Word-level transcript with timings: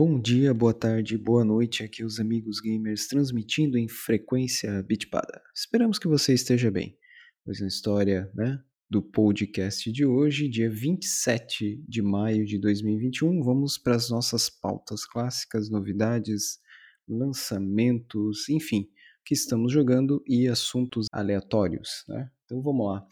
Bom 0.00 0.20
dia, 0.20 0.54
boa 0.54 0.72
tarde, 0.72 1.18
boa 1.18 1.44
noite, 1.44 1.82
aqui 1.82 2.04
os 2.04 2.20
amigos 2.20 2.60
gamers 2.60 3.08
transmitindo 3.08 3.76
em 3.76 3.88
frequência 3.88 4.80
bitpada. 4.84 5.42
Esperamos 5.52 5.98
que 5.98 6.06
você 6.06 6.32
esteja 6.32 6.70
bem. 6.70 6.96
Pois 7.44 7.60
na 7.60 7.66
história, 7.66 8.30
né, 8.32 8.62
do 8.88 9.02
podcast 9.02 9.90
de 9.90 10.06
hoje, 10.06 10.48
dia 10.48 10.70
27 10.70 11.82
de 11.84 12.00
maio 12.00 12.46
de 12.46 12.60
2021, 12.60 13.42
vamos 13.42 13.76
para 13.76 13.96
as 13.96 14.08
nossas 14.08 14.48
pautas 14.48 15.04
clássicas, 15.04 15.68
novidades, 15.68 16.60
lançamentos, 17.08 18.48
enfim, 18.48 18.88
que 19.24 19.34
estamos 19.34 19.72
jogando 19.72 20.22
e 20.28 20.46
assuntos 20.46 21.06
aleatórios, 21.10 22.04
né? 22.06 22.30
Então 22.44 22.62
vamos 22.62 22.86
lá. 22.86 23.04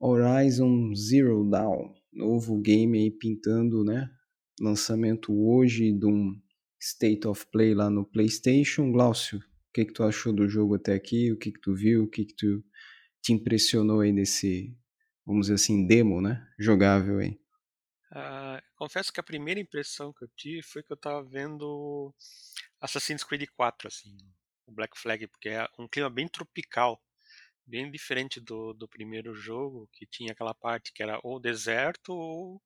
Horizon 0.00 0.92
Zero 0.92 1.48
Dawn, 1.48 1.94
novo 2.12 2.60
game 2.60 2.98
aí 2.98 3.12
pintando, 3.12 3.84
né, 3.84 4.10
lançamento 4.60 5.32
hoje 5.32 5.92
de 5.92 6.06
um 6.06 6.38
State 6.78 7.26
of 7.26 7.46
Play 7.50 7.74
lá 7.74 7.90
no 7.90 8.04
PlayStation. 8.04 8.92
Glaucio, 8.92 9.38
o 9.38 9.72
que, 9.72 9.86
que 9.86 9.92
tu 9.92 10.02
achou 10.02 10.32
do 10.32 10.48
jogo 10.48 10.74
até 10.74 10.94
aqui? 10.94 11.32
O 11.32 11.38
que, 11.38 11.50
que 11.52 11.60
tu 11.60 11.74
viu? 11.74 12.04
O 12.04 12.08
que, 12.08 12.24
que 12.26 12.34
tu 12.34 12.62
te 13.22 13.32
impressionou 13.32 14.00
aí 14.00 14.12
nesse, 14.12 14.76
vamos 15.24 15.46
dizer 15.46 15.54
assim, 15.54 15.86
demo, 15.86 16.20
né? 16.20 16.46
Jogável 16.58 17.18
aí. 17.18 17.40
Uh, 18.12 18.60
confesso 18.74 19.12
que 19.12 19.20
a 19.20 19.24
primeira 19.24 19.60
impressão 19.60 20.12
que 20.12 20.24
eu 20.24 20.28
tive 20.36 20.62
foi 20.62 20.82
que 20.82 20.92
eu 20.92 20.96
tava 20.96 21.22
vendo 21.22 22.12
Assassin's 22.80 23.22
Creed 23.22 23.48
4, 23.56 23.86
assim, 23.86 24.16
o 24.66 24.72
Black 24.72 24.98
Flag, 24.98 25.26
porque 25.28 25.50
é 25.50 25.68
um 25.78 25.86
clima 25.86 26.10
bem 26.10 26.26
tropical, 26.26 27.00
bem 27.64 27.88
diferente 27.90 28.40
do, 28.40 28.72
do 28.72 28.88
primeiro 28.88 29.32
jogo, 29.34 29.88
que 29.92 30.06
tinha 30.06 30.32
aquela 30.32 30.54
parte 30.54 30.92
que 30.92 31.02
era 31.02 31.20
ou 31.22 31.38
deserto 31.38 32.12
ou 32.12 32.60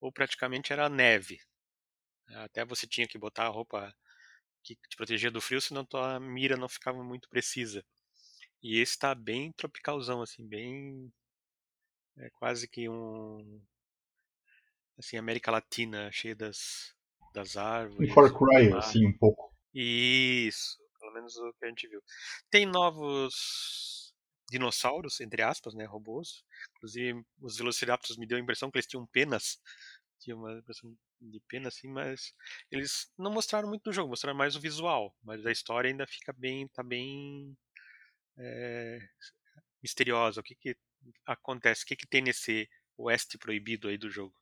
ou 0.00 0.12
praticamente 0.12 0.72
era 0.72 0.88
neve. 0.88 1.40
Até 2.28 2.64
você 2.64 2.86
tinha 2.86 3.06
que 3.06 3.18
botar 3.18 3.44
a 3.44 3.50
roupa 3.50 3.94
que 4.62 4.74
te 4.74 4.96
protegia 4.96 5.30
do 5.30 5.40
frio, 5.40 5.60
senão 5.60 5.84
tua 5.84 6.18
mira 6.18 6.56
não 6.56 6.68
ficava 6.68 7.02
muito 7.02 7.28
precisa. 7.28 7.84
E 8.62 8.80
esse 8.80 8.92
está 8.92 9.14
bem 9.14 9.52
tropicalzão, 9.52 10.22
assim, 10.22 10.46
bem. 10.46 11.12
É 12.18 12.30
quase 12.30 12.66
que 12.66 12.88
um. 12.88 13.62
Assim, 14.98 15.18
América 15.18 15.50
Latina, 15.50 16.10
cheia 16.10 16.34
das, 16.34 16.94
das 17.32 17.56
árvores. 17.56 18.10
Um 18.10 18.14
Far 18.14 18.32
Cry, 18.32 18.72
assim, 18.76 19.06
um 19.06 19.16
pouco. 19.16 19.54
Isso, 19.74 20.78
pelo 20.98 21.12
menos 21.12 21.36
o 21.36 21.52
que 21.52 21.66
a 21.66 21.68
gente 21.68 21.86
viu. 21.86 22.02
Tem 22.50 22.64
novos 22.64 24.05
dinossauros, 24.50 25.20
entre 25.20 25.42
aspas, 25.42 25.74
né, 25.74 25.84
robôs. 25.84 26.44
Inclusive, 26.76 27.24
os 27.40 27.56
Velociraptors 27.56 28.18
me 28.18 28.26
deu 28.26 28.38
a 28.38 28.40
impressão 28.40 28.70
que 28.70 28.78
eles 28.78 28.86
tinham 28.86 29.06
penas. 29.06 29.60
Tinha 30.20 30.36
uma 30.36 30.58
impressão 30.58 30.96
de 31.20 31.40
pena, 31.48 31.68
assim, 31.68 31.88
mas 31.88 32.34
eles 32.70 33.10
não 33.18 33.32
mostraram 33.32 33.68
muito 33.68 33.84
do 33.84 33.92
jogo, 33.92 34.10
mostraram 34.10 34.36
mais 34.36 34.56
o 34.56 34.60
visual. 34.60 35.14
Mas 35.22 35.44
a 35.44 35.52
história 35.52 35.90
ainda 35.90 36.06
fica 36.06 36.32
bem, 36.32 36.68
tá 36.68 36.82
bem 36.82 37.56
é, 38.38 38.98
misteriosa. 39.82 40.40
O 40.40 40.44
que 40.44 40.54
que 40.54 40.76
acontece? 41.26 41.84
O 41.84 41.86
que 41.86 41.96
que 41.96 42.06
tem 42.06 42.22
nesse 42.22 42.68
oeste 42.96 43.38
proibido 43.38 43.88
aí 43.88 43.98
do 43.98 44.10
jogo? 44.10 44.34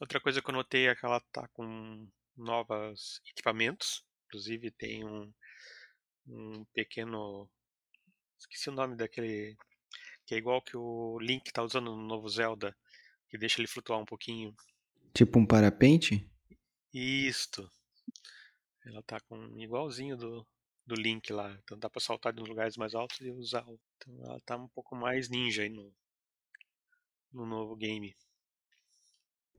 Outra 0.00 0.20
coisa 0.20 0.40
que 0.40 0.48
eu 0.48 0.54
notei 0.54 0.88
é 0.88 0.94
que 0.94 1.04
ela 1.04 1.20
tá 1.32 1.46
com 1.48 2.08
novos 2.36 3.20
equipamentos. 3.30 4.02
Inclusive 4.26 4.70
tem 4.70 5.04
um, 5.04 5.32
um 6.30 6.64
pequeno. 6.72 7.48
Esqueci 8.38 8.70
o 8.70 8.72
nome 8.72 8.96
daquele 8.96 9.56
que 10.30 10.34
é 10.36 10.38
igual 10.38 10.62
que 10.62 10.76
o 10.76 11.18
Link 11.18 11.52
tá 11.52 11.60
usando 11.60 11.96
no 11.96 12.06
novo 12.06 12.28
Zelda, 12.28 12.76
que 13.28 13.36
deixa 13.36 13.60
ele 13.60 13.66
flutuar 13.66 13.98
um 13.98 14.04
pouquinho. 14.04 14.54
Tipo 15.12 15.40
um 15.40 15.44
parapente? 15.44 16.24
Isto. 16.94 17.68
Ela 18.86 19.02
tá 19.02 19.18
com 19.20 19.36
igualzinho 19.58 20.16
do, 20.16 20.46
do 20.86 20.94
Link 20.94 21.32
lá. 21.32 21.52
Então 21.64 21.76
dá 21.76 21.90
pra 21.90 22.00
saltar 22.00 22.32
de 22.32 22.40
uns 22.40 22.48
lugares 22.48 22.76
mais 22.76 22.94
altos 22.94 23.20
e 23.20 23.30
usar. 23.32 23.66
Então 23.96 24.24
ela 24.24 24.40
tá 24.46 24.56
um 24.56 24.68
pouco 24.68 24.94
mais 24.94 25.28
ninja 25.28 25.62
aí 25.62 25.68
no, 25.68 25.92
no 27.32 27.44
novo 27.44 27.74
game. 27.74 28.14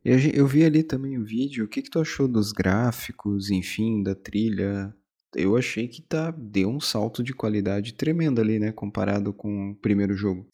Eu, 0.06 0.18
eu 0.34 0.48
vi 0.48 0.64
ali 0.64 0.84
também 0.84 1.18
o 1.18 1.26
vídeo. 1.26 1.66
O 1.66 1.68
que, 1.68 1.82
que 1.82 1.90
tu 1.90 2.00
achou 2.00 2.30
dos 2.30 2.54
gráficos, 2.54 3.52
enfim, 3.52 4.02
da 4.02 4.16
trilha? 4.16 4.96
Eu 5.34 5.56
achei 5.56 5.88
que 5.88 6.02
tá, 6.02 6.32
deu 6.32 6.70
um 6.70 6.80
salto 6.80 7.24
de 7.24 7.34
qualidade 7.34 7.94
tremendo 7.94 8.42
ali, 8.42 8.60
né? 8.60 8.72
Comparado 8.72 9.34
com 9.34 9.72
o 9.72 9.76
primeiro 9.76 10.14
jogo. 10.14 10.50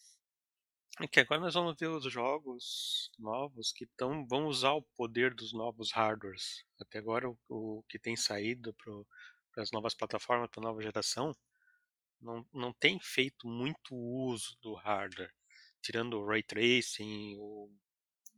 É 0.99 1.07
que 1.07 1.19
agora 1.19 1.41
nós 1.41 1.53
vamos 1.53 1.75
ver 1.79 1.87
os 1.87 2.11
jogos 2.11 3.11
novos 3.19 3.71
que 3.71 3.85
tão, 3.95 4.25
vão 4.27 4.47
usar 4.47 4.73
o 4.73 4.81
poder 4.95 5.33
dos 5.33 5.53
novos 5.53 5.91
hardwares. 5.91 6.63
Até 6.79 6.97
agora 6.97 7.29
o, 7.29 7.37
o 7.47 7.83
que 7.87 7.99
tem 7.99 8.15
saído 8.15 8.73
para 8.73 9.63
as 9.63 9.71
novas 9.71 9.93
plataformas, 9.93 10.49
para 10.49 10.61
a 10.61 10.67
nova 10.67 10.81
geração, 10.81 11.35
não, 12.19 12.45
não 12.51 12.73
tem 12.73 12.99
feito 12.99 13.47
muito 13.47 13.95
uso 13.95 14.57
do 14.61 14.73
hardware. 14.73 15.31
Tirando 15.83 16.19
o 16.19 16.25
ray 16.25 16.41
tracing, 16.41 17.35
o 17.37 17.71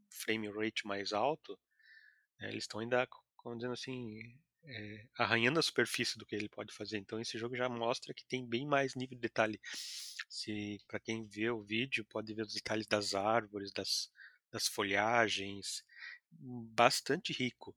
frame 0.10 0.50
rate 0.50 0.86
mais 0.86 1.14
alto, 1.14 1.58
é, 2.42 2.50
eles 2.50 2.64
estão 2.64 2.80
ainda, 2.82 3.08
como 3.38 3.56
dizendo 3.56 3.74
assim, 3.74 4.20
é, 4.70 5.04
arranhando 5.18 5.60
a 5.60 5.64
superfície 5.64 6.18
do 6.18 6.26
que 6.26 6.36
ele 6.36 6.48
pode 6.48 6.74
fazer. 6.74 6.98
Então 6.98 7.20
esse 7.20 7.38
jogo 7.38 7.56
já 7.56 7.68
mostra 7.68 8.14
que 8.14 8.26
tem 8.26 8.46
bem 8.46 8.68
mais 8.68 8.96
nível 8.96 9.16
de 9.16 9.22
detalhe. 9.22 9.60
Se 10.30 10.80
para 10.88 11.00
quem 11.00 11.26
vê 11.26 11.50
o 11.50 11.64
vídeo 11.64 12.06
pode 12.06 12.34
ver 12.34 12.44
os 12.44 12.54
detalhes 12.54 12.86
das 12.86 13.16
árvores, 13.16 13.72
das, 13.72 14.12
das 14.52 14.68
folhagens, 14.68 15.84
bastante 16.32 17.34
rico. 17.34 17.76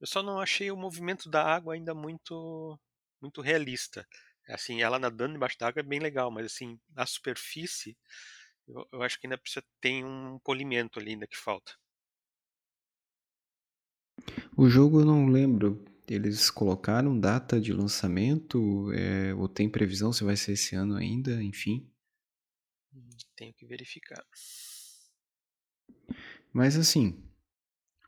Eu 0.00 0.06
só 0.06 0.22
não 0.22 0.40
achei 0.40 0.70
o 0.70 0.76
movimento 0.76 1.30
da 1.30 1.44
água 1.44 1.74
ainda 1.74 1.94
muito 1.94 2.78
muito 3.20 3.40
realista. 3.40 4.06
Assim, 4.48 4.82
ela 4.82 4.98
nadando 4.98 5.34
debaixo 5.34 5.58
da 5.58 5.68
água 5.68 5.80
é 5.80 5.82
bem 5.82 6.00
legal, 6.00 6.30
mas 6.30 6.46
assim, 6.46 6.78
na 6.90 7.06
superfície 7.06 7.96
eu, 8.66 8.86
eu 8.92 9.02
acho 9.02 9.20
que 9.20 9.26
ainda 9.26 9.38
precisa 9.38 9.64
ter 9.80 10.04
um 10.04 10.38
polimento 10.40 10.98
ali 10.98 11.12
ainda 11.12 11.26
que 11.26 11.36
falta. 11.36 11.72
O 14.56 14.68
jogo 14.68 15.00
eu 15.00 15.04
não 15.04 15.26
lembro 15.26 15.84
eles 16.08 16.50
colocaram 16.50 17.18
data 17.18 17.60
de 17.60 17.72
lançamento? 17.72 18.92
É, 18.92 19.34
ou 19.34 19.48
tem 19.48 19.68
previsão 19.68 20.12
se 20.12 20.24
vai 20.24 20.36
ser 20.36 20.52
esse 20.52 20.74
ano 20.74 20.96
ainda? 20.96 21.42
Enfim. 21.42 21.90
Tenho 23.36 23.52
que 23.54 23.66
verificar. 23.66 24.24
Mas 26.52 26.76
assim, 26.76 27.20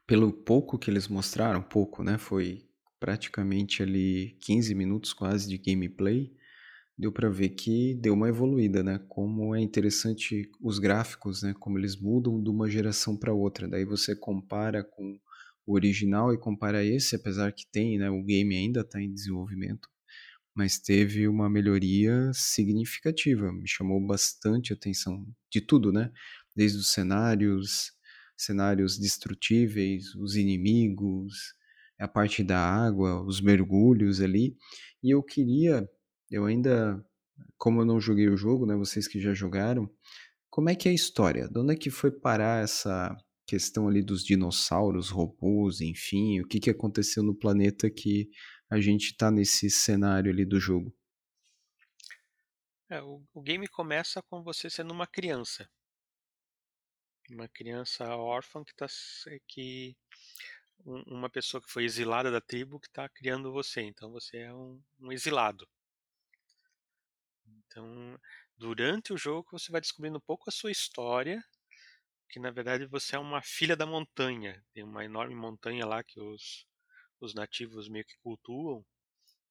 pelo 0.07 0.33
pouco 0.33 0.79
que 0.79 0.91
eles 0.91 1.09
mostraram, 1.09 1.63
pouco, 1.63 2.03
né? 2.05 2.17
Foi 2.17 2.65
praticamente 3.01 3.83
ali 3.83 4.39
15 4.41 4.75
minutos 4.75 5.13
quase 5.13 5.49
de 5.49 5.59
gameplay. 5.59 6.33
Deu 6.97 7.13
para 7.13 7.29
ver 7.29 7.51
que 7.51 7.95
deu 7.95 8.15
uma 8.15 8.29
evoluída, 8.29 8.83
né? 8.83 8.99
Como 9.09 9.55
é 9.55 9.61
interessante 9.61 10.51
os 10.61 10.79
gráficos, 10.79 11.43
né? 11.43 11.55
Como 11.59 11.79
eles 11.79 11.97
mudam 11.97 12.43
de 12.43 12.49
uma 12.49 12.71
geração 12.71 13.17
para 13.17 13.35
outra. 13.35 13.69
Daí 13.69 13.85
você 13.85 14.15
compara 14.15 14.83
com 14.83 15.19
o 15.67 15.75
original 15.75 16.33
e 16.33 16.39
compara 16.39 16.85
esse, 16.85 17.17
apesar 17.17 17.53
que 17.53 17.67
tem, 17.71 17.99
né, 17.99 18.09
o 18.09 18.23
game 18.23 18.55
ainda 18.55 18.81
está 18.81 19.01
em 19.01 19.13
desenvolvimento, 19.13 19.89
mas 20.55 20.79
teve 20.79 21.29
uma 21.29 21.51
melhoria 21.51 22.31
significativa, 22.33 23.53
me 23.53 23.69
chamou 23.69 24.01
bastante 24.01 24.73
atenção 24.73 25.27
de 25.51 25.61
tudo, 25.61 25.93
né? 25.93 26.11
Desde 26.55 26.79
os 26.79 26.93
cenários, 26.93 27.93
cenários 28.37 28.99
destrutíveis, 28.99 30.15
os 30.15 30.37
inimigos, 30.37 31.55
a 31.99 32.09
parte 32.09 32.43
da 32.43 32.59
água, 32.59 33.23
os 33.23 33.41
mergulhos 33.41 34.21
ali, 34.21 34.57
e 35.03 35.11
eu 35.11 35.23
queria, 35.23 35.89
eu 36.31 36.47
ainda, 36.47 37.05
como 37.59 37.81
eu 37.81 37.85
não 37.85 38.01
joguei 38.01 38.29
o 38.29 38.37
jogo, 38.37 38.67
né, 38.67 38.77
vocês 38.77 39.09
que 39.09 39.21
já 39.21 39.35
jogaram, 39.35 39.91
como 40.51 40.71
é 40.71 40.75
que 40.75 40.89
é 40.89 40.93
a 40.93 40.95
história? 40.95 41.49
De 41.49 41.59
onde 41.59 41.75
é 41.75 41.77
que 41.77 41.91
foi 41.91 42.11
parar 42.11 42.63
essa 42.63 43.17
questão 43.47 43.89
ali 43.89 44.03
dos 44.03 44.25
dinossauros, 44.25 45.09
robôs, 45.09 45.81
enfim, 45.81 46.41
o 46.41 46.47
que, 46.47 46.59
que 46.59 46.71
aconteceu 46.71 47.23
no 47.23 47.35
planeta 47.35 47.89
que 47.89 48.29
a 48.69 48.81
gente 48.81 49.13
está 49.13 49.31
nesse 49.31 49.71
cenário 49.71 50.31
ali 50.31 50.45
do 50.45 50.59
jogo. 50.59 50.95
É, 52.89 53.01
o, 53.01 53.23
o, 53.33 53.43
game 53.43 53.67
começa 53.69 54.23
com 54.23 54.43
você 54.43 54.69
sendo 54.69 54.93
uma 54.93 55.07
criança. 55.07 55.69
Uma 57.31 57.49
criança 57.49 58.05
órfã 58.17 58.63
que 58.65 58.71
está 58.71 58.87
que 59.49 59.97
um, 60.85 61.03
uma 61.17 61.29
pessoa 61.31 61.61
que 61.61 61.71
foi 61.71 61.85
exilada 61.85 62.31
da 62.31 62.41
tribo 62.41 62.79
que 62.79 62.87
está 62.87 63.09
criando 63.09 63.53
você. 63.53 63.83
Então 63.83 64.11
você 64.11 64.39
é 64.39 64.55
um, 64.55 64.81
um 65.01 65.13
exilado. 65.13 65.69
Então, 67.47 68.19
durante 68.57 69.13
o 69.13 69.19
jogo 69.19 69.49
você 69.53 69.71
vai 69.71 69.81
descobrindo 69.81 70.19
um 70.19 70.25
pouco 70.25 70.49
a 70.49 70.53
sua 70.53 70.71
história 70.71 71.45
que 72.29 72.39
na 72.41 72.51
verdade 72.51 72.87
você 72.87 73.17
é 73.17 73.19
uma 73.19 73.43
filha 73.43 73.77
da 73.77 73.87
montanha. 73.87 74.63
Tem 74.73 74.85
uma 74.85 75.05
enorme 75.05 75.35
montanha 75.35 75.87
lá 75.87 76.03
que 76.03 76.21
os, 76.21 76.67
os 77.21 77.35
nativos 77.35 77.89
meio 77.89 78.05
que 78.05 78.17
cultuam, 78.23 78.85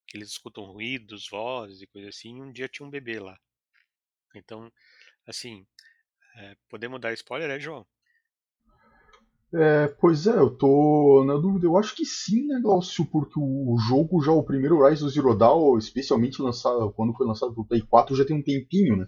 que 0.07 0.17
eles 0.17 0.29
escutam 0.29 0.65
ruídos, 0.65 1.27
vozes 1.29 1.81
e 1.81 1.87
coisa 1.87 2.09
assim. 2.09 2.37
E 2.37 2.41
um 2.41 2.51
dia 2.51 2.69
tinha 2.69 2.85
um 2.85 2.91
bebê 2.91 3.19
lá. 3.19 3.37
Então, 4.35 4.71
assim, 5.27 5.65
é, 6.37 6.55
podemos 6.69 6.99
dar 6.99 7.13
spoiler, 7.13 7.49
é, 7.49 7.59
João? 7.59 7.85
É, 9.53 9.87
pois 9.87 10.27
é, 10.27 10.37
eu 10.37 10.49
tô 10.57 11.23
na 11.25 11.35
dúvida. 11.35 11.65
Eu 11.65 11.77
acho 11.77 11.95
que 11.95 12.05
sim, 12.05 12.45
né, 12.47 12.59
Glaucio? 12.61 13.05
Porque 13.05 13.39
o 13.39 13.77
jogo, 13.87 14.21
já 14.21 14.31
o 14.31 14.43
primeiro 14.43 14.85
Rise 14.85 15.03
of 15.03 15.13
Zero 15.13 15.33
Dawn, 15.33 15.77
especialmente 15.77 16.41
lançado, 16.41 16.91
quando 16.93 17.13
foi 17.13 17.25
lançado 17.25 17.53
pro 17.53 17.65
Play 17.65 17.81
4, 17.81 18.15
já 18.15 18.25
tem 18.25 18.35
um 18.35 18.43
tempinho, 18.43 18.97
né? 18.97 19.05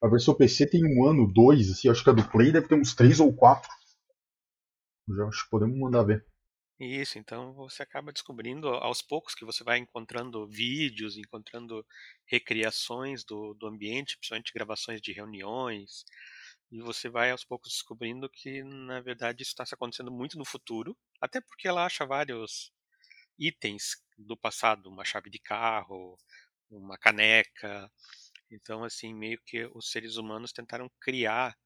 A 0.00 0.08
versão 0.08 0.34
PC 0.34 0.70
tem 0.70 0.84
um 0.84 1.06
ano, 1.08 1.30
dois, 1.32 1.70
assim, 1.70 1.88
acho 1.88 2.04
que 2.04 2.10
a 2.10 2.12
do 2.12 2.28
Play 2.30 2.52
deve 2.52 2.68
ter 2.68 2.76
uns 2.76 2.94
três 2.94 3.18
ou 3.18 3.34
quatro. 3.34 3.68
Já 5.08 5.24
acho 5.26 5.44
que 5.44 5.50
podemos 5.50 5.78
mandar 5.78 6.04
ver. 6.04 6.24
Isso, 6.78 7.18
então 7.18 7.52
você 7.54 7.82
acaba 7.82 8.12
descobrindo 8.12 8.68
aos 8.68 9.02
poucos 9.02 9.34
que 9.34 9.44
você 9.44 9.64
vai 9.64 9.78
encontrando 9.78 10.46
vídeos, 10.46 11.16
encontrando 11.16 11.84
recriações 12.24 13.24
do, 13.24 13.52
do 13.54 13.66
ambiente, 13.66 14.16
principalmente 14.16 14.52
gravações 14.54 15.00
de 15.00 15.12
reuniões, 15.12 16.04
e 16.70 16.80
você 16.80 17.08
vai 17.08 17.32
aos 17.32 17.44
poucos 17.44 17.72
descobrindo 17.72 18.30
que, 18.30 18.62
na 18.62 19.00
verdade, 19.00 19.42
isso 19.42 19.50
está 19.50 19.64
acontecendo 19.74 20.12
muito 20.12 20.38
no 20.38 20.44
futuro, 20.44 20.96
até 21.20 21.40
porque 21.40 21.66
ela 21.66 21.84
acha 21.84 22.06
vários 22.06 22.72
itens 23.36 23.96
do 24.16 24.36
passado, 24.36 24.88
uma 24.88 25.04
chave 25.04 25.30
de 25.30 25.40
carro, 25.40 26.16
uma 26.70 26.98
caneca. 26.98 27.90
Então, 28.50 28.84
assim, 28.84 29.14
meio 29.14 29.40
que 29.44 29.66
os 29.74 29.90
seres 29.90 30.16
humanos 30.16 30.52
tentaram 30.52 30.90
criar 31.00 31.56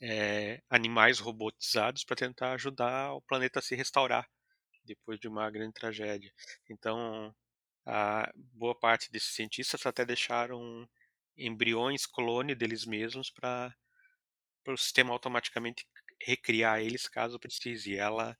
é, 0.00 0.62
animais 0.70 1.18
robotizados 1.18 2.04
para 2.04 2.16
tentar 2.16 2.52
ajudar 2.54 3.12
o 3.14 3.22
planeta 3.22 3.58
a 3.60 3.62
se 3.62 3.74
restaurar 3.74 4.28
depois 4.84 5.20
de 5.20 5.28
uma 5.28 5.50
grande 5.50 5.74
tragédia. 5.74 6.32
Então, 6.70 7.34
a 7.86 8.30
boa 8.36 8.78
parte 8.78 9.10
desses 9.12 9.34
cientistas 9.34 9.86
até 9.86 10.04
deixaram 10.06 10.88
embriões 11.36 12.06
clone 12.06 12.54
deles 12.54 12.86
mesmos 12.86 13.30
para 13.30 13.74
o 14.68 14.76
sistema 14.76 15.12
automaticamente 15.12 15.86
recriar 16.22 16.80
eles 16.80 17.08
caso 17.08 17.38
precise. 17.38 17.92
E 17.92 17.96
ela 17.96 18.36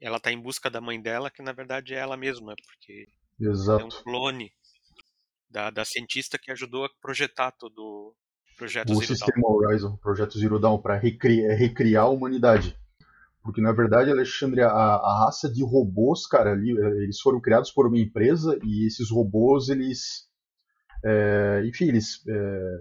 ela 0.00 0.16
está 0.16 0.32
em 0.32 0.40
busca 0.40 0.68
da 0.70 0.80
mãe 0.80 1.00
dela, 1.00 1.30
que 1.30 1.42
na 1.42 1.52
verdade 1.52 1.94
é 1.94 1.98
ela 1.98 2.16
mesma, 2.16 2.56
porque 2.66 3.08
Exato. 3.38 3.78
é 3.78 3.84
um 3.84 3.92
clone 3.92 4.54
da, 5.52 5.70
da 5.70 5.84
cientista 5.84 6.38
que 6.38 6.50
ajudou 6.50 6.84
a 6.84 6.90
projetar 7.00 7.52
todo 7.52 7.78
o 7.78 8.14
projeto 8.56 8.90
o 8.90 8.94
Zero 8.94 9.06
sistema 9.06 9.42
Dawn. 9.42 9.54
Horizon, 9.54 9.96
projeto 9.96 10.38
Zero 10.38 10.58
Dawn, 10.58 10.78
para 10.78 10.96
recriar, 10.96 11.56
recriar 11.56 12.04
a 12.04 12.08
humanidade. 12.08 12.76
Porque, 13.42 13.60
na 13.60 13.72
verdade, 13.72 14.10
Alexandre, 14.10 14.62
a, 14.62 14.70
a, 14.70 15.24
raça 15.24 15.52
de 15.52 15.64
robôs, 15.64 16.26
cara, 16.26 16.52
ali, 16.52 16.70
eh, 16.70 17.02
eles 17.02 17.20
foram 17.20 17.40
criados 17.40 17.72
por 17.72 17.86
uma 17.86 17.98
empresa 17.98 18.58
e 18.62 18.86
esses 18.86 19.10
robôs, 19.10 19.68
eles. 19.68 20.28
É, 21.04 21.62
enfim, 21.66 21.88
eles. 21.88 22.24
É, 22.26 22.80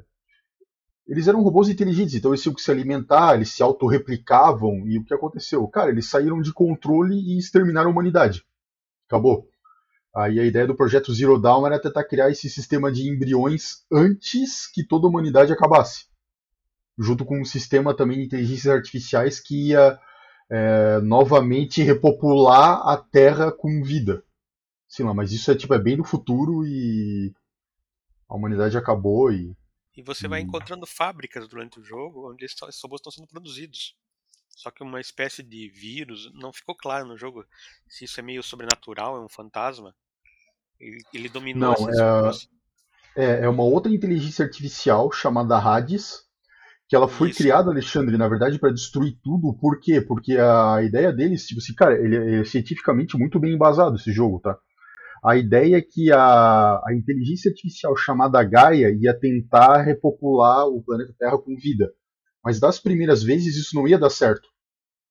eles 1.07 1.27
eram 1.27 1.41
robôs 1.41 1.67
inteligentes, 1.67 2.13
então 2.13 2.31
eles 2.31 2.41
tinham 2.41 2.53
que 2.53 2.61
se 2.61 2.71
alimentar, 2.71 3.35
eles 3.35 3.49
se 3.49 3.61
autorreplicavam, 3.61 4.87
e 4.87 4.97
o 4.97 5.03
que 5.03 5.13
aconteceu? 5.13 5.67
Cara, 5.67 5.89
eles 5.89 6.07
saíram 6.07 6.39
de 6.39 6.53
controle 6.53 7.15
e 7.15 7.37
exterminaram 7.37 7.89
a 7.89 7.91
humanidade. 7.91 8.45
Acabou. 9.07 9.50
Aí 10.13 10.39
a 10.39 10.45
ideia 10.45 10.67
do 10.67 10.75
projeto 10.75 11.13
Zero 11.13 11.39
Dawn 11.39 11.65
era 11.65 11.81
tentar 11.81 12.03
criar 12.03 12.29
esse 12.29 12.49
sistema 12.49 12.91
de 12.91 13.07
embriões 13.07 13.85
antes 13.91 14.67
que 14.67 14.85
toda 14.85 15.07
a 15.07 15.09
humanidade 15.09 15.53
acabasse. 15.53 16.05
Junto 16.99 17.25
com 17.25 17.39
um 17.39 17.45
sistema 17.45 17.95
também 17.95 18.17
de 18.17 18.25
inteligências 18.25 18.73
artificiais 18.73 19.39
que 19.39 19.69
ia 19.69 19.97
é, 20.49 20.99
novamente 20.99 21.81
repopular 21.81 22.85
a 22.87 22.97
Terra 22.97 23.51
com 23.51 23.81
vida. 23.81 24.23
Sei 24.87 25.05
lá, 25.05 25.13
mas 25.13 25.31
isso 25.31 25.49
é 25.49 25.55
tipo 25.55 25.73
é 25.73 25.79
bem 25.79 25.95
no 25.95 26.03
futuro 26.03 26.65
e 26.65 27.33
a 28.27 28.35
humanidade 28.35 28.77
acabou 28.77 29.31
e 29.31 29.55
e 29.95 30.01
você 30.01 30.27
vai 30.27 30.39
encontrando 30.39 30.85
fábricas 30.85 31.47
durante 31.47 31.79
o 31.79 31.83
jogo 31.83 32.31
onde 32.31 32.45
esses 32.45 32.59
robôs 32.81 32.99
estão 32.99 33.11
sendo 33.11 33.27
produzidos. 33.27 33.95
Só 34.55 34.69
que 34.69 34.83
uma 34.83 34.99
espécie 34.99 35.41
de 35.41 35.69
vírus, 35.69 36.31
não 36.33 36.53
ficou 36.53 36.75
claro 36.75 37.05
no 37.05 37.17
jogo 37.17 37.45
se 37.87 38.05
isso 38.05 38.19
é 38.19 38.23
meio 38.23 38.43
sobrenatural, 38.43 39.17
é 39.17 39.25
um 39.25 39.29
fantasma. 39.29 39.95
Ele, 40.79 41.03
ele 41.13 41.29
dominou 41.29 41.75
Não, 41.77 41.89
esses 41.89 42.49
é, 43.15 43.23
é, 43.23 43.45
é 43.45 43.49
uma 43.49 43.63
outra 43.63 43.91
inteligência 43.91 44.45
artificial 44.45 45.11
chamada 45.11 45.57
Hades, 45.57 46.19
que 46.87 46.95
ela 46.95 47.07
foi 47.07 47.29
Isso. 47.29 47.37
criada, 47.37 47.69
Alexandre, 47.69 48.17
na 48.17 48.27
verdade, 48.27 48.59
para 48.59 48.73
destruir 48.73 49.17
tudo. 49.23 49.57
Por 49.59 49.79
quê? 49.79 50.01
Porque 50.01 50.37
a 50.37 50.81
ideia 50.83 51.13
deles, 51.13 51.45
tipo 51.45 51.59
assim, 51.61 51.73
cara, 51.73 51.95
ele 51.95 52.41
é 52.41 52.43
cientificamente 52.43 53.17
muito 53.17 53.39
bem 53.39 53.53
embasado 53.53 53.95
esse 53.95 54.11
jogo, 54.11 54.39
tá? 54.41 54.57
A 55.23 55.37
ideia 55.37 55.77
é 55.77 55.81
que 55.81 56.11
a, 56.11 56.81
a 56.83 56.93
inteligência 56.93 57.49
artificial 57.49 57.95
chamada 57.95 58.43
Gaia 58.43 58.89
ia 58.91 59.17
tentar 59.17 59.83
repopular 59.83 60.67
o 60.67 60.83
planeta 60.83 61.13
Terra 61.17 61.37
com 61.37 61.55
vida. 61.55 61.93
Mas 62.43 62.59
das 62.59 62.79
primeiras 62.79 63.23
vezes 63.23 63.55
isso 63.55 63.75
não 63.75 63.87
ia 63.87 63.99
dar 63.99 64.09
certo. 64.09 64.49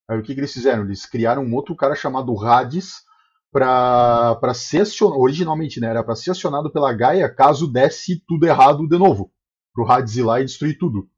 Aí 0.09 0.19
o 0.19 0.23
que, 0.23 0.35
que 0.35 0.41
eles 0.41 0.53
fizeram? 0.53 0.85
Eles 0.85 1.06
criaram 1.06 1.44
um 1.44 1.55
outro 1.55 1.77
cara 1.77 1.94
chamado 1.94 2.38
Hades 2.44 3.05
para 3.53 4.55
ser 4.55 4.82
acionado, 4.82 5.21
originalmente 5.21 5.81
né, 5.81 5.88
era 5.88 6.05
para 6.05 6.17
ser 6.17 6.32
acionado 6.32 6.71
pela 6.71 6.93
Gaia 6.93 7.29
caso 7.29 7.71
desse 7.71 8.23
tudo 8.27 8.47
errado 8.47 8.88
de 8.88 8.99
novo. 8.99 9.32
Pro 9.73 9.91
Hades 9.91 10.17
ir 10.17 10.23
lá 10.23 10.41
e 10.41 10.44
destruir 10.44 10.79
tudo. 10.79 11.09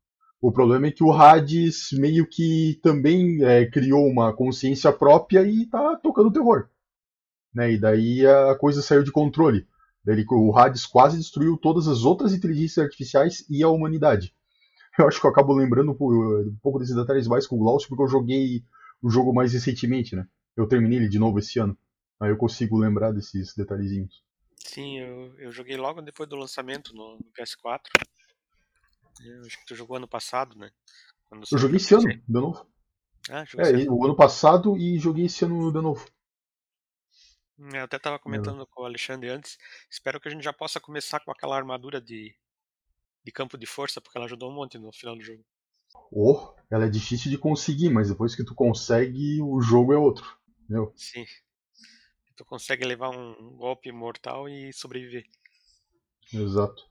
O 0.41 0.50
problema 0.50 0.88
é 0.88 0.91
que 0.91 1.05
o 1.05 1.12
Hades 1.12 1.88
meio 1.93 2.26
que 2.29 2.79
também 2.82 3.43
é, 3.44 3.64
criou 3.64 4.06
uma 4.06 4.35
consciência 4.35 4.93
própria 4.93 5.47
e 5.47 5.67
tá 5.67 5.97
tocando 5.97 6.32
terror. 6.32 6.69
Né? 7.55 7.73
E 7.73 7.79
daí 7.79 8.26
a 8.26 8.55
coisa 8.56 8.82
saiu 8.82 9.03
de 9.03 9.12
controle. 9.12 9.67
Daí 10.05 10.25
o 10.29 10.56
Hades 10.56 10.85
quase 10.85 11.17
destruiu 11.17 11.56
todas 11.56 11.87
as 11.87 12.05
outras 12.05 12.35
inteligências 12.35 12.85
artificiais 12.85 13.47
e 13.49 13.62
a 13.62 13.69
humanidade. 13.69 14.35
Eu 14.98 15.08
acho 15.08 15.20
que 15.20 15.26
eu 15.26 15.30
acabo 15.30 15.54
lembrando 15.54 15.92
um 15.92 16.56
pouco 16.62 16.78
desses 16.78 16.94
detalhes 16.94 17.26
mais 17.26 17.46
com 17.46 17.56
o 17.56 17.58
Glaucio, 17.58 17.88
porque 17.88 18.02
eu 18.02 18.08
joguei 18.08 18.62
o 19.02 19.08
jogo 19.08 19.32
mais 19.32 19.52
recentemente, 19.52 20.14
né? 20.14 20.26
Eu 20.56 20.68
terminei 20.68 20.98
ele 20.98 21.08
de 21.08 21.18
novo 21.18 21.38
esse 21.38 21.58
ano. 21.58 21.76
Aí 22.20 22.30
eu 22.30 22.36
consigo 22.36 22.78
lembrar 22.78 23.10
desses 23.10 23.54
detalhezinhos. 23.54 24.22
Sim, 24.56 24.98
eu, 24.98 25.34
eu 25.38 25.50
joguei 25.52 25.76
logo 25.76 26.00
depois 26.02 26.28
do 26.28 26.36
lançamento 26.36 26.94
no, 26.94 27.16
no 27.16 27.32
PS4. 27.32 27.88
Eu 29.24 29.40
acho 29.46 29.58
que 29.58 29.66
tu 29.66 29.74
jogou 29.74 29.96
ano 29.96 30.08
passado, 30.08 30.56
né? 30.56 30.70
Quando 31.28 31.44
Eu 31.50 31.58
joguei 31.58 31.76
esse 31.76 31.94
ano, 31.94 32.06
de 32.08 32.22
novo. 32.28 32.66
Ah, 33.30 33.44
jogou 33.44 33.66
É, 33.66 33.70
esse 33.72 33.82
ano. 33.88 33.96
o 33.96 34.04
ano 34.04 34.16
passado 34.16 34.76
e 34.76 34.98
joguei 34.98 35.26
esse 35.26 35.44
ano 35.44 35.72
de 35.72 35.80
novo. 35.80 36.06
É, 37.72 37.78
Eu 37.80 37.84
até 37.84 37.96
estava 37.96 38.18
comentando 38.18 38.66
com 38.66 38.82
o 38.82 38.84
Alexandre 38.84 39.28
antes. 39.30 39.58
Espero 39.90 40.20
que 40.20 40.28
a 40.28 40.30
gente 40.30 40.42
já 40.42 40.52
possa 40.52 40.80
começar 40.80 41.20
com 41.20 41.30
aquela 41.30 41.56
armadura 41.56 42.00
de, 42.00 42.34
de 43.24 43.32
campo 43.32 43.58
de 43.58 43.66
força, 43.66 44.00
porque 44.00 44.19
ela 44.19 44.26
ajudou 44.26 44.50
um 44.50 44.54
monte 44.54 44.78
no 44.78 44.92
final 44.92 45.16
do 45.16 45.22
jogo. 45.22 45.44
Oh, 46.12 46.54
ela 46.70 46.84
é 46.86 46.88
difícil 46.88 47.28
de 47.28 47.36
conseguir, 47.36 47.90
mas 47.90 48.08
depois 48.08 48.36
que 48.36 48.44
tu 48.44 48.54
consegue, 48.54 49.42
o 49.42 49.61
jogo 49.61 49.92
é 49.92 49.97
outro. 49.97 50.38
Meu, 50.68 50.94
Sim. 50.94 51.26
Tu 52.37 52.44
consegue 52.44 52.85
levar 52.85 53.08
um 53.08 53.56
golpe 53.56 53.90
mortal 53.90 54.47
e 54.47 54.70
sobreviver. 54.70 55.25
exato. 56.32 56.82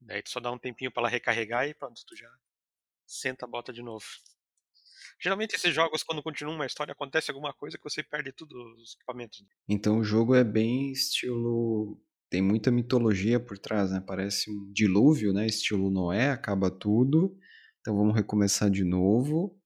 Daí 0.00 0.22
tu 0.22 0.30
só 0.30 0.40
dá 0.40 0.50
um 0.50 0.58
tempinho 0.58 0.90
para 0.90 1.02
ela 1.02 1.10
recarregar 1.10 1.68
e 1.68 1.74
pronto, 1.74 2.02
tu 2.06 2.16
já 2.16 2.30
senta 3.06 3.46
a 3.46 3.48
bota 3.48 3.72
de 3.72 3.82
novo. 3.82 4.04
Geralmente 5.20 5.54
esses 5.54 5.74
jogos, 5.74 6.02
quando 6.02 6.22
continuam 6.22 6.54
uma 6.56 6.64
história, 6.66 6.92
acontece 6.92 7.30
alguma 7.30 7.52
coisa 7.52 7.76
que 7.76 7.84
você 7.84 8.02
perde 8.02 8.32
tudo 8.32 8.54
os 8.76 8.94
equipamentos. 8.94 9.44
Então 9.68 9.98
o 9.98 10.04
jogo 10.04 10.34
é 10.34 10.44
bem 10.44 10.90
estilo. 10.92 12.00
Tem 12.28 12.42
muita 12.42 12.70
mitologia 12.70 13.38
por 13.38 13.58
trás, 13.58 13.90
né? 13.92 14.02
Parece 14.04 14.50
um 14.50 14.70
dilúvio, 14.72 15.32
né? 15.32 15.46
Estilo 15.46 15.90
Noé, 15.90 16.30
acaba 16.30 16.70
tudo. 16.70 17.36
Então 17.80 17.96
vamos 17.96 18.14
recomeçar 18.14 18.70
de 18.70 18.84
novo. 18.84 19.56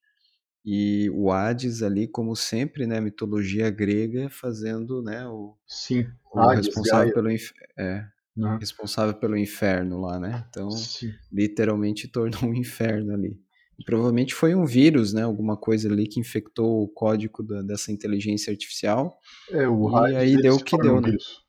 E 0.64 1.09
o 1.14 1.31
Hades 1.33 1.83
ali, 1.83 2.07
como 2.07 2.37
sempre, 2.37 2.87
né? 2.87 3.00
Mitologia 3.00 3.71
grega 3.71 4.29
fazendo, 4.29 5.02
né? 5.02 5.26
O, 5.26 5.57
Sim. 5.67 6.07
o 6.35 6.38
Hades, 6.40 6.67
responsável 6.67 7.05
Gaia. 7.05 7.14
pelo 7.14 7.31
inf... 7.31 7.50
é, 7.79 8.05
Aham. 8.38 8.59
responsável 8.59 9.14
pelo 9.14 9.37
inferno 9.38 10.00
lá, 10.00 10.21
né? 10.21 10.45
Então 10.50 10.69
Sim. 10.71 11.12
literalmente 11.33 12.09
tornou 12.12 12.45
um 12.50 12.55
inferno 12.55 13.14
ali. 13.14 13.40
E 13.79 13.85
provavelmente 13.85 14.35
foi 14.35 14.55
um 14.55 14.67
vírus, 14.67 15.14
né? 15.14 15.23
Alguma 15.23 15.57
coisa 15.57 15.88
ali 15.90 16.07
que 16.07 16.21
infectou 16.21 16.83
o 16.83 16.88
código 16.88 17.43
da- 17.43 17.62
dessa 17.62 17.90
inteligência 17.90 18.50
artificial. 18.50 19.19
É, 19.50 19.67
o 19.67 19.88
E 19.90 19.97
Hades, 19.97 20.17
aí 20.17 20.33
ele 20.35 20.43
deu 20.43 20.57
o 20.57 20.62
que 20.62 20.76
deu, 20.76 21.00
né? 21.00 21.09
vírus. 21.09 21.40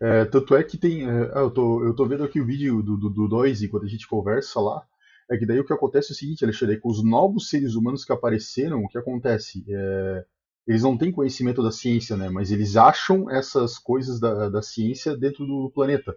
É, 0.00 0.24
tanto 0.26 0.54
é 0.54 0.62
que 0.62 0.76
tem. 0.76 1.08
é, 1.08 1.30
ah, 1.34 1.40
eu, 1.40 1.50
tô, 1.50 1.84
eu 1.84 1.94
tô 1.94 2.06
vendo 2.06 2.24
aqui 2.24 2.40
o 2.40 2.46
vídeo 2.46 2.82
do 2.82 2.96
2 2.96 3.14
do, 3.14 3.28
dois, 3.28 3.62
enquanto 3.62 3.84
a 3.84 3.88
gente 3.88 4.06
conversa 4.06 4.60
lá. 4.60 4.82
É 5.28 5.36
que 5.36 5.46
daí 5.46 5.58
o 5.58 5.64
que 5.64 5.72
acontece 5.72 6.12
é 6.12 6.14
o 6.14 6.16
seguinte, 6.16 6.44
Alexandre, 6.44 6.76
é 6.76 6.78
com 6.78 6.88
os 6.88 7.02
novos 7.02 7.48
seres 7.48 7.74
humanos 7.74 8.04
que 8.04 8.12
apareceram, 8.12 8.84
o 8.84 8.88
que 8.88 8.98
acontece? 8.98 9.64
É, 9.68 10.24
eles 10.66 10.82
não 10.82 10.96
têm 10.96 11.10
conhecimento 11.10 11.62
da 11.62 11.72
ciência, 11.72 12.16
né? 12.16 12.28
Mas 12.28 12.50
eles 12.52 12.76
acham 12.76 13.30
essas 13.30 13.78
coisas 13.78 14.20
da, 14.20 14.48
da 14.48 14.62
ciência 14.62 15.16
dentro 15.16 15.44
do 15.46 15.70
planeta. 15.74 16.16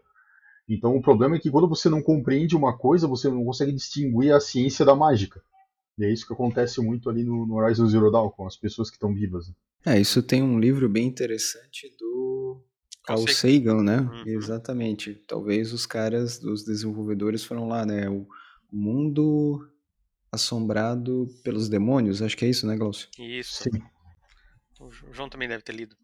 Então 0.67 0.95
o 0.95 1.01
problema 1.01 1.35
é 1.35 1.39
que 1.39 1.49
quando 1.49 1.67
você 1.67 1.89
não 1.89 2.01
compreende 2.01 2.55
uma 2.55 2.77
coisa, 2.77 3.07
você 3.07 3.29
não 3.29 3.43
consegue 3.43 3.71
distinguir 3.71 4.33
a 4.33 4.39
ciência 4.39 4.85
da 4.85 4.95
mágica. 4.95 5.41
E 5.97 6.05
é 6.05 6.13
isso 6.13 6.25
que 6.25 6.33
acontece 6.33 6.79
muito 6.79 7.09
ali 7.09 7.23
no, 7.23 7.45
no 7.45 7.55
Horizon 7.55 7.87
Zero 7.87 8.11
Dawn, 8.11 8.29
com 8.29 8.45
as 8.45 8.55
pessoas 8.55 8.89
que 8.89 8.95
estão 8.95 9.13
vivas. 9.13 9.47
né? 9.47 9.53
É, 9.85 9.99
isso 9.99 10.21
tem 10.21 10.41
um 10.43 10.59
livro 10.59 10.87
bem 10.87 11.07
interessante 11.07 11.93
do 11.97 12.61
Carl 13.09 13.27
Sagan, 13.27 13.83
né? 13.83 13.99
Uhum. 13.99 14.23
Exatamente. 14.27 15.15
Talvez 15.27 15.73
os 15.73 15.85
caras, 15.85 16.41
os 16.43 16.63
desenvolvedores 16.63 17.43
foram 17.43 17.67
lá, 17.67 17.85
né? 17.85 18.09
O, 18.09 18.27
mundo. 18.71 19.67
Assombrado 20.31 21.27
pelos 21.43 21.67
Demônios, 21.67 22.21
acho 22.21 22.37
que 22.37 22.45
é 22.45 22.49
isso, 22.49 22.67
né, 22.67 22.77
Glaucio? 22.77 23.09
Isso. 23.17 23.63
Sim, 23.63 23.81
O 24.79 25.11
João 25.11 25.27
também 25.27 25.47
deve 25.47 25.63
ter 25.63 25.71
lido. 25.71 25.97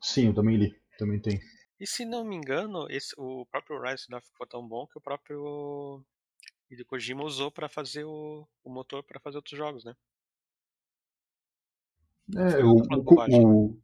sim, 0.00 0.28
eu 0.28 0.34
também 0.34 0.56
li. 0.56 0.72
Também 0.96 1.18
tem. 1.18 1.40
E 1.80 1.84
se 1.84 2.04
não 2.04 2.24
me 2.24 2.36
engano, 2.36 2.86
esse, 2.88 3.12
o 3.18 3.44
próprio 3.46 3.82
Rise 3.82 4.06
of 4.14 4.24
ficou 4.28 4.46
tão 4.46 4.64
bom 4.66 4.86
que 4.86 4.96
o 4.96 5.00
próprio 5.00 6.04
Hideo 6.70 6.86
Kojima 6.86 7.24
usou 7.24 7.50
para 7.50 7.68
fazer 7.68 8.04
o, 8.04 8.46
o 8.62 8.70
motor 8.70 9.02
para 9.02 9.18
fazer 9.18 9.38
outros 9.38 9.58
jogos, 9.58 9.84
né? 9.84 9.92
É, 12.36 12.64
o, 12.64 12.76
bobagem. 13.02 13.44
o, 13.44 13.76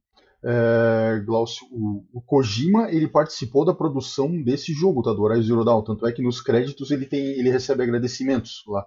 é, 0.45 1.21
Glaucio, 1.25 1.67
o, 1.71 2.05
o 2.13 2.23
Kojima 2.23 2.91
ele 2.91 3.09
participou 3.09 3.65
da 3.65 3.75
produção 3.75 4.43
desse 4.43 4.73
jogo, 4.73 5.03
tá? 5.03 5.13
Do 5.13 5.23
Horizon 5.23 5.43
Zero 5.49 5.65
Dawn. 5.65 5.83
Tanto 5.85 6.07
é 6.07 6.13
que 6.13 6.23
nos 6.23 6.41
créditos 6.41 6.91
ele 6.91 7.07
tem, 7.07 7.21
ele 7.39 7.51
recebe 7.51 7.83
agradecimentos 7.83 8.63
lá. 8.67 8.87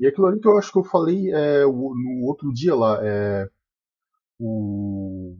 E 0.00 0.06
aquilo 0.06 0.26
ali 0.26 0.40
que 0.40 0.48
eu 0.48 0.58
acho 0.58 0.72
que 0.72 0.78
eu 0.78 0.84
falei 0.84 1.30
é, 1.32 1.66
o- 1.66 1.94
no 1.94 2.26
outro 2.26 2.52
dia 2.52 2.74
lá, 2.74 3.00
é, 3.02 3.48
o, 4.38 5.36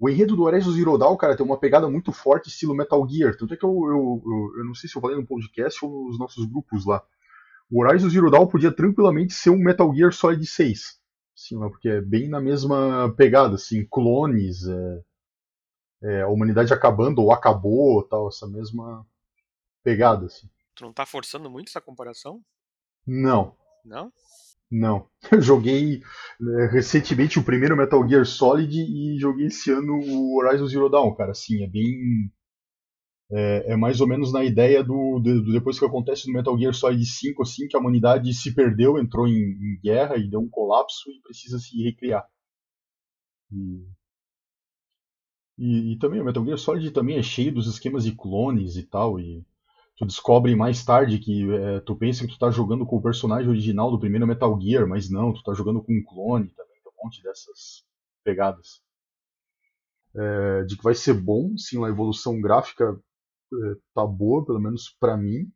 o 0.00 0.08
enredo 0.08 0.36
do 0.36 0.42
Horizon 0.44 0.72
Zero 0.72 0.96
Dawn, 0.98 1.16
cara, 1.16 1.36
tem 1.36 1.44
uma 1.44 1.58
pegada 1.58 1.88
muito 1.88 2.12
forte, 2.12 2.48
estilo 2.48 2.74
Metal 2.74 3.06
Gear. 3.08 3.36
Tanto 3.36 3.54
é 3.54 3.56
que 3.56 3.64
eu, 3.64 3.70
eu, 3.70 4.22
eu, 4.24 4.58
eu 4.60 4.64
não 4.64 4.74
sei 4.74 4.88
se 4.88 4.96
eu 4.96 5.02
falei 5.02 5.16
no 5.16 5.26
podcast 5.26 5.84
ou 5.84 6.06
nos 6.08 6.18
nossos 6.18 6.44
grupos 6.46 6.86
lá. 6.86 7.02
O 7.70 7.82
Horizon 7.84 8.08
Zero 8.08 8.30
Dawn 8.30 8.46
podia 8.46 8.72
tranquilamente 8.72 9.34
ser 9.34 9.50
um 9.50 9.58
Metal 9.58 9.94
Gear 9.94 10.12
Solid 10.12 10.44
6. 10.46 10.97
Sim, 11.38 11.60
porque 11.60 11.88
é 11.88 12.00
bem 12.00 12.28
na 12.28 12.40
mesma 12.40 13.14
pegada, 13.16 13.54
assim, 13.54 13.86
clones, 13.88 14.66
é, 14.66 15.02
é, 16.02 16.22
a 16.22 16.28
humanidade 16.28 16.74
acabando 16.74 17.22
ou 17.22 17.30
acabou, 17.30 18.02
tal, 18.02 18.26
essa 18.26 18.44
mesma 18.48 19.06
pegada, 19.84 20.26
assim. 20.26 20.50
Tu 20.74 20.84
não 20.84 20.92
tá 20.92 21.06
forçando 21.06 21.48
muito 21.48 21.68
essa 21.68 21.80
comparação? 21.80 22.42
Não, 23.06 23.56
Não? 23.84 24.12
não. 24.68 25.08
Eu 25.30 25.40
joguei 25.40 26.02
é, 26.42 26.66
recentemente 26.72 27.38
o 27.38 27.44
primeiro 27.44 27.76
Metal 27.76 28.06
Gear 28.08 28.26
Solid 28.26 28.76
e 28.76 29.16
joguei 29.20 29.46
esse 29.46 29.70
ano 29.70 29.92
o 29.92 30.38
Horizon 30.38 30.66
Zero 30.66 30.88
Dawn, 30.88 31.14
cara, 31.14 31.30
assim, 31.30 31.62
é 31.62 31.68
bem... 31.68 32.32
É, 33.30 33.72
é 33.72 33.76
mais 33.76 34.00
ou 34.00 34.06
menos 34.06 34.32
na 34.32 34.42
ideia 34.44 34.82
do, 34.82 35.18
do- 35.20 35.42
do 35.42 35.52
depois 35.52 35.78
que 35.78 35.84
acontece 35.84 36.26
no 36.28 36.32
Metal 36.34 36.58
Gear 36.58 36.74
Solid 36.74 37.04
5, 37.04 37.42
assim, 37.42 37.68
que 37.68 37.76
a 37.76 37.80
humanidade 37.80 38.32
se 38.34 38.54
perdeu, 38.54 38.98
entrou 38.98 39.26
em, 39.28 39.32
em 39.34 39.80
guerra 39.82 40.16
e 40.16 40.28
deu 40.28 40.40
um 40.40 40.48
colapso 40.48 41.10
e 41.10 41.20
precisa 41.22 41.58
se 41.58 41.82
recriar. 41.82 42.26
E, 43.50 43.88
e, 45.58 45.92
e 45.92 45.98
também 45.98 46.20
o 46.20 46.24
Metal 46.24 46.44
Gear 46.44 46.58
Solid 46.58 46.90
também 46.92 47.16
é 47.18 47.22
cheio 47.22 47.52
dos 47.52 47.66
esquemas 47.66 48.04
de 48.04 48.14
clones 48.14 48.76
e 48.76 48.82
tal, 48.84 49.18
e 49.20 49.44
tu 49.96 50.06
descobre 50.06 50.54
mais 50.56 50.84
tarde 50.84 51.18
que 51.18 51.50
é, 51.54 51.80
tu 51.80 51.96
pensa 51.96 52.26
que 52.26 52.32
tu 52.34 52.38
tá 52.38 52.50
jogando 52.50 52.86
com 52.86 52.96
o 52.96 53.02
personagem 53.02 53.48
original 53.50 53.90
do 53.90 53.98
primeiro 54.00 54.26
Metal 54.26 54.58
Gear, 54.60 54.86
mas 54.88 55.10
não, 55.10 55.32
tu 55.32 55.42
tá 55.42 55.54
jogando 55.54 55.82
com 55.82 55.92
um 55.94 56.04
clone 56.04 56.48
também, 56.50 56.76
tem 56.82 56.92
um 56.92 57.04
monte 57.04 57.22
dessas 57.22 57.84
pegadas. 58.24 58.82
É, 60.14 60.64
de 60.64 60.76
que 60.76 60.82
vai 60.82 60.94
ser 60.94 61.14
bom, 61.14 61.56
sim, 61.56 61.82
a 61.84 61.88
evolução 61.88 62.40
gráfica 62.40 62.98
tá 63.94 64.06
boa, 64.06 64.44
pelo 64.44 64.60
menos 64.60 64.96
pra 65.00 65.16
mim. 65.16 65.50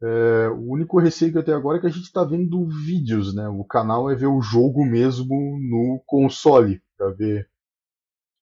É, 0.00 0.48
o 0.50 0.70
único 0.70 0.98
receio 0.98 1.32
que 1.32 1.38
eu 1.38 1.44
tenho 1.44 1.56
agora 1.56 1.78
é 1.78 1.80
que 1.80 1.86
a 1.86 1.90
gente 1.90 2.12
tá 2.12 2.22
vendo 2.24 2.66
vídeos, 2.68 3.34
né? 3.34 3.48
O 3.48 3.64
canal 3.64 4.10
é 4.10 4.14
ver 4.14 4.26
o 4.26 4.40
jogo 4.40 4.84
mesmo 4.84 5.58
no 5.60 6.00
console, 6.06 6.80
pra 6.96 7.10
ver 7.10 7.48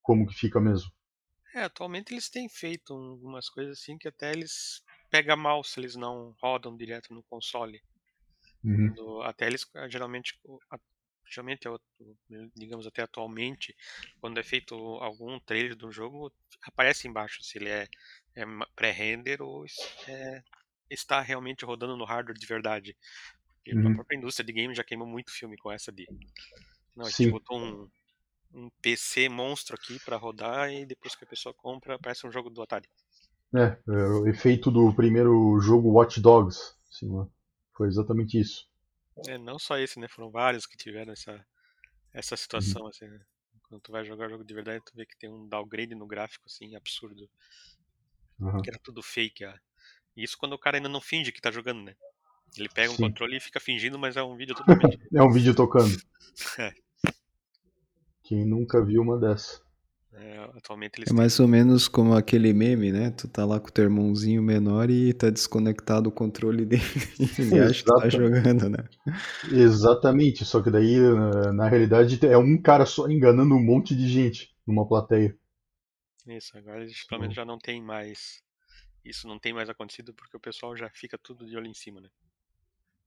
como 0.03 0.27
que 0.27 0.35
fica 0.35 0.61
mesmo. 0.61 0.91
É, 1.55 1.63
atualmente 1.63 2.13
eles 2.13 2.29
têm 2.29 2.49
feito 2.49 2.93
algumas 2.93 3.49
coisas 3.49 3.79
assim 3.79 3.97
que 3.97 4.09
até 4.09 4.31
eles 4.31 4.83
pega 5.11 5.35
mal 5.35 5.65
se 5.65 5.81
eles 5.81 5.97
não 5.97 6.35
rodam 6.43 6.77
direto 6.77 7.15
no 7.15 7.23
console. 7.25 7.81
Uhum. 8.65 8.95
Quando- 8.95 9.23
até 9.23 9.47
eles 9.47 9.67
ah, 9.75 9.89
geralmente 9.89 10.39
geralmente 11.29 11.67
é 11.67 11.71
digamos 12.55 12.87
até 12.87 13.03
atualmente 13.03 13.75
quando 14.21 14.39
é 14.39 14.43
feito 14.43 14.75
algum 14.77 15.41
trailer 15.41 15.75
do 15.77 15.91
jogo 15.91 16.33
aparece 16.63 17.09
embaixo 17.09 17.43
se 17.43 17.59
ele 17.59 17.69
é, 17.69 17.89
é 18.37 18.45
pré-render 18.77 19.43
ou 19.43 19.65
é- 20.09 20.43
está 20.91 21.21
realmente 21.21 21.65
rodando 21.65 21.97
no 21.97 22.05
hardware 22.05 22.39
de 22.39 22.47
verdade. 22.47 22.97
E 23.67 23.73
a 23.73 23.77
Uhum. 23.77 23.97
própria 23.97 24.17
indústria 24.19 24.47
de 24.47 24.53
games 24.53 24.77
já 24.77 24.85
queimou 24.85 25.09
muito 25.09 25.33
filme 25.33 25.57
com 25.59 25.73
essa 25.73 25.93
de 25.93 26.09
não, 26.97 27.07
a 27.07 27.11
gente 27.11 27.17
Sim. 27.17 27.31
botou 27.31 27.59
um, 27.59 27.89
um 28.53 28.71
PC 28.83 29.29
monstro 29.29 29.77
aqui 29.77 29.99
pra 30.01 30.17
rodar 30.17 30.71
e 30.73 30.87
depois 30.87 31.15
que 31.17 31.25
a 31.25 31.29
pessoa 31.29 31.55
compra 31.55 31.99
parece 31.99 32.27
um 32.27 32.33
jogo 32.33 32.51
do 32.51 32.63
Atari. 32.63 32.89
É, 33.55 33.77
é, 33.89 33.93
o 33.93 34.27
efeito 34.29 34.71
do 34.71 34.93
primeiro 34.95 35.59
jogo 35.61 35.91
Watch 35.91 36.21
Dogs, 36.21 36.75
sim, 36.91 37.09
né? 37.13 37.27
foi 37.77 37.89
exatamente 37.89 38.39
isso. 38.39 38.69
É, 39.29 39.39
não 39.39 39.59
só 39.59 39.79
esse, 39.79 39.99
né? 39.99 40.09
Foram 40.09 40.31
vários 40.31 40.67
que 40.67 40.77
tiveram 40.77 41.13
essa, 41.13 41.45
essa 42.13 42.37
situação, 42.37 42.87
assim, 42.89 43.07
né? 43.09 43.21
Quando 43.69 43.83
tu 43.83 43.93
vai 43.93 44.05
jogar 44.05 44.29
jogo 44.29 44.45
de 44.45 44.55
verdade, 44.55 44.85
tu 44.85 44.93
vê 44.97 45.07
que 45.07 45.19
tem 45.19 45.31
um 45.31 45.49
downgrade 45.49 45.95
no 45.95 46.07
gráfico, 46.07 46.45
assim, 46.47 46.77
absurdo. 46.77 47.29
Aham. 48.41 48.63
Que 48.63 48.71
era 48.71 48.79
tudo 48.83 49.03
fake. 49.03 49.45
ah. 49.45 49.59
Isso 50.17 50.37
quando 50.39 50.55
o 50.55 50.59
cara 50.59 50.79
ainda 50.79 50.89
não 50.89 51.01
finge 51.01 51.33
que 51.33 51.41
tá 51.41 51.51
jogando, 51.51 51.83
né? 51.83 51.95
Ele 52.57 52.69
pega 52.69 52.91
um 52.91 52.97
Sim. 52.97 53.03
controle 53.03 53.37
e 53.37 53.41
fica 53.41 53.61
fingindo, 53.61 53.99
mas 53.99 54.17
é 54.17 54.23
um 54.23 54.37
vídeo 54.37 54.55
totalmente. 54.55 54.99
É 55.15 55.23
um 55.23 55.31
vídeo 55.31 55.55
tocando. 55.55 55.97
É. 56.59 56.71
Quem 58.23 58.45
nunca 58.45 58.85
viu 58.85 59.01
uma 59.01 59.19
dessa? 59.19 59.63
é, 60.19 60.39
atualmente 60.57 60.99
eles 60.99 61.11
É 61.11 61.15
mais 61.15 61.39
ou 61.39 61.47
menos 61.47 61.89
como 61.89 62.15
aquele 62.15 62.53
meme, 62.53 62.91
né? 62.91 63.11
Tu 63.11 63.29
tá 63.29 63.45
lá 63.45 63.61
com 63.61 63.69
o 63.69 63.73
teu 63.73 63.85
irmãozinho 63.85 64.43
menor 64.43 64.91
e 64.91 65.13
tá 65.13 65.29
desconectado 65.31 66.09
o 66.09 66.13
controle 66.13 66.65
dele 66.65 66.83
e 67.55 67.59
acha 67.59 67.85
que 67.85 68.01
tá 68.01 68.09
jogando, 68.09 68.69
né? 68.69 68.85
Exatamente, 69.51 70.45
só 70.45 70.63
que 70.63 70.71
daí, 70.71 70.99
na 71.55 71.69
realidade, 71.69 72.19
é 72.27 72.39
um 72.39 72.61
cara 72.61 72.87
só 72.87 73.09
enganando 73.09 73.55
um 73.55 73.63
monte 73.63 73.95
de 73.95 74.09
gente 74.09 74.51
numa 74.67 74.87
plateia. 74.89 75.37
Isso, 76.27 76.57
agora 76.59 76.83
eles 76.83 77.05
pelo 77.05 77.21
menos 77.21 77.37
já 77.37 77.45
não 77.45 77.59
tem 77.59 77.83
mais. 77.83 78.43
Isso 79.05 79.29
não 79.29 79.39
tem 79.39 79.53
mais 79.53 79.69
acontecido 79.71 80.13
porque 80.13 80.37
o 80.37 80.41
pessoal 80.41 80.77
já 80.77 80.91
fica 80.91 81.17
tudo 81.17 81.47
de 81.47 81.57
olho 81.57 81.69
em 81.69 81.75
cima, 81.75 82.01
né? 82.01 82.09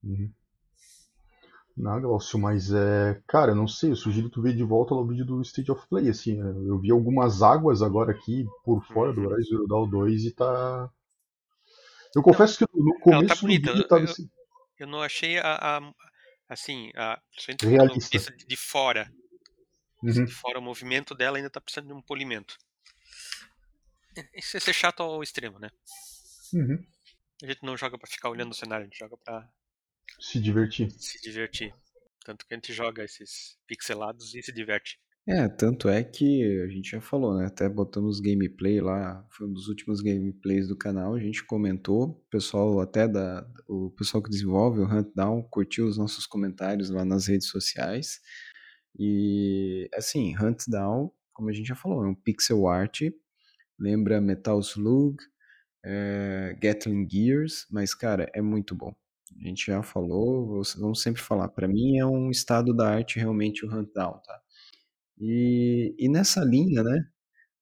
Uhum. 0.04 0.32
Não, 1.76 2.00
Glaucio, 2.02 2.38
mas 2.40 2.72
é. 2.74 3.22
Cara, 3.28 3.52
eu 3.52 3.56
não 3.56 3.68
sei, 3.68 3.92
eu 3.92 3.96
sugiro 3.96 4.30
tu 4.30 4.42
ver 4.42 4.54
de 4.56 4.64
volta 4.64 4.94
lá 4.94 5.02
o 5.02 5.08
vídeo 5.08 5.26
do 5.26 5.42
State 5.42 5.72
of 5.72 5.86
Play, 5.88 6.10
assim. 6.10 6.42
é, 6.42 6.46
Eu 6.46 6.80
vi 6.80 6.92
algumas 6.92 7.42
águas 7.42 7.82
agora 7.82 8.12
aqui 8.12 8.46
por 8.64 8.84
fora 8.86 9.14
do 9.14 9.22
Uhum. 9.22 9.28
Horizon 9.28 9.50
Zero 9.50 9.68
Dawn 9.68 9.90
2 9.90 10.24
e 10.26 10.32
tá. 10.34 10.90
Eu 12.16 12.22
confesso 12.24 12.58
que 12.58 12.66
no 12.74 13.00
começo 13.00 13.28
tá 13.28 13.36
do 13.36 13.42
bonita. 13.42 13.72
vídeo 13.74 13.88
tava 13.88 14.06
Eu, 14.06 14.16
eu 14.80 14.88
não 14.88 15.02
achei 15.02 15.38
a. 15.38 15.78
a- 15.78 15.94
assim, 16.50 16.92
a, 16.96 17.22
realista. 17.62 18.36
de- 18.48 18.56
fora. 18.58 19.12
Uhum. 20.02 20.26
de 20.26 20.32
fora, 20.32 20.60
o 20.60 20.62
movimento 20.62 21.14
dela 21.14 21.38
ainda 21.38 21.50
tá 21.50 21.62
precisando 21.62 21.88
de 21.88 21.94
um 21.94 22.02
polimento. 22.02 22.58
Isso 24.34 24.58
é 24.58 24.60
ser 24.60 24.74
chato 24.74 25.02
ao 25.02 25.22
extremo, 25.24 25.60
né? 25.60 25.70
Uhum. 26.54 26.84
A 27.44 27.46
gente 27.46 27.64
não 27.64 27.78
joga 27.78 27.98
pra 27.98 28.10
ficar 28.10 28.30
olhando 28.30 28.52
o 28.52 28.56
cenário, 28.56 28.84
a 28.84 28.88
gente 28.90 28.98
joga 28.98 29.16
pra 29.18 29.50
Se 30.20 30.40
divertir. 30.40 30.92
se 30.92 31.22
divertir. 31.22 31.74
Tanto 32.26 32.46
que 32.46 32.54
a 32.54 32.58
gente 32.58 32.74
joga 32.74 33.04
esses 33.04 33.58
pixelados 33.66 34.36
e 34.36 34.44
se 34.44 34.52
diverte. 34.52 35.00
É, 35.28 35.48
tanto 35.48 35.88
é 35.88 36.04
que 36.04 36.44
a 36.64 36.68
gente 36.68 36.90
já 36.90 37.00
falou, 37.02 37.38
né? 37.38 37.46
Até 37.46 37.70
botamos 37.70 38.20
gameplay 38.20 38.82
lá, 38.82 39.24
foi 39.30 39.48
um 39.48 39.54
dos 39.54 39.68
últimos 39.68 40.02
gameplays 40.02 40.68
do 40.68 40.76
canal, 40.76 41.14
a 41.14 41.20
gente 41.20 41.46
comentou, 41.46 42.04
o 42.10 42.16
pessoal 42.32 42.80
até 42.82 43.08
da 43.08 43.48
o 43.68 43.92
pessoal 43.92 44.24
que 44.24 44.30
desenvolve 44.30 44.80
o 44.80 44.86
Huntdown 44.86 45.44
curtiu 45.44 45.86
os 45.86 45.98
nossos 46.00 46.26
comentários 46.26 46.90
lá 46.90 47.06
nas 47.06 47.28
redes 47.28 47.48
sociais. 47.48 48.20
E 48.98 49.88
assim, 49.94 50.36
Huntdown, 50.36 51.12
como 51.32 51.50
a 51.50 51.54
gente 51.54 51.68
já 51.68 51.76
falou, 51.76 52.04
é 52.04 52.08
um 52.08 52.16
pixel 52.16 52.68
art, 52.68 53.02
lembra 53.80 54.22
Metal 54.22 54.60
Slug, 54.62 55.18
é, 55.86 56.58
Gatling 56.62 57.08
Gears, 57.10 57.68
mas 57.72 57.94
cara, 57.96 58.30
é 58.34 58.42
muito 58.42 58.76
bom. 58.76 58.94
A 59.40 59.48
gente 59.48 59.68
já 59.68 59.84
falou, 59.84 60.62
vamos- 60.80 61.02
sempre 61.02 61.22
falar. 61.22 61.50
Pra 61.50 61.68
mim 61.68 61.98
é 62.00 62.06
um 62.06 62.32
estado 62.32 62.74
da 62.76 62.90
arte 62.90 63.20
realmente 63.20 63.66
o 63.66 63.70
Huntdown, 63.74 64.20
tá? 64.26 64.40
E, 65.20 65.96
e 66.00 66.10
nessa 66.10 66.44
linha, 66.44 66.84
né, 66.84 67.06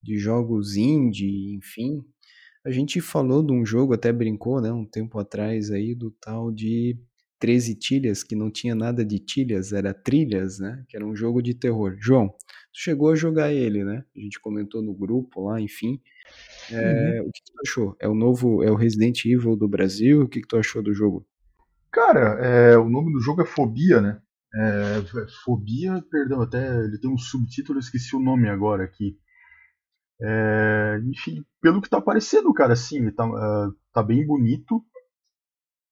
de 0.03 0.17
jogos 0.19 0.75
indie, 0.77 1.55
enfim, 1.55 2.03
a 2.65 2.71
gente 2.71 3.01
falou 3.01 3.43
de 3.45 3.53
um 3.53 3.65
jogo, 3.65 3.93
até 3.93 4.11
brincou, 4.13 4.61
né, 4.61 4.71
um 4.71 4.85
tempo 4.85 5.19
atrás 5.19 5.71
aí, 5.71 5.95
do 5.95 6.11
tal 6.21 6.51
de 6.51 6.97
13 7.39 7.75
Tilhas, 7.75 8.23
que 8.23 8.35
não 8.35 8.51
tinha 8.51 8.75
nada 8.75 9.05
de 9.05 9.19
tilhas, 9.19 9.73
era 9.73 9.93
trilhas, 9.93 10.59
né, 10.59 10.85
que 10.89 10.97
era 10.97 11.05
um 11.05 11.15
jogo 11.15 11.41
de 11.41 11.53
terror. 11.55 11.97
João, 11.99 12.33
chegou 12.77 13.09
a 13.09 13.15
jogar 13.15 13.51
ele, 13.51 13.83
né? 13.83 14.05
A 14.15 14.19
gente 14.19 14.39
comentou 14.39 14.83
no 14.83 14.93
grupo 14.93 15.47
lá, 15.47 15.59
enfim. 15.59 15.99
É, 16.71 17.21
o 17.23 17.31
que, 17.31 17.41
que 17.41 17.51
tu 17.51 17.59
achou? 17.65 17.95
É 17.99 18.07
o 18.07 18.13
novo, 18.13 18.63
é 18.63 18.69
o 18.69 18.75
Resident 18.75 19.25
Evil 19.25 19.55
do 19.55 19.67
Brasil? 19.67 20.21
O 20.21 20.29
que, 20.29 20.41
que 20.41 20.47
tu 20.47 20.57
achou 20.57 20.83
do 20.83 20.93
jogo? 20.93 21.25
Cara, 21.91 22.37
é, 22.39 22.77
o 22.77 22.87
nome 22.87 23.11
do 23.11 23.19
jogo 23.19 23.41
é 23.41 23.45
Fobia, 23.45 23.99
né? 23.99 24.21
É, 24.53 25.01
Fobia, 25.43 26.03
perdão, 26.11 26.39
até 26.41 26.83
ele 26.85 26.99
tem 26.99 27.09
um 27.09 27.17
subtítulo, 27.17 27.79
eu 27.79 27.81
esqueci 27.81 28.15
o 28.15 28.19
nome 28.19 28.47
agora 28.47 28.83
aqui. 28.83 29.17
É, 30.21 30.99
enfim, 31.05 31.43
pelo 31.59 31.81
que 31.81 31.89
tá 31.89 31.99
parecendo, 31.99 32.53
cara, 32.53 32.73
assim, 32.73 32.97
ele 32.97 33.11
tá, 33.11 33.23
ah, 33.25 33.71
tá 33.91 34.03
bem 34.03 34.25
bonito. 34.25 34.85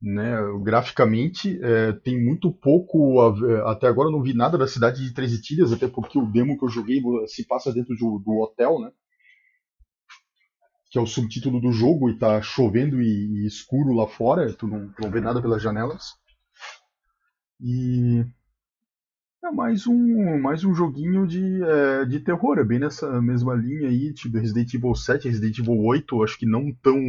Né? 0.02 0.38
Graficamente, 0.64 1.60
é, 1.62 1.94
tem 1.94 2.24
muito 2.24 2.52
pouco. 2.52 3.20
Até 3.66 3.88
agora 3.88 4.10
eu 4.10 4.12
não 4.12 4.22
vi 4.22 4.34
nada 4.34 4.58
da 4.58 4.68
cidade 4.68 5.04
de 5.04 5.14
Três 5.14 5.34
Itilhas, 5.34 5.72
até 5.72 5.88
porque 5.88 6.20
o 6.20 6.26
demo 6.26 6.58
que 6.58 6.66
eu 6.66 6.70
joguei 6.70 7.02
se 7.28 7.46
passa 7.46 7.74
dentro 7.74 7.96
do, 7.96 8.20
do 8.20 8.40
hotel, 8.40 8.80
né? 8.80 8.92
Que 10.92 11.00
é 11.00 11.02
o 11.02 11.08
subtítulo 11.08 11.60
do 11.60 11.72
jogo 11.72 12.10
e 12.10 12.18
tá 12.18 12.42
chovendo 12.42 13.02
e, 13.02 13.44
e 13.44 13.48
escuro 13.48 13.94
lá 13.94 14.08
fora, 14.08 14.54
tu 14.54 14.68
não, 14.68 14.90
tu 14.90 15.02
não 15.02 15.12
vê 15.12 15.20
nada 15.20 15.42
pelas 15.42 15.62
janelas. 15.62 16.14
E 17.60 18.26
é 19.44 19.52
mais 19.52 19.88
um, 19.88 20.40
mais 20.40 20.64
um 20.64 20.74
joguinho 20.74 21.28
de, 21.28 21.64
é, 21.64 22.06
de 22.06 22.20
terror, 22.20 22.58
é 22.58 22.64
bem 22.64 22.80
nessa 22.80 23.22
mesma 23.22 23.54
linha 23.54 23.88
aí, 23.88 24.14
tipo 24.14 24.38
Resident 24.38 24.74
Evil 24.74 24.96
7, 24.96 25.28
Resident 25.28 25.60
Evil 25.60 25.78
8, 25.84 26.24
acho 26.24 26.38
que 26.38 26.46
não 26.46 26.74
tão 26.82 27.00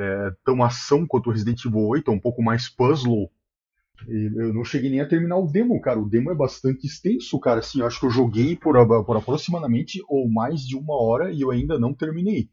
é, 0.00 0.30
tão 0.44 0.62
ação 0.62 1.06
quanto 1.06 1.28
o 1.28 1.32
Resident 1.32 1.64
Evil 1.64 1.86
8, 1.86 2.10
é 2.10 2.14
um 2.14 2.20
pouco 2.20 2.42
mais 2.42 2.68
puzzle. 2.68 3.30
E 4.08 4.32
eu 4.34 4.54
não 4.54 4.64
cheguei 4.64 4.88
nem 4.88 5.00
a 5.00 5.08
terminar 5.08 5.36
o 5.36 5.46
demo, 5.46 5.78
cara. 5.80 6.00
O 6.00 6.08
demo 6.08 6.30
é 6.30 6.34
bastante 6.34 6.86
extenso, 6.86 7.38
cara. 7.38 7.60
Assim, 7.60 7.80
eu 7.80 7.86
acho 7.86 8.00
que 8.00 8.06
eu 8.06 8.10
joguei 8.10 8.56
por, 8.56 8.74
por 9.04 9.16
aproximadamente 9.16 10.02
ou 10.08 10.28
mais 10.28 10.62
de 10.62 10.76
uma 10.76 10.94
hora 10.94 11.30
e 11.30 11.42
eu 11.42 11.50
ainda 11.50 11.78
não 11.78 11.92
terminei. 11.92 12.48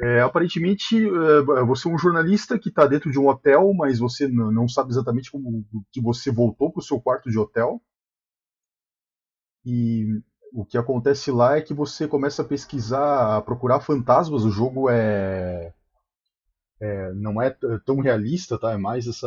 É, 0.00 0.20
aparentemente, 0.20 0.96
é, 0.96 1.64
você 1.64 1.88
é 1.88 1.92
um 1.92 1.98
jornalista 1.98 2.58
que 2.58 2.68
está 2.68 2.86
dentro 2.86 3.10
de 3.10 3.18
um 3.18 3.28
hotel, 3.28 3.72
mas 3.74 3.98
você 3.98 4.28
não 4.28 4.68
sabe 4.68 4.90
exatamente 4.90 5.30
como 5.30 5.64
que 5.92 6.00
você 6.00 6.30
voltou 6.30 6.72
para 6.72 6.80
o 6.80 6.84
seu 6.84 7.00
quarto 7.00 7.30
de 7.30 7.38
hotel. 7.38 7.80
E 9.64 10.06
o 10.52 10.64
que 10.64 10.78
acontece 10.78 11.30
lá 11.30 11.56
é 11.56 11.62
que 11.62 11.74
você 11.74 12.08
começa 12.08 12.42
a 12.42 12.44
pesquisar, 12.44 13.36
a 13.36 13.42
procurar 13.42 13.80
fantasmas. 13.80 14.44
O 14.44 14.50
jogo 14.50 14.88
é 14.88 15.72
é, 16.80 17.12
não 17.14 17.42
é 17.42 17.50
tão 17.84 18.00
realista, 18.00 18.58
tá? 18.58 18.72
É 18.72 18.76
mais 18.76 19.06
essa, 19.06 19.26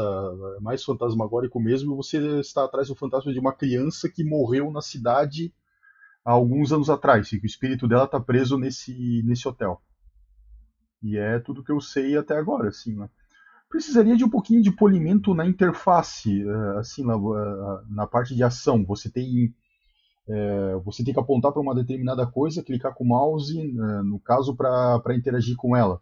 é 0.57 0.61
mais 0.61 0.83
fantasmagórico 0.83 1.59
mesmo. 1.59 1.95
Você 1.97 2.39
está 2.39 2.63
atrás 2.63 2.87
do 2.87 2.95
fantasma 2.95 3.33
de 3.33 3.39
uma 3.39 3.53
criança 3.53 4.09
que 4.09 4.23
morreu 4.23 4.71
na 4.71 4.81
cidade 4.81 5.53
há 6.23 6.31
alguns 6.31 6.71
anos 6.71 6.89
atrás, 6.89 7.31
e 7.31 7.39
que 7.39 7.45
o 7.45 7.47
espírito 7.47 7.87
dela 7.87 8.05
está 8.05 8.19
preso 8.19 8.57
nesse 8.57 9.21
nesse 9.25 9.47
hotel. 9.47 9.81
E 11.03 11.17
é 11.17 11.39
tudo 11.39 11.63
que 11.63 11.71
eu 11.71 11.81
sei 11.81 12.15
até 12.17 12.37
agora, 12.37 12.69
assim. 12.69 12.95
Né? 12.95 13.09
Precisaria 13.69 14.15
de 14.15 14.23
um 14.23 14.29
pouquinho 14.29 14.61
de 14.61 14.71
polimento 14.71 15.33
na 15.33 15.45
interface, 15.45 16.43
é, 16.47 16.77
assim, 16.77 17.03
na, 17.05 17.15
é, 17.15 17.83
na 17.89 18.07
parte 18.07 18.35
de 18.35 18.43
ação. 18.43 18.85
Você 18.85 19.09
tem 19.09 19.53
é, 20.29 20.75
você 20.85 21.03
tem 21.03 21.13
que 21.13 21.19
apontar 21.19 21.51
para 21.51 21.61
uma 21.61 21.75
determinada 21.75 22.25
coisa, 22.27 22.63
clicar 22.63 22.93
com 22.93 23.03
o 23.03 23.07
mouse, 23.07 23.61
no 24.05 24.19
caso, 24.19 24.55
para 24.55 25.15
interagir 25.15 25.57
com 25.57 25.75
ela. 25.75 25.99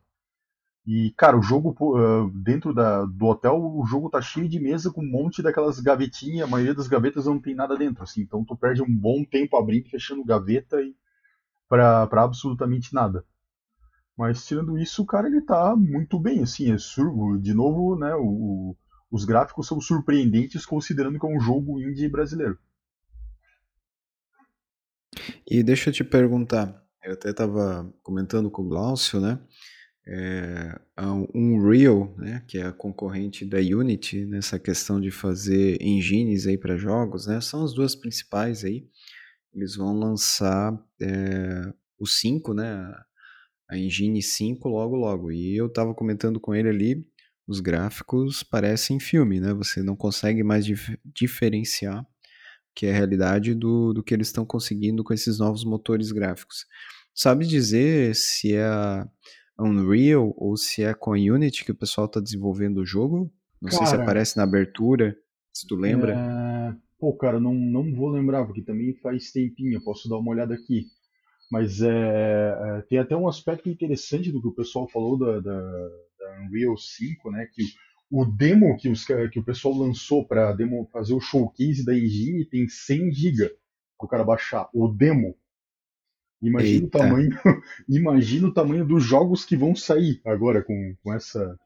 E, 0.85 1.13
cara, 1.17 1.37
o 1.37 1.41
jogo, 1.41 1.75
uh, 1.79 2.31
dentro 2.31 2.73
da, 2.73 3.05
do 3.05 3.25
hotel, 3.25 3.55
o 3.55 3.85
jogo 3.85 4.09
tá 4.09 4.21
cheio 4.21 4.49
de 4.49 4.59
mesa 4.59 4.91
com 4.91 5.01
um 5.01 5.09
monte 5.09 5.41
daquelas 5.41 5.79
gavetinhas. 5.79 6.47
A 6.47 6.49
maioria 6.49 6.73
das 6.73 6.87
gavetas 6.87 7.25
não 7.25 7.39
tem 7.39 7.53
nada 7.53 7.77
dentro, 7.77 8.03
assim. 8.03 8.21
Então 8.21 8.43
tu 8.43 8.55
perde 8.55 8.81
um 8.81 8.95
bom 8.95 9.23
tempo 9.23 9.57
abrindo 9.57 9.87
e 9.87 9.89
fechando 9.89 10.23
gaveta 10.23 10.81
e 10.81 10.95
pra, 11.67 12.07
pra 12.07 12.23
absolutamente 12.23 12.93
nada. 12.93 13.23
Mas 14.17 14.45
tirando 14.45 14.77
isso, 14.77 15.03
o 15.03 15.05
cara 15.05 15.27
ele 15.27 15.41
tá 15.41 15.75
muito 15.75 16.19
bem, 16.19 16.41
assim. 16.41 16.73
É 16.73 16.77
sur 16.77 17.39
de 17.39 17.53
novo, 17.53 17.95
né, 17.97 18.13
o, 18.15 18.75
os 19.11 19.23
gráficos 19.23 19.67
são 19.67 19.79
surpreendentes 19.79 20.65
considerando 20.65 21.19
que 21.19 21.25
é 21.25 21.29
um 21.29 21.39
jogo 21.39 21.79
indie 21.79 22.09
brasileiro. 22.09 22.57
E 25.49 25.63
deixa 25.63 25.89
eu 25.89 25.93
te 25.93 26.03
perguntar, 26.03 26.83
eu 27.03 27.13
até 27.13 27.29
estava 27.29 27.91
comentando 28.03 28.51
com 28.51 28.63
o 28.63 28.67
Glaucio, 28.67 29.19
né? 29.19 29.39
É, 30.11 30.79
a 30.97 31.13
Unreal, 31.35 32.15
né, 32.17 32.43
que 32.47 32.57
é 32.57 32.63
a 32.63 32.73
concorrente 32.73 33.45
da 33.45 33.59
Unity 33.59 34.25
nessa 34.25 34.57
questão 34.57 34.99
de 34.99 35.11
fazer 35.11 35.77
engines 35.79 36.47
aí 36.47 36.57
para 36.57 36.77
jogos, 36.77 37.27
né, 37.27 37.39
são 37.39 37.63
as 37.63 37.73
duas 37.73 37.95
principais 37.95 38.63
aí. 38.65 38.87
Eles 39.53 39.75
vão 39.75 39.93
lançar 39.93 40.73
é, 40.99 41.71
o 41.99 42.07
5, 42.07 42.53
né, 42.53 42.91
a 43.69 43.77
Engine 43.77 44.21
5 44.21 44.67
logo 44.67 44.95
logo. 44.95 45.31
E 45.31 45.55
eu 45.55 45.67
estava 45.67 45.93
comentando 45.93 46.39
com 46.39 46.55
ele 46.55 46.69
ali, 46.69 47.07
os 47.47 47.59
gráficos 47.59 48.41
parecem 48.41 48.99
filme, 48.99 49.39
né? 49.39 49.53
Você 49.53 49.81
não 49.81 49.95
consegue 49.95 50.43
mais 50.43 50.65
dif 50.65 50.99
diferenciar 51.03 52.05
que 52.75 52.85
é 52.85 52.91
a 52.91 52.93
realidade 52.93 53.53
do, 53.53 53.91
do 53.91 54.03
que 54.03 54.13
eles 54.13 54.27
estão 54.27 54.45
conseguindo 54.45 55.03
com 55.03 55.13
esses 55.13 55.39
novos 55.39 55.65
motores 55.65 56.11
gráficos. 56.13 56.65
Sabe 57.13 57.45
dizer 57.45 58.15
se 58.15 58.53
é 58.53 58.63
a 58.63 59.05
Unreal 59.61 60.33
ou 60.37 60.55
se 60.57 60.83
é 60.83 60.93
com 60.93 61.13
a 61.13 61.17
Unity 61.17 61.65
que 61.65 61.71
o 61.71 61.75
pessoal 61.75 62.05
está 62.05 62.19
desenvolvendo 62.19 62.77
o 62.77 62.85
jogo. 62.85 63.31
Não 63.61 63.69
cara, 63.69 63.85
sei 63.85 63.95
se 63.95 64.01
aparece 64.01 64.37
na 64.37 64.43
abertura, 64.43 65.17
se 65.53 65.67
tu 65.67 65.75
lembra. 65.75 66.13
É... 66.13 66.75
Pô, 66.99 67.13
cara, 67.13 67.39
não, 67.39 67.53
não 67.53 67.93
vou 67.93 68.09
lembrar, 68.09 68.45
porque 68.45 68.61
também 68.61 68.93
faz 68.95 69.31
tempinho, 69.31 69.81
posso 69.83 70.09
dar 70.09 70.17
uma 70.17 70.31
olhada 70.31 70.53
aqui. 70.53 70.85
Mas 71.49 71.81
é, 71.81 71.87
é, 71.89 72.81
tem 72.87 72.99
até 72.99 73.15
um 73.15 73.27
aspecto 73.27 73.69
interessante 73.69 74.31
do 74.31 74.41
que 74.41 74.47
o 74.47 74.53
pessoal 74.53 74.87
falou 74.87 75.17
da, 75.17 75.39
da, 75.39 75.61
da 75.61 76.41
Unreal 76.45 76.77
5, 76.77 77.31
né? 77.31 77.47
Que 77.53 77.63
o 78.11 78.25
demo 78.25 78.77
que, 78.77 78.89
os, 78.89 79.05
que 79.05 79.39
o 79.39 79.43
pessoal 79.43 79.73
lançou 79.73 80.27
para 80.27 80.55
fazer 80.91 81.13
o 81.13 81.19
showcase 81.19 81.85
da 81.85 81.97
engine 81.97 82.45
tem 82.45 82.67
100 82.67 83.11
GB 83.13 83.47
para 83.97 84.05
o 84.05 84.07
cara 84.07 84.23
baixar. 84.23 84.69
O 84.73 84.87
demo. 84.87 85.35
Imagina 86.41 86.87
o 86.87 86.89
tamanho, 86.89 87.29
imagina 87.87 88.47
o 88.47 88.53
tamanho 88.53 88.85
dos 88.85 89.03
jogos 89.03 89.43
que 89.43 89.57
vão 89.57 89.75
sair 89.75 90.21
agora 90.25 90.63
com, 90.63 90.95
com 91.03 91.13
essa. 91.13 91.59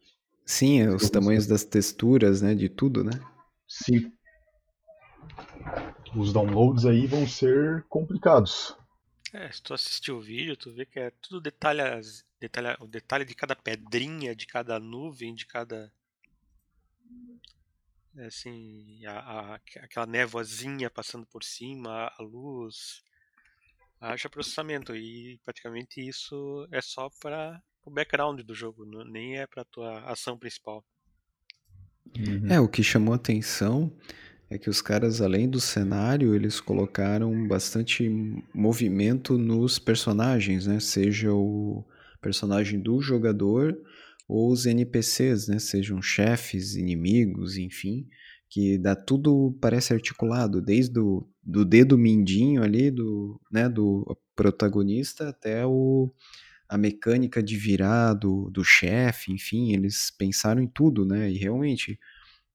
Sim, 0.46 0.88
os 0.88 1.10
tamanhos 1.10 1.48
das 1.48 1.64
texturas, 1.64 2.42
né? 2.42 2.56
De 2.56 2.68
tudo, 2.68 3.04
né? 3.04 3.12
Sim. 3.68 4.12
Os 6.16 6.34
downloads 6.34 6.86
aí 6.86 7.06
vão 7.08 7.28
ser 7.28 7.84
complicados. 7.88 8.76
É, 9.32 9.52
se 9.52 9.62
tu 9.62 9.74
assistir 9.74 10.12
o 10.12 10.22
vídeo, 10.22 10.58
tu 10.58 10.72
vê 10.72 10.86
que 10.86 11.00
é 11.00 11.12
tudo 11.22 11.40
detalha, 11.40 12.00
detalha, 12.40 12.78
o 12.80 12.88
detalhe 12.88 13.26
de 13.26 13.34
cada 13.34 13.56
pedrinha, 13.56 14.36
de 14.36 14.46
cada 14.46 14.80
nuvem, 14.80 15.34
de 15.34 15.46
cada. 15.46 15.92
É 18.16 18.26
assim, 18.26 19.04
a, 19.06 19.20
a, 19.20 19.56
aquela 19.56 20.06
névoazinha 20.06 20.90
passando 20.90 21.26
por 21.26 21.44
cima, 21.44 22.12
a 22.16 22.22
luz 22.22 23.04
haja 24.04 24.30
processamento 24.30 24.96
e 24.96 25.40
praticamente 25.46 26.06
isso 26.06 26.68
é 26.72 26.82
só 26.82 27.10
para 27.22 27.62
o 27.86 27.92
background 27.92 28.42
do 28.42 28.54
jogo, 28.54 28.86
nem 29.06 29.38
é 29.38 29.48
para 29.48 29.64
tua 29.66 30.00
ação 30.12 30.38
principal. 30.38 30.84
Uhum. 32.18 32.48
É, 32.52 32.60
o 32.60 32.68
que 32.68 32.84
chamou 32.84 33.14
atenção 33.14 33.92
é 34.50 34.58
que 34.58 34.70
os 34.70 34.82
caras, 34.82 35.22
além 35.22 35.50
do 35.50 35.60
cenário, 35.60 36.36
eles 36.36 36.60
colocaram 36.60 37.48
bastante 37.48 38.10
movimento 38.54 39.38
nos 39.38 39.80
personagens, 39.80 40.68
né? 40.68 40.80
Seja 40.80 41.34
o 41.34 41.84
personagem 42.22 42.80
do 42.80 43.02
jogador 43.02 43.76
ou 44.28 44.52
os 44.52 44.66
NPCs, 44.66 45.48
né? 45.48 45.60
Sejam 45.60 46.02
chefes, 46.02 46.76
inimigos, 46.76 47.58
enfim 47.58 48.08
que 48.54 48.78
dá 48.78 48.96
tudo, 48.96 49.58
parece 49.60 49.94
articulado, 49.96 50.62
desde 50.62 51.00
o 51.00 51.28
do 51.42 51.66
dedo 51.66 51.98
mindinho 51.98 52.62
ali 52.62 52.92
do, 52.92 53.42
né, 53.52 53.68
do 53.68 54.16
protagonista 54.36 55.30
até 55.30 55.66
o, 55.66 56.14
a 56.70 56.78
mecânica 56.78 57.42
de 57.42 57.58
virar 57.58 58.14
do, 58.14 58.52
do 58.52 58.64
chefe, 58.64 59.32
enfim, 59.32 59.74
eles 59.74 60.12
pensaram 60.12 60.62
em 60.62 60.68
tudo, 60.68 61.04
né, 61.04 61.32
e 61.32 61.38
realmente, 61.40 62.00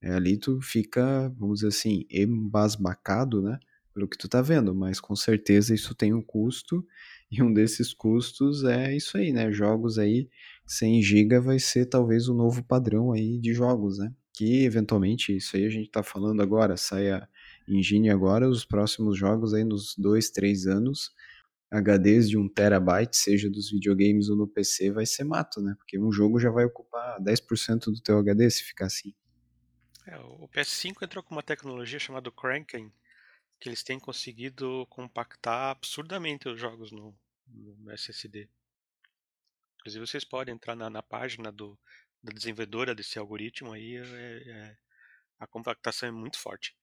é, 0.01 0.13
ali 0.13 0.39
tu 0.39 0.61
fica, 0.63 1.35
vamos 1.37 1.57
dizer 1.57 1.69
assim, 1.69 2.07
embasbacado, 2.09 3.43
né, 3.43 3.59
pelo 3.93 4.07
que 4.07 4.17
tu 4.17 4.29
tá 4.29 4.41
vendo, 4.41 4.73
mas 4.73 5.01
com 5.01 5.17
certeza 5.17 5.75
isso 5.75 5.97
tem 5.97 6.15
um 6.15 6.23
custo, 6.23 6.87
e 7.29 7.43
um 7.43 7.53
desses 7.53 7.93
custos 7.93 8.63
é 8.63 8.95
isso 8.95 9.19
aí, 9.19 9.33
né, 9.33 9.51
jogos 9.51 9.99
aí, 9.99 10.29
100 10.65 11.03
GB 11.03 11.41
vai 11.41 11.59
ser 11.59 11.87
talvez 11.87 12.29
o 12.29 12.35
novo 12.35 12.63
padrão 12.63 13.11
aí 13.11 13.37
de 13.41 13.53
jogos, 13.53 13.99
né, 13.99 14.13
que 14.39 14.65
eventualmente, 14.65 15.37
isso 15.37 15.57
aí 15.57 15.67
a 15.67 15.69
gente 15.69 15.87
está 15.87 16.01
falando 16.01 16.41
agora, 16.41 16.77
sai 16.77 17.11
a 17.11 17.29
engine 17.67 18.09
agora, 18.09 18.49
os 18.49 18.65
próximos 18.65 19.19
jogos 19.19 19.53
aí 19.53 19.65
nos 19.65 19.97
dois, 19.97 20.31
três 20.31 20.65
anos, 20.65 21.13
HDs 21.73 22.31
de 22.31 22.39
1 22.39 22.49
terabyte, 22.51 23.17
seja 23.17 23.51
dos 23.51 23.69
videogames 23.69 24.29
ou 24.29 24.37
no 24.37 24.47
PC, 24.47 24.93
vai 24.93 25.05
ser 25.05 25.25
mato, 25.25 25.61
né? 25.61 25.75
Porque 25.77 25.99
um 25.99 26.13
jogo 26.13 26.39
já 26.39 26.53
vai 26.53 26.65
ocupar 26.65 27.21
10% 27.21 27.87
do 27.87 28.01
teu 28.01 28.17
HD 28.17 28.49
se 28.49 28.63
ficar 28.63 28.87
assim. 28.87 29.13
É, 30.07 30.17
o 30.21 30.49
PS5 30.49 31.03
entrou 31.03 31.25
com 31.25 31.35
uma 31.35 31.43
tecnologia 31.43 31.99
chamada 31.99 32.31
Cranking, 32.31 32.93
que 33.59 33.69
eles 33.69 33.83
têm 33.83 33.99
conseguido 33.99 34.87
compactar 34.89 35.73
absurdamente 35.73 36.49
os 36.49 36.61
jogos 36.61 36.93
no, 36.93 37.13
no 37.49 37.91
SSD. 37.91 38.49
Inclusive 39.81 40.07
vocês 40.07 40.25
podem 40.25 40.55
entrar 40.55 40.77
na, 40.77 40.89
na 40.89 41.03
página 41.03 41.51
do, 41.51 41.77
da 42.23 42.33
desenvolvedora 42.33 42.95
desse 42.95 43.19
algoritmo 43.19 43.73
aí, 43.73 43.97
é, 43.97 44.51
é, 44.51 44.77
a 45.39 45.47
compactação 45.47 46.09
é 46.09 46.13
muito 46.13 46.39
forte. 46.39 46.75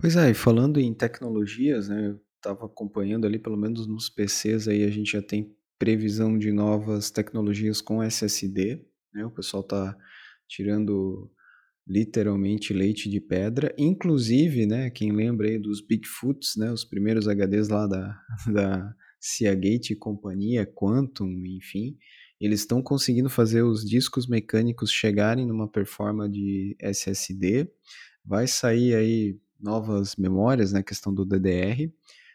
Pois 0.00 0.16
é, 0.16 0.30
e 0.30 0.34
falando 0.34 0.78
em 0.78 0.94
tecnologias, 0.94 1.88
né, 1.88 2.08
eu 2.08 2.20
estava 2.36 2.66
acompanhando 2.66 3.26
ali, 3.26 3.38
pelo 3.38 3.56
menos 3.56 3.86
nos 3.86 4.08
PCs 4.08 4.68
aí 4.68 4.84
a 4.84 4.90
gente 4.90 5.12
já 5.12 5.22
tem 5.22 5.56
previsão 5.78 6.38
de 6.38 6.52
novas 6.52 7.10
tecnologias 7.10 7.80
com 7.80 8.02
SSD, 8.02 8.84
né? 9.12 9.24
O 9.24 9.30
pessoal 9.30 9.62
tá 9.62 9.96
tirando 10.48 11.30
literalmente 11.86 12.72
leite 12.72 13.08
de 13.08 13.20
pedra, 13.20 13.74
inclusive, 13.78 14.66
né, 14.66 14.90
quem 14.90 15.12
lembra 15.12 15.48
aí 15.48 15.58
dos 15.58 15.80
Bigfoots, 15.80 16.56
né, 16.56 16.72
os 16.72 16.84
primeiros 16.84 17.26
HDs 17.28 17.68
lá 17.68 17.86
da, 17.86 18.20
da 18.52 18.94
Seagate 19.20 19.92
e 19.92 19.96
companhia, 19.96 20.66
Quantum, 20.66 21.30
enfim, 21.46 21.96
eles 22.40 22.60
estão 22.60 22.82
conseguindo 22.82 23.30
fazer 23.30 23.62
os 23.62 23.84
discos 23.84 24.26
mecânicos 24.26 24.90
chegarem 24.90 25.46
numa 25.46 25.68
performance 25.68 26.32
de 26.32 26.76
SSD, 26.78 27.70
vai 28.24 28.46
sair 28.46 28.94
aí 28.94 29.38
novas 29.58 30.16
memórias, 30.16 30.72
né, 30.72 30.82
questão 30.82 31.12
do 31.12 31.24
DDR, 31.24 31.90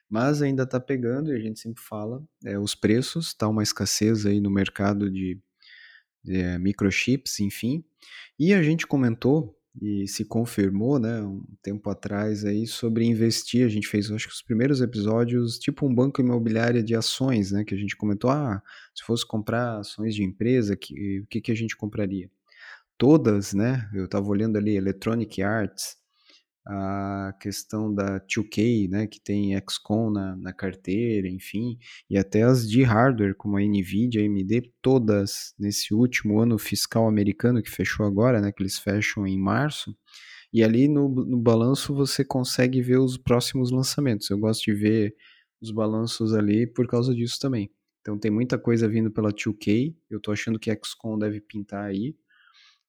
mas 0.10 0.42
ainda 0.42 0.64
está 0.64 0.80
pegando, 0.80 1.32
e 1.32 1.36
a 1.36 1.40
gente 1.40 1.60
sempre 1.60 1.82
fala, 1.82 2.24
é, 2.44 2.58
os 2.58 2.76
preços, 2.76 3.28
está 3.28 3.48
uma 3.48 3.64
escassez 3.64 4.26
aí 4.26 4.40
no 4.40 4.50
mercado 4.50 5.10
de, 5.10 5.40
de 6.24 6.36
é, 6.36 6.58
microchips, 6.58 7.40
enfim, 7.40 7.84
e 8.38 8.54
a 8.54 8.62
gente 8.62 8.88
comentou 8.88 9.56
e 9.80 10.08
se 10.08 10.26
confirmou, 10.26 11.00
né, 11.00 11.22
um 11.22 11.44
tempo 11.62 11.90
atrás 11.90 12.44
aí 12.44 12.68
sobre 12.68 13.06
investir. 13.06 13.66
A 13.66 13.70
gente 13.70 13.88
fez, 13.88 14.12
acho 14.12 14.28
que 14.28 14.34
os 14.34 14.42
primeiros 14.42 14.82
episódios, 14.82 15.58
tipo 15.58 15.86
um 15.86 15.94
banco 15.94 16.22
imobiliário 16.22 16.84
de 16.84 16.96
ações, 16.96 17.52
né, 17.52 17.64
que 17.64 17.74
a 17.74 17.78
gente 17.78 17.96
comentou, 17.96 18.30
ah, 18.30 18.62
se 18.94 19.04
fosse 19.04 19.26
comprar 19.26 19.80
ações 19.80 20.16
de 20.16 20.24
empresa, 20.24 20.76
que, 20.76 21.22
o 21.22 21.28
que, 21.28 21.42
que 21.42 21.52
a 21.52 21.56
gente 21.56 21.78
compraria? 21.78 22.30
Todas, 22.98 23.54
né, 23.54 23.90
eu 23.94 24.06
estava 24.06 24.28
olhando 24.28 24.58
ali, 24.58 24.76
Electronic 24.76 25.42
Arts, 25.42 26.01
a 26.66 27.34
questão 27.40 27.94
da 27.94 28.20
2K, 28.20 28.90
né, 28.90 29.08
que 29.08 29.20
tem 29.20 29.58
XCOM 29.70 30.12
na, 30.12 30.36
na 30.36 30.54
carteira, 30.54 31.28
enfim, 31.28 31.78
e 32.10 32.18
até 32.18 32.44
as 32.44 32.70
de 32.70 32.84
hardware, 32.84 33.36
como 33.36 33.58
a 33.58 33.62
Nvidia, 33.62 34.22
a 34.22 34.26
AMD, 34.26 34.72
todas 34.82 35.54
nesse 35.58 35.94
último 35.94 36.40
ano 36.40 36.58
fiscal 36.58 37.08
americano 37.08 37.62
que 37.62 37.70
fechou 37.70 38.06
agora, 38.06 38.40
né, 38.42 38.52
que 38.52 38.62
eles 38.62 38.78
fecham 38.78 39.26
em 39.26 39.40
março, 39.40 39.96
e 40.54 40.64
ali 40.64 40.88
no, 40.88 41.10
no 41.10 41.40
balanço 41.40 41.96
você 41.96 42.26
consegue 42.26 42.82
ver 42.82 43.00
os 43.00 43.18
próximos 43.18 43.72
lançamentos. 43.72 44.30
Eu 44.30 44.38
gosto 44.38 44.66
de 44.66 44.74
ver 44.74 45.16
os 45.62 45.72
balanços 45.72 46.34
ali 46.34 46.68
por 46.68 46.88
causa 46.88 47.16
disso 47.16 47.40
também. 47.40 47.72
Então 48.02 48.18
tem 48.18 48.32
muita 48.32 48.58
coisa 48.58 48.88
vindo 48.90 49.12
pela 49.12 49.32
2K, 49.32 49.96
eu 50.10 50.20
tô 50.20 50.32
achando 50.32 50.60
que 50.60 50.76
XCOM 50.84 51.18
deve 51.18 51.40
pintar 51.40 51.86
aí, 51.86 52.16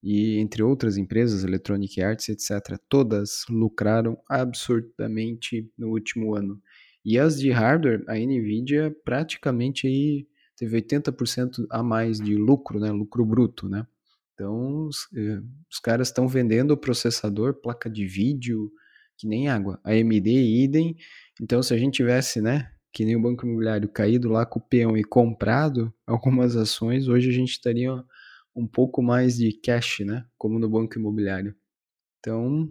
e 0.02 0.38
entre 0.38 0.62
outras 0.62 0.96
empresas, 0.96 1.44
Electronic 1.44 2.02
Arts, 2.02 2.28
etc., 2.28 2.76
todas 2.88 3.44
lucraram 3.48 4.18
absurdamente 4.28 5.70
no 5.78 5.90
último 5.90 6.34
ano. 6.34 6.60
E 7.04 7.18
as 7.18 7.38
de 7.38 7.50
hardware, 7.50 8.04
a 8.08 8.14
Nvidia 8.14 8.94
praticamente 9.04 9.86
aí 9.86 10.26
teve 10.56 10.76
80% 10.80 11.66
a 11.70 11.82
mais 11.82 12.18
de 12.18 12.36
lucro, 12.36 12.80
né, 12.80 12.90
lucro 12.90 13.24
bruto, 13.24 13.68
né? 13.68 13.86
Então, 14.34 14.86
os, 14.86 15.08
eh, 15.14 15.40
os 15.70 15.78
caras 15.78 16.08
estão 16.08 16.26
vendendo 16.26 16.76
processador, 16.76 17.54
placa 17.54 17.88
de 17.90 18.06
vídeo, 18.06 18.70
que 19.16 19.26
nem 19.26 19.48
água. 19.48 19.80
A 19.84 19.92
AMD, 19.92 20.28
idem. 20.28 20.96
Então, 21.40 21.62
se 21.62 21.74
a 21.74 21.78
gente 21.78 21.94
tivesse, 21.94 22.40
né, 22.40 22.70
que 22.92 23.04
nem 23.04 23.16
o 23.16 23.22
Banco 23.22 23.46
Imobiliário, 23.46 23.88
caído 23.88 24.28
lá 24.28 24.44
com 24.44 24.58
o 24.58 24.62
peão 24.62 24.96
e 24.96 25.04
comprado 25.04 25.92
algumas 26.06 26.56
ações, 26.56 27.08
hoje 27.08 27.28
a 27.30 27.32
gente 27.32 27.52
estaria 27.52 27.92
um 28.54 28.66
pouco 28.66 29.02
mais 29.02 29.36
de 29.36 29.52
cash, 29.52 30.00
né? 30.00 30.26
Como 30.36 30.58
no 30.58 30.68
banco 30.68 30.98
imobiliário. 30.98 31.54
Então, 32.18 32.70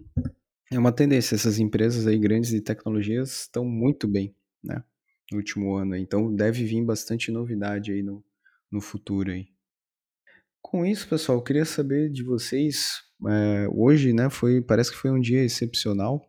é 0.71 0.77
uma 0.77 0.91
tendência. 0.91 1.35
Essas 1.35 1.59
empresas 1.59 2.07
aí 2.07 2.17
grandes 2.17 2.51
de 2.51 2.61
tecnologias 2.61 3.41
estão 3.41 3.65
muito 3.65 4.07
bem, 4.07 4.35
né? 4.63 4.83
No 5.31 5.37
último 5.37 5.75
ano. 5.75 5.95
Então, 5.95 6.33
deve 6.33 6.63
vir 6.63 6.83
bastante 6.83 7.31
novidade 7.31 7.91
aí 7.91 8.03
no, 8.03 8.23
no 8.71 8.81
futuro 8.81 9.31
aí. 9.31 9.47
Com 10.61 10.85
isso, 10.85 11.07
pessoal, 11.09 11.39
eu 11.39 11.43
queria 11.43 11.65
saber 11.65 12.09
de 12.09 12.23
vocês. 12.23 13.01
É, 13.27 13.67
hoje, 13.71 14.13
né? 14.13 14.29
Foi, 14.29 14.61
parece 14.61 14.91
que 14.91 14.97
foi 14.97 15.11
um 15.11 15.19
dia 15.19 15.43
excepcional. 15.43 16.21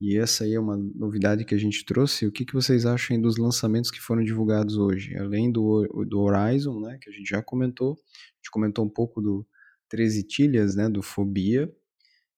E 0.00 0.18
essa 0.18 0.42
aí 0.42 0.54
é 0.54 0.58
uma 0.58 0.76
novidade 0.76 1.44
que 1.44 1.54
a 1.54 1.58
gente 1.58 1.84
trouxe. 1.84 2.26
O 2.26 2.32
que, 2.32 2.44
que 2.44 2.54
vocês 2.54 2.84
acham 2.84 3.20
dos 3.20 3.36
lançamentos 3.36 3.88
que 3.88 4.00
foram 4.00 4.24
divulgados 4.24 4.76
hoje? 4.76 5.16
Além 5.16 5.52
do, 5.52 5.86
do 6.08 6.20
Horizon, 6.20 6.80
né, 6.80 6.98
que 7.00 7.08
a 7.08 7.12
gente 7.12 7.28
já 7.28 7.40
comentou, 7.40 7.96
gente 8.42 8.50
comentou 8.50 8.84
um 8.84 8.88
pouco 8.88 9.20
do 9.20 9.46
13 9.88 10.24
Tilhas, 10.24 10.74
né, 10.74 10.88
do 10.88 11.02
Fobia, 11.02 11.72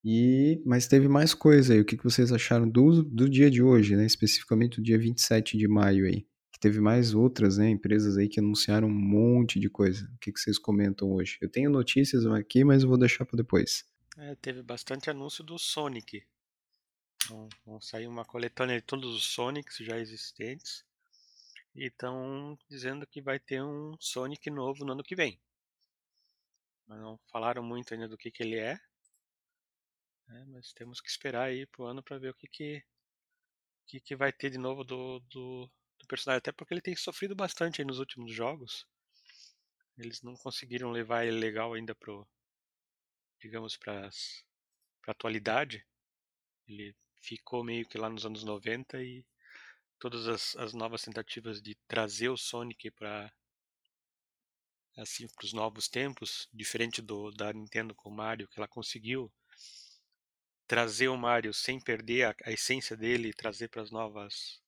e, 0.03 0.61
mas 0.63 0.87
teve 0.87 1.07
mais 1.07 1.33
coisa 1.33 1.73
aí. 1.73 1.81
O 1.81 1.85
que, 1.85 1.97
que 1.97 2.03
vocês 2.03 2.31
acharam 2.31 2.69
do, 2.69 3.01
do 3.01 3.27
dia 3.27 3.49
de 3.49 3.63
hoje, 3.63 3.95
né, 3.95 4.05
especificamente 4.05 4.79
o 4.79 4.83
dia 4.83 4.99
27 4.99 5.57
de 5.57 5.67
maio 5.67 6.05
aí? 6.05 6.27
Que 6.53 6.59
teve 6.59 6.79
mais 6.79 7.15
outras 7.15 7.57
né, 7.57 7.69
empresas 7.69 8.15
aí 8.15 8.29
que 8.29 8.39
anunciaram 8.39 8.87
um 8.87 8.93
monte 8.93 9.59
de 9.59 9.67
coisa. 9.67 10.05
O 10.13 10.19
que, 10.19 10.31
que 10.31 10.39
vocês 10.39 10.59
comentam 10.59 11.11
hoje? 11.11 11.39
Eu 11.41 11.49
tenho 11.49 11.71
notícias 11.71 12.23
aqui, 12.27 12.63
mas 12.63 12.83
eu 12.83 12.89
vou 12.89 12.99
deixar 12.99 13.25
para 13.25 13.37
depois. 13.37 13.83
É, 14.17 14.35
teve 14.35 14.61
bastante 14.61 15.09
anúncio 15.09 15.43
do 15.43 15.57
Sonic. 15.57 16.23
Vão, 17.27 17.49
vão 17.65 17.81
sair 17.81 18.07
uma 18.07 18.23
coletânea 18.23 18.79
de 18.79 18.85
todos 18.85 19.15
os 19.15 19.25
Sonics 19.25 19.77
já 19.77 19.99
existentes. 19.99 20.85
E 21.75 21.87
estão 21.87 22.57
dizendo 22.69 23.07
que 23.07 23.21
vai 23.21 23.39
ter 23.39 23.61
um 23.63 23.95
Sonic 23.99 24.49
novo 24.51 24.85
no 24.85 24.93
ano 24.93 25.03
que 25.03 25.15
vem. 25.15 25.39
Mas 26.87 26.99
não 26.99 27.19
falaram 27.31 27.63
muito 27.63 27.93
ainda 27.93 28.07
do 28.07 28.17
que, 28.17 28.31
que 28.31 28.43
ele 28.43 28.57
é. 28.57 28.79
Né? 30.27 30.45
Mas 30.47 30.73
temos 30.73 31.01
que 31.01 31.09
esperar 31.09 31.43
aí 31.43 31.65
pro 31.65 31.85
ano 31.85 32.03
para 32.03 32.17
ver 32.17 32.29
o 32.29 32.33
que, 32.33 32.47
que, 32.47 32.83
que, 33.87 33.99
que 33.99 34.15
vai 34.15 34.31
ter 34.31 34.49
de 34.49 34.57
novo 34.57 34.83
do, 34.83 35.19
do, 35.21 35.69
do 35.99 36.07
personagem. 36.07 36.39
Até 36.39 36.51
porque 36.51 36.73
ele 36.73 36.81
tem 36.81 36.95
sofrido 36.95 37.35
bastante 37.35 37.83
nos 37.83 37.99
últimos 37.99 38.33
jogos. 38.33 38.87
Eles 39.97 40.21
não 40.21 40.35
conseguiram 40.35 40.91
levar 40.91 41.25
ele 41.25 41.37
legal 41.37 41.73
ainda 41.73 41.95
pro, 41.95 42.27
digamos, 43.39 43.77
para 43.77 44.09
atualidade. 45.07 45.85
Ele 46.67 46.95
ficou 47.21 47.63
meio 47.63 47.87
que 47.87 47.97
lá 47.97 48.09
nos 48.09 48.25
anos 48.25 48.43
90 48.43 49.01
e 49.01 49.25
todas 49.99 50.27
as, 50.27 50.55
as 50.57 50.73
novas 50.73 51.01
tentativas 51.01 51.61
de 51.61 51.75
trazer 51.87 52.29
o 52.29 52.37
Sonic 52.37 52.91
para 52.91 53.31
assim 54.97 55.27
para 55.27 55.45
os 55.45 55.53
novos 55.53 55.87
tempos, 55.87 56.47
diferente 56.53 57.01
do 57.01 57.31
da 57.31 57.51
Nintendo 57.53 57.93
com 57.95 58.09
o 58.09 58.13
Mario, 58.13 58.47
que 58.47 58.59
ela 58.59 58.67
conseguiu 58.67 59.31
trazer 60.67 61.07
o 61.09 61.17
Mario 61.17 61.53
sem 61.53 61.79
perder 61.79 62.27
a, 62.27 62.35
a 62.45 62.51
essência 62.51 62.95
dele, 62.97 63.33
trazer 63.33 63.69
para 63.69 63.81
as 63.81 63.91
novas 63.91 64.61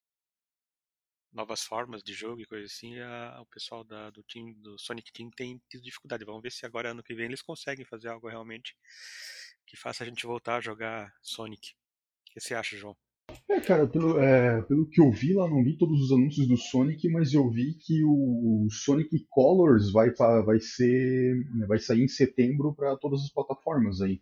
novas 1.31 1.63
formas 1.63 2.01
de 2.01 2.13
jogo 2.13 2.41
e 2.41 2.45
coisa 2.45 2.65
assim, 2.65 2.99
a, 2.99 3.39
o 3.41 3.45
pessoal 3.45 3.83
da, 3.83 4.09
do 4.09 4.23
time 4.23 4.53
do 4.55 4.77
Sonic 4.79 5.11
Team 5.11 5.29
tem 5.29 5.61
tido 5.69 5.83
dificuldade. 5.83 6.25
Vamos 6.25 6.41
ver 6.41 6.51
se 6.51 6.65
agora 6.65 6.91
ano 6.91 7.03
que 7.03 7.13
vem 7.13 7.25
eles 7.25 7.41
conseguem 7.41 7.85
fazer 7.85 8.09
algo 8.09 8.27
realmente 8.27 8.75
que 9.65 9.77
faça 9.77 10.03
a 10.03 10.07
gente 10.07 10.25
voltar 10.25 10.55
a 10.57 10.61
jogar 10.61 11.13
Sonic 11.21 11.75
que 12.39 12.39
você 12.39 12.53
acha, 12.53 12.77
João? 12.77 12.95
É, 13.49 13.59
cara, 13.59 13.87
pelo, 13.87 14.19
é, 14.19 14.61
pelo 14.63 14.85
que 14.85 15.01
eu 15.01 15.11
vi 15.11 15.33
lá, 15.33 15.49
não 15.49 15.63
vi 15.63 15.77
todos 15.77 16.01
os 16.01 16.11
anúncios 16.11 16.47
do 16.47 16.57
Sonic, 16.57 17.09
mas 17.09 17.33
eu 17.33 17.49
vi 17.49 17.73
que 17.73 18.03
o 18.03 18.67
Sonic 18.69 19.25
Colors 19.29 19.91
vai, 19.91 20.11
vai, 20.45 20.59
ser, 20.59 21.45
vai 21.67 21.79
sair 21.79 22.03
em 22.03 22.07
setembro 22.07 22.73
para 22.73 22.95
todas 22.97 23.21
as 23.21 23.29
plataformas 23.29 24.01
aí. 24.01 24.21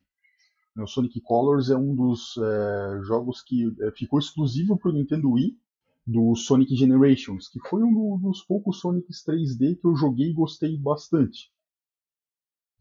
O 0.78 0.88
Sonic 0.88 1.22
Colors 1.22 1.70
é 1.70 1.78
um 1.78 1.96
dos 1.96 2.36
é, 2.38 3.02
jogos 3.04 3.42
que 3.42 3.74
é, 3.82 3.92
ficou 3.92 4.20
exclusivo 4.20 4.78
para 4.78 4.92
o 4.92 4.94
Nintendo 4.94 5.32
Wii 5.32 5.58
do 6.06 6.36
Sonic 6.36 6.76
Generations, 6.76 7.48
que 7.48 7.60
foi 7.68 7.82
um 7.82 8.18
dos 8.20 8.44
poucos 8.44 8.80
Sonics 8.80 9.24
3D 9.26 9.80
que 9.80 9.88
eu 9.88 9.96
joguei 9.96 10.30
e 10.30 10.34
gostei 10.34 10.78
bastante. 10.78 11.52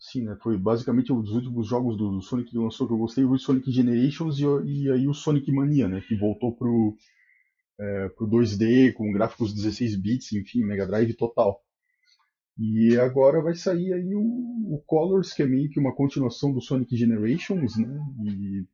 Sim, 0.04 0.24
né? 0.24 0.36
Foi 0.42 0.58
basicamente 0.58 1.10
um 1.10 1.22
dos 1.22 1.32
últimos 1.32 1.66
jogos 1.66 1.96
do 1.96 2.20
Sonic 2.20 2.50
que 2.50 2.58
lançou 2.58 2.86
que 2.86 2.92
eu 2.92 2.98
gostei, 2.98 3.24
o 3.24 3.38
Sonic 3.38 3.72
Generations 3.72 4.38
e, 4.38 4.44
e 4.44 4.90
aí 4.90 5.08
o 5.08 5.14
Sonic 5.14 5.50
Mania, 5.50 5.88
né? 5.88 6.02
Que 6.06 6.14
voltou 6.14 6.54
pro, 6.54 6.94
é, 7.80 8.08
pro 8.10 8.28
2D, 8.28 8.92
com 8.92 9.10
gráficos 9.12 9.54
16 9.54 9.96
bits, 9.96 10.32
enfim, 10.34 10.62
Mega 10.62 10.86
Drive 10.86 11.14
total. 11.14 11.58
E 12.58 12.98
agora 12.98 13.40
vai 13.40 13.54
sair 13.54 13.94
aí 13.94 14.14
o, 14.14 14.74
o 14.74 14.82
Colors, 14.86 15.32
que 15.32 15.42
é 15.42 15.46
meio 15.46 15.70
que 15.70 15.80
uma 15.80 15.94
continuação 15.94 16.52
do 16.52 16.60
Sonic 16.60 16.94
Generations, 16.94 17.78
né? 17.78 17.98
E 18.26 18.66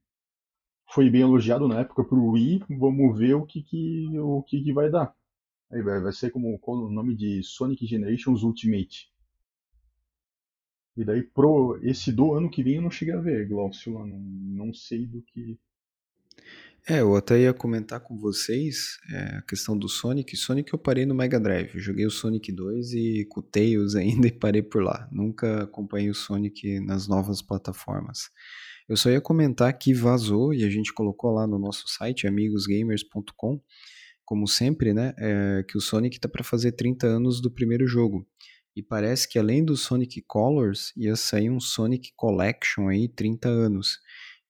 foi 0.93 1.09
bem 1.11 1.21
elogiado 1.21 1.69
na 1.69 1.79
época 1.79 2.03
pro 2.03 2.33
Wii. 2.33 2.65
Vamos 2.71 3.17
ver 3.17 3.35
o 3.35 3.47
que, 3.47 3.63
que, 3.63 4.19
o 4.19 4.43
que, 4.43 4.65
que 4.65 4.73
vai 4.73 4.91
dar. 4.91 5.15
Aí 5.71 5.81
vai, 5.81 6.01
vai 6.01 6.13
ser 6.13 6.33
como 6.33 6.59
o 6.61 6.91
nome 6.91 7.15
de 7.15 7.41
Sonic 7.45 7.87
Generations 7.87 8.43
Ultimate. 8.43 9.09
E 10.97 11.05
daí 11.05 11.23
pro 11.23 11.79
esse 11.83 12.13
do 12.13 12.35
ano 12.35 12.51
que 12.51 12.63
vem 12.63 12.77
eu 12.77 12.83
não 12.83 12.91
cheguei 12.91 13.15
a 13.15 13.21
ver, 13.21 13.49
Glaucio, 13.49 13.93
não, 13.93 14.19
não 14.19 14.75
sei 14.75 15.07
do 15.07 15.23
que. 15.23 15.59
É, 16.89 17.01
eu 17.01 17.15
até 17.15 17.39
ia 17.39 17.53
comentar 17.53 18.01
com 18.01 18.17
vocês 18.17 18.99
é, 19.11 19.37
a 19.37 19.43
questão 19.43 19.79
do 19.79 19.89
Sonic. 19.89 20.37
Sonic 20.37 20.73
eu 20.73 20.79
parei 20.79 21.05
no 21.05 21.15
Mega 21.15 21.39
Drive. 21.39 21.75
Eu 21.75 21.81
joguei 21.81 22.07
o 22.07 22.11
Sonic 22.11 22.51
2 22.51 22.93
e 22.95 23.27
com 23.29 23.41
o 23.41 23.43
Tails 23.43 23.95
ainda 23.95 24.27
e 24.27 24.33
parei 24.33 24.63
por 24.63 24.83
lá. 24.83 25.09
Nunca 25.13 25.65
acompanhei 25.65 26.11
o 26.11 26.15
Sonic 26.15 26.81
nas 26.81 27.07
novas 27.07 27.43
plataformas. 27.43 28.31
Eu 28.89 28.97
só 28.97 29.09
ia 29.11 29.21
comentar 29.21 29.73
que 29.79 29.95
vazou 29.95 30.53
e 30.53 30.65
a 30.65 30.71
gente 30.71 30.93
colocou 30.93 31.31
lá 31.31 31.47
no 31.47 31.59
nosso 31.59 31.87
site, 31.87 32.27
amigosgamers.com, 32.27 33.61
como 34.25 34.49
sempre, 34.49 34.93
né? 34.93 35.15
É, 35.17 35.65
que 35.69 35.77
o 35.77 35.81
Sonic 35.81 36.19
tá 36.19 36.29
para 36.29 36.43
fazer 36.43 36.73
30 36.73 37.07
anos 37.07 37.41
do 37.41 37.51
primeiro 37.51 37.87
jogo. 37.87 38.27
E 38.81 38.83
parece 38.83 39.29
que 39.29 39.39
além 39.39 39.63
do 39.63 39.77
Sonic 39.77 40.23
Colors, 40.23 40.91
ia 40.97 41.15
sair 41.15 41.51
um 41.51 41.61
Sonic 41.61 42.15
Collection 42.17 42.89
aí, 42.89 43.11
30 43.11 43.47
anos. 43.47 43.99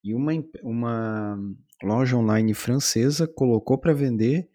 E 0.01 0.15
uma, 0.15 0.31
uma 0.63 1.37
loja 1.83 2.15
online 2.15 2.53
francesa 2.53 3.27
colocou 3.27 3.77
para 3.77 3.93
vender 3.93 4.49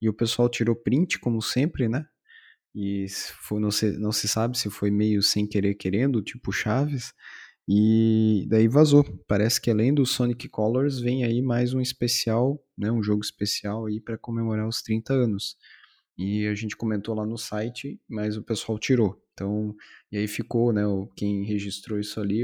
e 0.00 0.08
o 0.08 0.14
pessoal 0.14 0.48
tirou 0.48 0.74
print, 0.74 1.18
como 1.18 1.42
sempre, 1.42 1.90
né? 1.90 2.06
E 2.74 3.04
foi, 3.42 3.60
não, 3.60 3.70
se, 3.70 3.98
não 3.98 4.12
se 4.12 4.26
sabe 4.26 4.56
se 4.56 4.70
foi 4.70 4.90
meio 4.90 5.22
sem 5.22 5.46
querer 5.46 5.74
querendo, 5.74 6.22
tipo 6.22 6.50
Chaves. 6.50 7.12
E 7.68 8.46
daí 8.48 8.66
vazou. 8.66 9.04
Parece 9.26 9.60
que 9.60 9.70
além 9.70 9.92
do 9.92 10.06
Sonic 10.06 10.48
Colors 10.48 11.00
vem 11.00 11.22
aí 11.22 11.42
mais 11.42 11.74
um 11.74 11.82
especial, 11.82 12.58
né, 12.78 12.90
um 12.90 13.02
jogo 13.02 13.22
especial 13.22 13.84
aí 13.84 14.00
para 14.00 14.16
comemorar 14.16 14.66
os 14.66 14.80
30 14.80 15.12
anos. 15.12 15.54
E 16.18 16.48
a 16.48 16.54
gente 16.54 16.76
comentou 16.76 17.14
lá 17.14 17.24
no 17.24 17.38
site, 17.38 18.00
mas 18.08 18.36
o 18.36 18.42
pessoal 18.42 18.76
tirou. 18.76 19.22
Então, 19.32 19.72
e 20.10 20.18
aí 20.18 20.26
ficou, 20.26 20.72
né, 20.72 20.82
quem 21.14 21.44
registrou 21.44 22.00
isso 22.00 22.20
ali, 22.20 22.42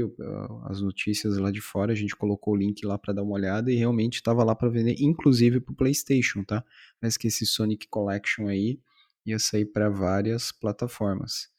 as 0.63 0.79
notícias 0.81 1.37
lá 1.37 1.51
de 1.51 1.59
fora, 1.59 1.91
a 1.91 1.95
gente 1.95 2.15
colocou 2.15 2.53
o 2.53 2.57
link 2.57 2.85
lá 2.85 2.97
para 2.97 3.13
dar 3.13 3.23
uma 3.23 3.33
olhada 3.33 3.69
e 3.69 3.75
realmente 3.75 4.15
estava 4.15 4.45
lá 4.45 4.55
para 4.55 4.69
vender, 4.69 4.95
inclusive 4.99 5.59
para 5.59 5.73
o 5.73 5.75
PlayStation, 5.75 6.41
tá? 6.45 6.63
Mas 7.01 7.17
que 7.17 7.27
esse 7.27 7.45
Sonic 7.45 7.89
Collection 7.89 8.47
aí 8.47 8.79
ia 9.25 9.37
sair 9.37 9.65
para 9.65 9.89
várias 9.89 10.53
plataformas. 10.53 11.49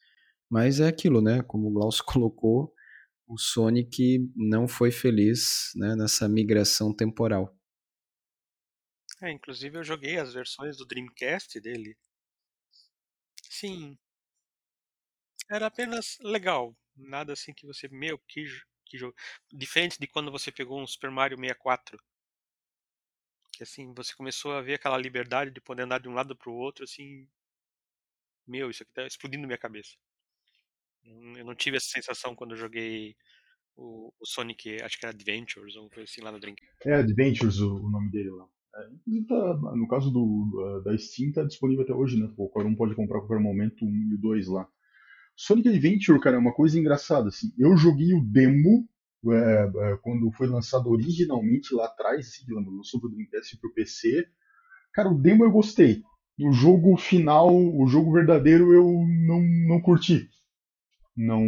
Mas 0.48 0.80
é 0.80 0.88
aquilo, 0.88 1.20
né? 1.20 1.42
Como 1.42 1.68
o 1.68 1.72
Glaucio 1.72 2.04
colocou, 2.08 2.72
o 3.26 3.36
Sonic 3.36 4.30
não 4.34 4.66
foi 4.66 4.90
feliz 4.90 5.72
né, 5.74 5.94
nessa 5.96 6.26
migração 6.28 6.94
temporal. 6.94 7.54
É, 9.20 9.32
inclusive 9.32 9.76
eu 9.78 9.84
joguei 9.84 10.18
as 10.18 10.32
versões 10.32 10.76
do 10.76 10.86
Dreamcast 10.86 11.60
dele. 11.60 11.96
Sim. 13.58 13.96
Era 15.50 15.66
apenas 15.66 16.18
legal. 16.20 16.76
Nada 16.94 17.32
assim 17.32 17.54
que 17.54 17.66
você, 17.66 17.88
meu, 17.88 18.18
que, 18.28 18.44
que 18.84 18.98
jogo. 18.98 19.14
Diferente 19.50 19.98
de 19.98 20.06
quando 20.06 20.30
você 20.30 20.52
pegou 20.52 20.78
um 20.78 20.86
Super 20.86 21.10
Mario 21.10 21.38
64. 21.38 21.98
Que 23.52 23.62
assim, 23.62 23.94
você 23.94 24.14
começou 24.14 24.52
a 24.52 24.60
ver 24.60 24.74
aquela 24.74 24.98
liberdade 24.98 25.50
de 25.50 25.60
poder 25.62 25.84
andar 25.84 26.00
de 26.00 26.08
um 26.08 26.12
lado 26.12 26.36
pro 26.36 26.52
outro, 26.52 26.84
assim. 26.84 27.26
Meu, 28.46 28.68
isso 28.68 28.82
aqui 28.82 28.92
tá 28.92 29.06
explodindo 29.06 29.46
minha 29.46 29.58
cabeça. 29.58 29.96
Eu 31.02 31.46
não 31.46 31.54
tive 31.54 31.78
essa 31.78 31.88
sensação 31.88 32.34
quando 32.34 32.50
eu 32.50 32.58
joguei 32.58 33.16
o, 33.74 34.12
o 34.20 34.26
Sonic, 34.26 34.82
acho 34.82 34.98
que 34.98 35.06
era 35.06 35.14
Adventures, 35.14 35.76
ou 35.76 35.88
coisa 35.88 36.04
assim 36.04 36.20
lá 36.20 36.30
no 36.30 36.40
Drink. 36.40 36.62
É, 36.84 36.96
Adventures 36.96 37.58
o, 37.60 37.76
o 37.76 37.90
nome 37.90 38.10
dele 38.10 38.30
lá. 38.30 38.46
É, 38.76 39.26
tá, 39.26 39.54
no 39.74 39.88
caso 39.88 40.10
do, 40.10 40.82
da 40.84 40.96
Steam, 40.96 41.32
tá 41.32 41.42
disponível 41.44 41.84
até 41.84 41.94
hoje, 41.94 42.18
né? 42.18 42.30
Qualquer 42.36 42.66
um 42.66 42.74
pode 42.74 42.94
comprar 42.94 43.18
a 43.18 43.20
qualquer 43.20 43.42
momento 43.42 43.84
um 43.84 44.08
e 44.10 44.14
o 44.14 44.18
dois 44.18 44.46
lá. 44.48 44.68
Sonic 45.34 45.68
Adventure, 45.68 46.20
cara, 46.20 46.36
é 46.36 46.38
uma 46.38 46.54
coisa 46.54 46.78
engraçada. 46.78 47.28
Assim. 47.28 47.48
Eu 47.58 47.76
joguei 47.76 48.12
o 48.14 48.24
demo 48.24 48.88
é, 49.28 49.92
é, 49.92 49.96
quando 50.02 50.30
foi 50.32 50.46
lançado 50.46 50.88
originalmente 50.88 51.74
lá 51.74 51.86
atrás, 51.86 52.26
assim, 52.26 52.44
lançou 52.52 53.00
pro 53.00 53.10
Dreamcast 53.10 53.54
e 53.54 53.58
pro 53.58 53.72
PC. 53.72 54.26
Cara, 54.92 55.10
o 55.10 55.18
demo 55.18 55.44
eu 55.44 55.50
gostei. 55.50 56.02
O 56.38 56.52
jogo 56.52 56.96
final, 56.96 57.48
o 57.54 57.86
jogo 57.86 58.12
verdadeiro, 58.12 58.72
eu 58.72 58.84
não, 59.26 59.40
não 59.68 59.80
curti 59.80 60.28
não. 61.16 61.42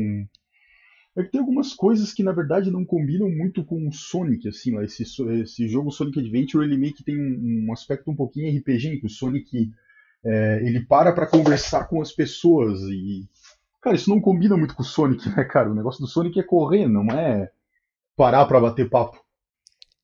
É 1.19 1.25
que 1.25 1.33
tem 1.33 1.41
algumas 1.41 1.75
coisas 1.75 2.13
que 2.13 2.23
na 2.23 2.31
verdade 2.31 2.71
não 2.71 2.85
combinam 2.85 3.29
muito 3.29 3.65
com 3.65 3.89
o 3.89 3.93
Sonic, 3.93 4.49
assim, 4.49 4.77
lá, 4.77 4.85
esse, 4.85 5.03
esse 5.03 5.69
jogo 5.69 5.91
Sonic 5.91 6.21
Adventure 6.21 6.65
ele 6.65 6.79
meio 6.79 6.95
que 6.95 7.03
tem 7.03 7.19
um, 7.19 7.67
um 7.67 7.73
aspecto 7.73 8.09
um 8.11 8.15
pouquinho 8.15 8.57
RPG, 8.57 8.89
em 8.89 9.01
que 9.01 9.07
o 9.07 9.11
Sonic 9.11 9.73
é, 10.25 10.61
ele 10.65 10.85
para 10.87 11.13
para 11.13 11.27
conversar 11.27 11.89
com 11.89 12.01
as 12.01 12.13
pessoas 12.13 12.81
e 12.83 13.29
cara 13.81 13.97
isso 13.97 14.11
não 14.11 14.21
combina 14.21 14.57
muito 14.57 14.77
com 14.77 14.83
o 14.83 14.87
Sonic, 14.87 15.29
né, 15.31 15.45
cara? 15.45 15.71
O 15.71 15.75
negócio 15.75 16.01
do 16.01 16.07
Sonic 16.07 16.39
é 16.39 16.43
correr, 16.43 16.87
não 16.87 17.07
é 17.11 17.51
parar 18.17 18.47
para 18.47 18.61
bater 18.61 18.89
papo. 18.89 19.25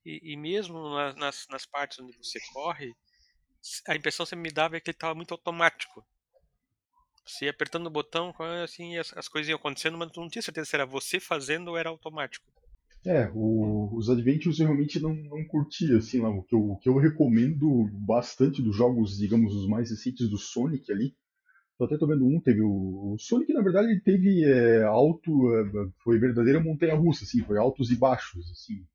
E, 0.04 0.32
e 0.32 0.36
mesmo 0.36 0.90
nas, 1.14 1.46
nas 1.48 1.64
partes 1.64 1.98
onde 2.00 2.16
você 2.16 2.38
corre, 2.52 2.92
a 3.88 3.94
impressão 3.94 4.24
que 4.24 4.30
você 4.30 4.36
me 4.36 4.50
dava 4.50 4.76
é 4.76 4.80
que 4.80 4.90
ele 4.90 4.96
estava 4.96 5.14
muito 5.14 5.32
automático. 5.32 6.04
Você 7.24 7.46
ia 7.46 7.50
apertando 7.50 7.86
o 7.86 7.90
botão, 7.90 8.34
assim, 8.62 8.98
as, 8.98 9.16
as 9.16 9.28
coisas 9.28 9.48
iam 9.48 9.56
acontecendo, 9.56 9.96
mas 9.96 10.10
tu 10.10 10.20
não 10.20 10.28
tinha 10.28 10.42
certeza 10.42 10.68
se 10.68 10.76
era 10.76 10.84
você 10.84 11.18
fazendo 11.18 11.68
ou 11.68 11.78
era 11.78 11.88
automático. 11.88 12.46
É, 13.04 13.30
o, 13.34 13.94
os 13.94 14.08
Adventures 14.08 14.58
eu 14.58 14.66
realmente 14.66 14.98
não, 14.98 15.14
não 15.14 15.44
curti, 15.44 15.94
assim, 15.94 16.20
lá, 16.20 16.30
o 16.30 16.42
que, 16.42 16.54
eu, 16.54 16.70
o 16.70 16.78
que 16.78 16.88
eu 16.88 16.96
recomendo 16.96 17.86
bastante 17.92 18.62
dos 18.62 18.74
jogos, 18.74 19.18
digamos, 19.18 19.54
os 19.54 19.68
mais 19.68 19.90
recentes 19.90 20.28
do 20.28 20.38
Sonic 20.38 20.90
ali, 20.90 21.14
tô 21.76 21.84
até 21.84 21.98
tô 21.98 22.06
vendo 22.06 22.26
um, 22.26 22.40
teve 22.40 22.62
o, 22.62 23.12
o 23.12 23.18
Sonic, 23.18 23.52
na 23.52 23.60
verdade, 23.60 23.90
ele 23.90 24.00
teve 24.00 24.44
é, 24.44 24.84
alto, 24.84 25.54
é, 25.54 25.90
foi 26.02 26.18
verdadeira 26.18 26.60
montanha-russa, 26.60 27.24
assim, 27.24 27.42
foi 27.42 27.58
altos 27.58 27.90
e 27.90 27.96
baixos, 27.96 28.50
assim. 28.50 28.86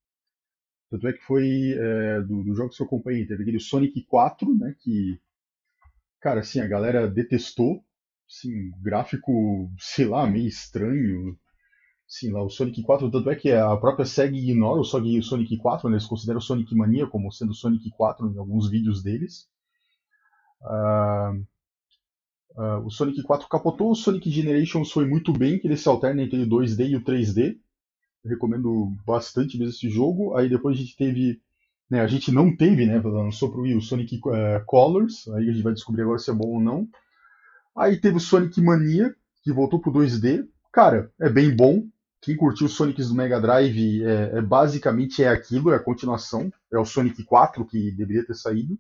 Tanto 0.90 1.08
é 1.08 1.14
que 1.14 1.24
foi, 1.24 1.74
é, 1.78 2.22
do, 2.22 2.44
dos 2.44 2.58
jogos 2.58 2.76
que 2.76 2.82
eu 2.82 2.88
acompanhei, 2.88 3.28
teve 3.28 3.44
aquele 3.44 3.60
Sonic 3.60 4.04
4, 4.06 4.56
né, 4.58 4.76
que, 4.80 5.20
cara, 6.20 6.40
assim, 6.40 6.60
a 6.62 6.68
galera 6.68 7.08
detestou, 7.08 7.86
assim, 8.30 8.72
gráfico, 8.82 9.72
sei 9.80 10.06
lá, 10.06 10.28
meio 10.28 10.48
estranho. 10.48 11.38
Sim, 12.08 12.32
lá 12.32 12.44
o 12.44 12.50
Sonic 12.50 12.82
4, 12.82 13.12
tanto 13.12 13.30
é 13.30 13.36
que 13.36 13.52
a 13.52 13.76
própria 13.78 14.06
SEG 14.06 14.38
ignora 14.38 14.80
o 14.80 14.84
Sonic 14.84 15.58
4, 15.58 15.90
né? 15.90 15.96
eles 15.96 16.08
consideram 16.08 16.40
o 16.40 16.42
Sonic 16.42 16.74
Mania 16.76 17.06
como 17.08 17.32
sendo 17.32 17.52
o 17.52 17.56
Sonic 17.56 17.90
4 17.92 18.32
em 18.34 18.38
alguns 18.38 18.70
vídeos 18.70 19.04
deles. 19.04 19.48
Uh, 20.62 21.46
uh, 22.56 22.86
o 22.86 22.90
Sonic 22.90 23.22
4 23.22 23.48
capotou, 23.48 23.92
o 23.92 23.96
Sonic 23.96 24.30
Generations 24.30 24.92
foi 24.92 25.06
muito 25.08 25.32
bem, 25.32 25.60
que 25.60 25.68
ele 25.68 25.78
se 25.78 25.88
alterna 25.88 26.24
entre 26.24 26.42
o 26.42 26.48
2D 26.48 26.90
e 26.90 26.96
o 26.96 27.04
3D. 27.04 27.58
Eu 28.24 28.32
recomendo 28.32 28.92
bastante 29.06 29.58
mesmo 29.58 29.74
esse 29.74 29.90
jogo. 29.90 30.36
Aí 30.36 30.50
depois 30.50 30.78
a 30.78 30.82
gente 30.82 30.96
teve. 30.96 31.42
Né, 31.90 32.02
a 32.02 32.08
gente 32.08 32.32
não 32.32 32.56
teve, 32.56 32.86
né? 32.86 33.00
Lançou 33.00 33.52
pro 33.52 33.62
Wii 33.62 33.76
o 33.76 33.82
Sonic 33.82 34.18
uh, 34.18 34.64
Colors. 34.66 35.28
Aí 35.30 35.50
a 35.50 35.52
gente 35.52 35.64
vai 35.64 35.74
descobrir 35.74 36.04
agora 36.04 36.20
se 36.20 36.30
é 36.30 36.34
bom 36.34 36.48
ou 36.48 36.60
não. 36.60 36.88
Aí 37.76 38.00
teve 38.00 38.18
o 38.18 38.20
Sonic 38.20 38.62
Mania, 38.62 39.16
que 39.44 39.52
voltou 39.52 39.80
pro 39.80 39.92
2D. 39.92 40.48
Cara, 40.72 41.12
é 41.20 41.30
bem 41.30 41.56
bom. 41.56 41.88
Quem 42.22 42.36
curtiu 42.36 42.68
o 42.68 42.70
Sonic 42.70 43.02
do 43.02 43.14
Mega 43.14 43.40
Drive 43.40 44.04
é, 44.04 44.38
é, 44.38 44.42
basicamente 44.42 45.24
é 45.24 45.30
aquilo, 45.30 45.72
é 45.72 45.78
a 45.78 45.84
continuação. 45.84 46.52
É 46.72 46.78
o 46.78 46.86
Sonic 46.86 47.24
4 47.24 47.66
que 47.66 47.92
deveria 47.92 48.26
ter 48.26 48.36
saído. 48.36 48.78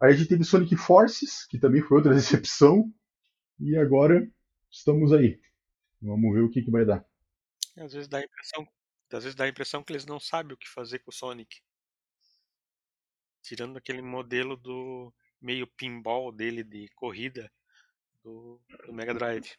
Aí 0.00 0.12
a 0.12 0.16
gente 0.16 0.28
teve 0.28 0.44
Sonic 0.44 0.76
Forces, 0.76 1.46
que 1.46 1.58
também 1.58 1.80
foi 1.80 1.96
outra 1.96 2.12
decepção. 2.14 2.92
E 3.58 3.76
agora 3.76 4.28
estamos 4.70 5.12
aí. 5.12 5.40
Vamos 6.00 6.34
ver 6.34 6.42
o 6.42 6.50
que, 6.50 6.62
que 6.62 6.70
vai 6.70 6.84
dar. 6.84 7.04
Às 7.76 7.92
vezes 7.92 8.08
dá 8.08 8.18
a 8.18 8.24
impressão, 8.24 8.68
às 9.12 9.24
vezes 9.24 9.34
dá 9.34 9.44
a 9.44 9.48
impressão 9.48 9.82
que 9.82 9.92
eles 9.92 10.04
não 10.04 10.20
sabem 10.20 10.52
o 10.52 10.56
que 10.56 10.68
fazer 10.68 10.98
com 10.98 11.10
o 11.10 11.14
Sonic. 11.14 11.62
Tirando 13.40 13.76
aquele 13.76 14.02
modelo 14.02 14.56
do 14.56 15.12
meio 15.40 15.66
pinball 15.66 16.30
dele 16.30 16.62
de 16.62 16.88
corrida, 16.94 17.50
do, 18.24 18.60
do 18.86 18.92
Mega 18.92 19.14
Drive. 19.14 19.50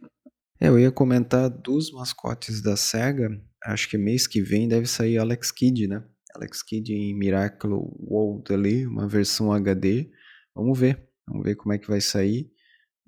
É, 0.59 0.67
eu 0.67 0.79
ia 0.79 0.91
comentar 0.91 1.49
dos 1.49 1.91
mascotes 1.91 2.61
da 2.61 2.77
SEGA, 2.77 3.29
acho 3.65 3.89
que 3.89 3.97
mês 3.97 4.27
que 4.27 4.41
vem 4.41 4.67
deve 4.67 4.87
sair 4.87 5.17
Alex 5.17 5.51
Kidd, 5.51 5.87
né? 5.87 6.03
Alex 6.35 6.63
Kidd 6.63 6.91
em 6.93 7.17
Miracle 7.17 7.73
World 7.73 8.53
ali, 8.53 8.87
uma 8.87 9.07
versão 9.07 9.51
HD. 9.51 10.09
Vamos 10.55 10.77
ver, 10.77 11.07
vamos 11.27 11.43
ver 11.43 11.55
como 11.55 11.73
é 11.73 11.77
que 11.77 11.87
vai 11.87 12.01
sair. 12.01 12.51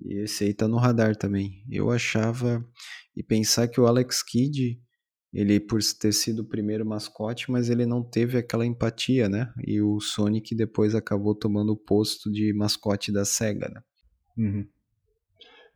E 0.00 0.22
esse 0.22 0.44
aí 0.44 0.54
tá 0.54 0.68
no 0.68 0.76
radar 0.76 1.16
também. 1.16 1.64
Eu 1.70 1.90
achava 1.90 2.64
e 3.16 3.22
pensar 3.22 3.66
que 3.68 3.80
o 3.80 3.86
Alex 3.86 4.22
Kidd, 4.22 4.78
ele 5.32 5.58
por 5.58 5.80
ter 5.98 6.12
sido 6.12 6.40
o 6.40 6.48
primeiro 6.48 6.84
mascote, 6.84 7.50
mas 7.50 7.70
ele 7.70 7.86
não 7.86 8.02
teve 8.02 8.38
aquela 8.38 8.66
empatia, 8.66 9.28
né? 9.28 9.52
E 9.66 9.80
o 9.80 9.98
Sonic 9.98 10.54
depois 10.54 10.94
acabou 10.94 11.34
tomando 11.34 11.72
o 11.72 11.76
posto 11.76 12.30
de 12.30 12.52
mascote 12.52 13.10
da 13.10 13.24
SEGA, 13.24 13.68
né? 13.68 13.80
Uhum. 14.36 14.68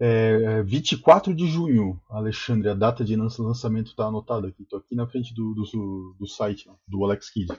É, 0.00 0.62
24 0.62 1.34
de 1.34 1.46
junho, 1.46 2.00
Alexandre, 2.08 2.70
a 2.70 2.74
data 2.74 3.04
de 3.04 3.14
lançamento 3.14 3.88
está 3.88 4.06
anotada 4.06 4.48
aqui. 4.48 4.62
Estou 4.62 4.78
aqui 4.78 4.94
na 4.94 5.06
frente 5.06 5.34
do, 5.34 5.52
do, 5.52 6.16
do 6.18 6.26
site 6.26 6.70
do 6.88 7.04
Alex 7.04 7.30
Kidd. 7.30 7.52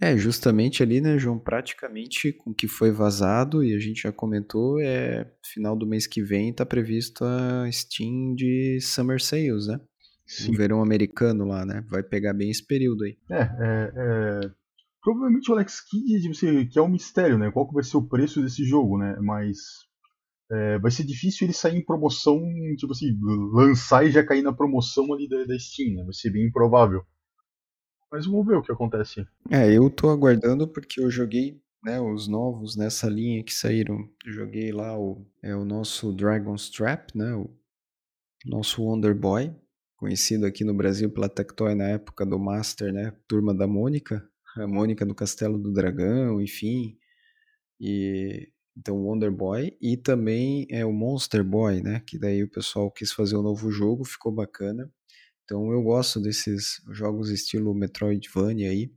É, 0.00 0.16
justamente 0.16 0.82
ali, 0.82 1.00
né, 1.00 1.18
João, 1.18 1.38
praticamente 1.38 2.32
com 2.32 2.50
o 2.50 2.54
que 2.54 2.66
foi 2.66 2.90
vazado, 2.90 3.62
e 3.62 3.74
a 3.74 3.78
gente 3.78 4.02
já 4.02 4.12
comentou, 4.12 4.80
é 4.80 5.30
final 5.44 5.76
do 5.76 5.86
mês 5.86 6.06
que 6.06 6.22
vem 6.22 6.50
está 6.50 6.64
previsto 6.64 7.22
a 7.22 7.70
Steam 7.70 8.34
de 8.34 8.78
Summer 8.80 9.20
Sales, 9.20 9.66
né? 9.66 9.78
Sim. 10.24 10.54
O 10.54 10.56
verão 10.56 10.80
americano 10.80 11.44
lá, 11.44 11.66
né? 11.66 11.84
Vai 11.90 12.02
pegar 12.02 12.32
bem 12.32 12.50
esse 12.50 12.64
período 12.64 13.04
aí. 13.04 13.18
É, 13.28 13.42
é, 13.42 13.92
é 13.96 14.50
provavelmente 15.02 15.50
o 15.50 15.54
Alex 15.54 15.80
Kidd, 15.80 16.68
que 16.68 16.78
é 16.78 16.82
um 16.82 16.88
mistério, 16.88 17.36
né? 17.36 17.50
Qual 17.50 17.68
que 17.68 17.74
vai 17.74 17.82
ser 17.82 17.96
o 17.96 18.08
preço 18.08 18.40
desse 18.40 18.64
jogo, 18.64 18.96
né? 18.96 19.18
Mas 19.20 19.58
é, 20.50 20.78
vai 20.78 20.90
ser 20.90 21.04
difícil 21.04 21.46
ele 21.46 21.52
sair 21.52 21.76
em 21.76 21.84
promoção, 21.84 22.40
tipo 22.76 22.92
assim, 22.92 23.16
lançar 23.52 24.04
e 24.04 24.10
já 24.10 24.24
cair 24.24 24.42
na 24.42 24.52
promoção 24.52 25.12
ali 25.12 25.28
da, 25.28 25.44
da 25.44 25.58
Steam, 25.58 25.94
né? 25.94 26.04
Vai 26.04 26.12
ser 26.12 26.30
bem 26.30 26.46
improvável. 26.46 27.04
Mas 28.10 28.26
vamos 28.26 28.46
ver 28.46 28.56
o 28.56 28.62
que 28.62 28.72
acontece. 28.72 29.24
É, 29.48 29.72
eu 29.72 29.88
tô 29.88 30.10
aguardando 30.10 30.66
porque 30.66 31.00
eu 31.00 31.08
joguei 31.08 31.62
né, 31.84 32.00
os 32.00 32.26
novos 32.26 32.76
nessa 32.76 33.08
linha 33.08 33.44
que 33.44 33.54
saíram. 33.54 33.96
Eu 34.26 34.32
joguei 34.32 34.72
lá 34.72 34.98
o, 34.98 35.24
é 35.40 35.54
o 35.54 35.64
nosso 35.64 36.12
Dragon's 36.12 36.68
Trap, 36.68 37.16
né? 37.16 37.32
O 37.34 37.48
nosso 38.44 38.82
Wonder 38.82 39.14
Boy, 39.14 39.54
conhecido 39.96 40.46
aqui 40.46 40.64
no 40.64 40.74
Brasil 40.74 41.08
pela 41.10 41.28
Tectoy 41.28 41.76
na 41.76 41.90
época 41.90 42.26
do 42.26 42.38
Master, 42.38 42.92
né? 42.92 43.12
Turma 43.28 43.54
da 43.54 43.68
Mônica, 43.68 44.28
a 44.56 44.66
Mônica 44.66 45.06
do 45.06 45.14
Castelo 45.14 45.56
do 45.56 45.72
Dragão, 45.72 46.40
enfim. 46.40 46.98
E 47.78 48.48
então 48.76 48.96
Wonder 48.96 49.30
Boy 49.30 49.76
e 49.80 49.96
também 49.96 50.66
é 50.70 50.84
o 50.84 50.92
Monster 50.92 51.44
Boy, 51.44 51.82
né? 51.82 52.00
Que 52.06 52.18
daí 52.18 52.42
o 52.42 52.50
pessoal 52.50 52.90
quis 52.90 53.12
fazer 53.12 53.36
um 53.36 53.42
novo 53.42 53.70
jogo, 53.70 54.04
ficou 54.04 54.32
bacana. 54.32 54.90
Então 55.44 55.72
eu 55.72 55.82
gosto 55.82 56.20
desses 56.20 56.80
jogos 56.90 57.30
estilo 57.30 57.74
Metroidvania 57.74 58.70
aí. 58.70 58.90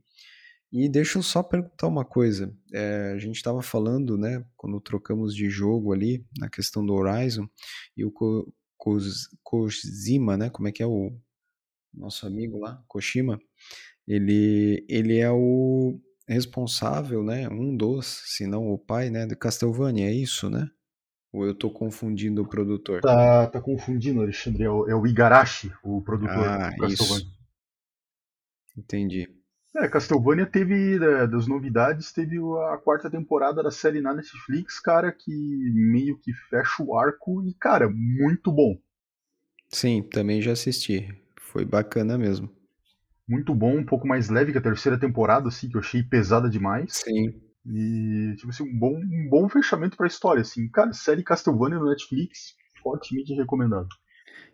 E 0.72 0.88
deixa 0.88 1.18
eu 1.18 1.22
só 1.22 1.42
perguntar 1.42 1.86
uma 1.86 2.04
coisa. 2.04 2.52
É, 2.72 3.12
a 3.14 3.18
gente 3.18 3.36
estava 3.36 3.62
falando, 3.62 4.18
né, 4.18 4.44
quando 4.56 4.80
trocamos 4.80 5.34
de 5.34 5.48
jogo 5.48 5.92
ali, 5.92 6.26
na 6.38 6.48
questão 6.48 6.84
do 6.84 6.94
Horizon, 6.94 7.48
e 7.96 8.04
o 8.04 8.10
Ko 8.10 8.52
Kojima, 9.42 10.36
né, 10.36 10.50
como 10.50 10.66
é 10.68 10.72
que 10.72 10.82
é 10.82 10.86
o 10.86 11.16
nosso 11.92 12.26
amigo 12.26 12.58
lá, 12.58 12.82
Koshima, 12.88 13.40
ele, 14.06 14.84
ele 14.88 15.18
é 15.18 15.30
o 15.30 15.98
responsável, 16.26 17.22
né, 17.22 17.48
um 17.48 17.76
dos, 17.76 18.22
se 18.26 18.46
não 18.46 18.68
o 18.68 18.78
pai, 18.78 19.10
né, 19.10 19.26
de 19.26 19.36
Castlevania, 19.36 20.08
é 20.08 20.12
isso, 20.12 20.48
né? 20.48 20.68
Ou 21.32 21.44
eu 21.44 21.54
tô 21.54 21.68
confundindo 21.70 22.42
o 22.42 22.48
produtor? 22.48 23.00
Tá, 23.00 23.46
tá 23.48 23.60
confundindo, 23.60 24.22
Alexandre, 24.22 24.62
é 24.62 24.70
o, 24.70 24.88
é 24.88 24.94
o 24.94 25.06
Igarashi, 25.06 25.72
o 25.82 26.00
produtor 26.00 26.46
ah, 26.46 26.70
do 26.70 26.76
Castlevania. 26.76 26.94
Isso. 26.94 27.34
Entendi. 28.76 29.28
É, 29.76 29.88
Castlevania 29.88 30.46
teve, 30.46 30.98
né, 30.98 31.26
das 31.26 31.46
novidades, 31.48 32.12
teve 32.12 32.38
a 32.72 32.78
quarta 32.78 33.10
temporada 33.10 33.62
da 33.62 33.70
série 33.70 34.00
na 34.00 34.14
Netflix, 34.14 34.78
cara, 34.78 35.10
que 35.10 35.32
meio 35.74 36.16
que 36.20 36.32
fecha 36.48 36.82
o 36.82 36.96
arco 36.96 37.42
e, 37.44 37.52
cara, 37.54 37.90
muito 37.90 38.52
bom. 38.52 38.78
Sim, 39.68 40.02
também 40.02 40.40
já 40.40 40.52
assisti. 40.52 41.08
Foi 41.36 41.64
bacana 41.64 42.16
mesmo 42.16 42.48
muito 43.28 43.54
bom, 43.54 43.78
um 43.78 43.84
pouco 43.84 44.06
mais 44.06 44.28
leve 44.28 44.52
que 44.52 44.58
a 44.58 44.62
terceira 44.62 44.98
temporada, 44.98 45.48
assim, 45.48 45.68
que 45.68 45.76
eu 45.76 45.80
achei 45.80 46.02
pesada 46.02 46.48
demais. 46.48 47.02
Sim. 47.04 47.32
E, 47.66 48.34
tipo 48.36 48.50
assim, 48.50 48.64
um 48.64 48.78
bom, 48.78 48.94
um 48.94 49.28
bom 49.30 49.48
fechamento 49.48 49.96
pra 49.96 50.06
história, 50.06 50.42
assim. 50.42 50.68
Cara, 50.68 50.92
série 50.92 51.22
Castlevania 51.22 51.78
no 51.78 51.88
Netflix, 51.88 52.54
fortemente 52.82 53.34
recomendado. 53.34 53.88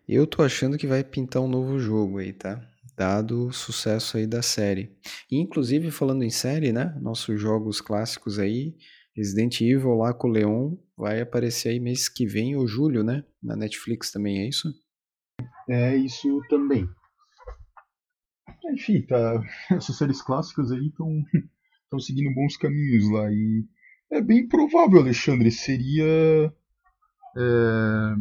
Eu 0.09 0.27
tô 0.27 0.43
achando 0.43 0.79
que 0.79 0.87
vai 0.87 1.03
pintar 1.03 1.43
um 1.43 1.49
novo 1.49 1.79
jogo 1.79 2.19
aí, 2.19 2.33
tá? 2.33 2.61
Dado 2.97 3.47
o 3.47 3.53
sucesso 3.53 4.17
aí 4.17 4.27
da 4.27 4.43
série. 4.43 4.97
E, 5.31 5.41
inclusive, 5.41 5.91
falando 5.91 6.23
em 6.23 6.31
série, 6.31 6.73
né? 6.73 6.97
Nossos 7.01 7.41
jogos 7.41 7.81
clássicos 7.81 8.39
aí, 8.39 8.77
Resident 9.17 9.61
Evil 9.61 9.95
lá 9.95 10.15
com 10.15 10.29
o 10.29 10.31
Leon, 10.31 10.77
vai 10.97 11.21
aparecer 11.21 11.71
aí 11.71 11.81
mês 11.81 12.09
que 12.09 12.27
vem, 12.27 12.55
ou 12.55 12.69
julho, 12.69 13.03
né? 13.03 13.25
Na 13.43 13.57
Netflix 13.57 14.13
também, 14.13 14.43
é 14.43 14.49
isso? 14.49 14.73
É 15.69 15.97
isso 15.97 16.41
também. 16.49 16.89
Enfim, 18.64 19.03
tá, 19.03 19.42
essas 19.70 19.96
séries 19.96 20.23
clássicas 20.23 20.70
aí 20.73 20.87
estão 20.88 21.25
seguindo 22.01 22.35
bons 22.35 22.57
caminhos 22.57 23.11
lá. 23.11 23.31
E 23.31 23.64
é 24.12 24.20
bem 24.20 24.46
provável, 24.49 25.01
Alexandre, 25.01 25.51
seria. 25.51 26.53
É, 27.37 28.14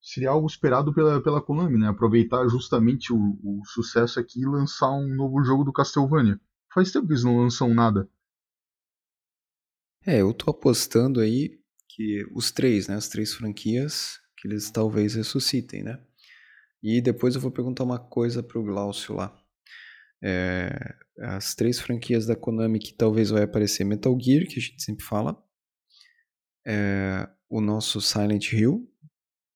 seria 0.00 0.30
algo 0.30 0.46
esperado 0.46 0.92
pela, 0.92 1.22
pela 1.22 1.42
Konami, 1.42 1.78
né? 1.78 1.88
Aproveitar 1.88 2.46
justamente 2.48 3.12
o, 3.12 3.38
o 3.42 3.62
sucesso 3.64 4.18
aqui 4.18 4.40
e 4.40 4.46
lançar 4.46 4.90
um 4.90 5.14
novo 5.14 5.42
jogo 5.42 5.64
do 5.64 5.72
Castlevania. 5.72 6.40
Faz 6.72 6.90
tempo 6.90 7.06
que 7.06 7.12
eles 7.12 7.24
não 7.24 7.38
lançam 7.38 7.72
nada. 7.72 8.08
É, 10.06 10.20
eu 10.22 10.32
tô 10.32 10.50
apostando 10.50 11.20
aí 11.20 11.58
que 11.88 12.26
os 12.32 12.50
três, 12.50 12.88
né? 12.88 12.94
As 12.94 13.08
três 13.08 13.34
franquias 13.34 14.18
que 14.36 14.48
eles 14.48 14.70
talvez 14.70 15.14
ressuscitem, 15.14 15.82
né? 15.82 16.00
E 16.82 17.00
depois 17.00 17.34
eu 17.34 17.40
vou 17.40 17.50
perguntar 17.50 17.84
uma 17.84 17.98
coisa 17.98 18.42
pro 18.42 18.62
Glaucio 18.62 19.14
lá. 19.14 19.36
É, 20.22 20.70
as 21.20 21.54
três 21.54 21.80
franquias 21.80 22.26
da 22.26 22.36
Konami 22.36 22.78
que 22.78 22.92
talvez 22.92 23.30
vai 23.30 23.42
aparecer 23.42 23.84
Metal 23.84 24.16
Gear, 24.20 24.46
que 24.46 24.58
a 24.58 24.62
gente 24.62 24.82
sempre 24.82 25.04
fala, 25.04 25.36
é, 26.66 27.28
o 27.48 27.60
nosso 27.60 28.00
Silent 28.00 28.52
Hill 28.52 28.88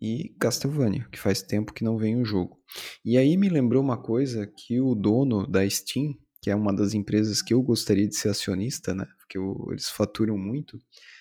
e 0.00 0.34
Castlevania, 0.40 1.06
que 1.12 1.18
faz 1.18 1.42
tempo 1.42 1.72
que 1.72 1.84
não 1.84 1.96
vem 1.96 2.20
o 2.20 2.24
jogo. 2.24 2.60
E 3.04 3.16
aí 3.16 3.36
me 3.36 3.48
lembrou 3.48 3.82
uma 3.82 4.00
coisa 4.00 4.46
que 4.46 4.80
o 4.80 4.94
dono 4.94 5.46
da 5.46 5.68
Steam, 5.68 6.14
que 6.40 6.50
é 6.50 6.56
uma 6.56 6.74
das 6.74 6.94
empresas 6.94 7.40
que 7.40 7.54
eu 7.54 7.62
gostaria 7.62 8.08
de 8.08 8.16
ser 8.16 8.30
acionista, 8.30 8.94
né? 8.94 9.06
Porque 9.18 9.38
eu, 9.38 9.68
eles 9.70 9.88
faturam 9.88 10.36
muito. 10.36 10.76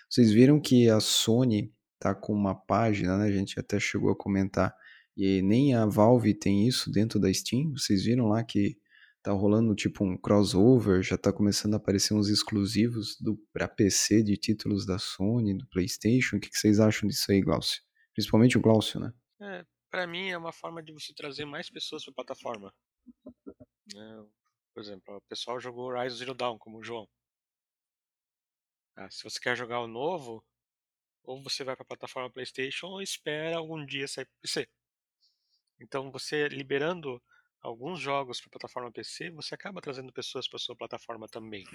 Vocês 0.09 0.31
viram 0.31 0.59
que 0.59 0.89
a 0.89 0.99
Sony 0.99 1.71
tá 1.99 2.15
com 2.15 2.33
uma 2.33 2.55
página, 2.55 3.17
né? 3.17 3.25
A 3.25 3.31
gente 3.31 3.59
até 3.59 3.79
chegou 3.79 4.11
a 4.11 4.15
comentar 4.15 4.75
e 5.15 5.41
nem 5.41 5.75
a 5.75 5.85
Valve 5.85 6.33
tem 6.33 6.67
isso 6.67 6.91
dentro 6.91 7.19
da 7.19 7.31
Steam. 7.33 7.71
Vocês 7.71 8.03
viram 8.03 8.27
lá 8.27 8.43
que 8.43 8.77
tá 9.21 9.31
rolando 9.31 9.75
tipo 9.75 10.03
um 10.03 10.17
crossover, 10.17 11.03
já 11.03 11.17
tá 11.17 11.31
começando 11.31 11.75
a 11.75 11.77
aparecer 11.77 12.13
uns 12.13 12.27
exclusivos 12.27 13.17
do 13.19 13.37
para 13.53 13.67
PC 13.67 14.23
de 14.23 14.35
títulos 14.35 14.85
da 14.85 14.97
Sony, 14.97 15.55
do 15.55 15.67
PlayStation. 15.67 16.37
O 16.37 16.39
que, 16.39 16.49
que 16.49 16.57
vocês 16.57 16.79
acham 16.79 17.07
disso 17.07 17.31
aí, 17.31 17.41
Glaucio? 17.41 17.81
Principalmente 18.13 18.57
o 18.57 18.61
Glaucio, 18.61 18.99
né? 18.99 19.13
É, 19.41 19.65
para 19.89 20.07
mim 20.07 20.29
é 20.29 20.37
uma 20.37 20.51
forma 20.51 20.81
de 20.81 20.91
você 20.91 21.13
trazer 21.13 21.45
mais 21.45 21.69
pessoas 21.69 22.03
para 22.03 22.13
plataforma. 22.13 22.73
É, 23.95 24.23
por 24.73 24.81
exemplo, 24.81 25.17
o 25.17 25.21
pessoal 25.21 25.59
jogou 25.59 25.89
Horizon 25.89 26.17
Zero 26.17 26.33
Dawn, 26.33 26.57
como 26.57 26.79
o 26.79 26.83
João. 26.83 27.07
Ah, 28.95 29.09
se 29.09 29.23
você 29.23 29.39
quer 29.39 29.55
jogar 29.55 29.81
o 29.81 29.87
novo, 29.87 30.43
ou 31.23 31.41
você 31.41 31.63
vai 31.63 31.75
para 31.75 31.83
a 31.83 31.87
plataforma 31.87 32.31
PlayStation 32.31 32.87
ou 32.87 33.01
espera 33.01 33.57
algum 33.57 33.85
dia 33.85 34.07
sair 34.07 34.25
para 34.25 34.35
PC. 34.41 34.67
Então, 35.81 36.11
você 36.11 36.47
liberando 36.47 37.21
alguns 37.59 37.99
jogos 37.99 38.39
para 38.39 38.47
a 38.47 38.51
plataforma 38.51 38.91
PC, 38.91 39.31
você 39.31 39.55
acaba 39.55 39.81
trazendo 39.81 40.13
pessoas 40.13 40.47
para 40.47 40.59
sua 40.59 40.75
plataforma 40.75 41.27
também. 41.27 41.65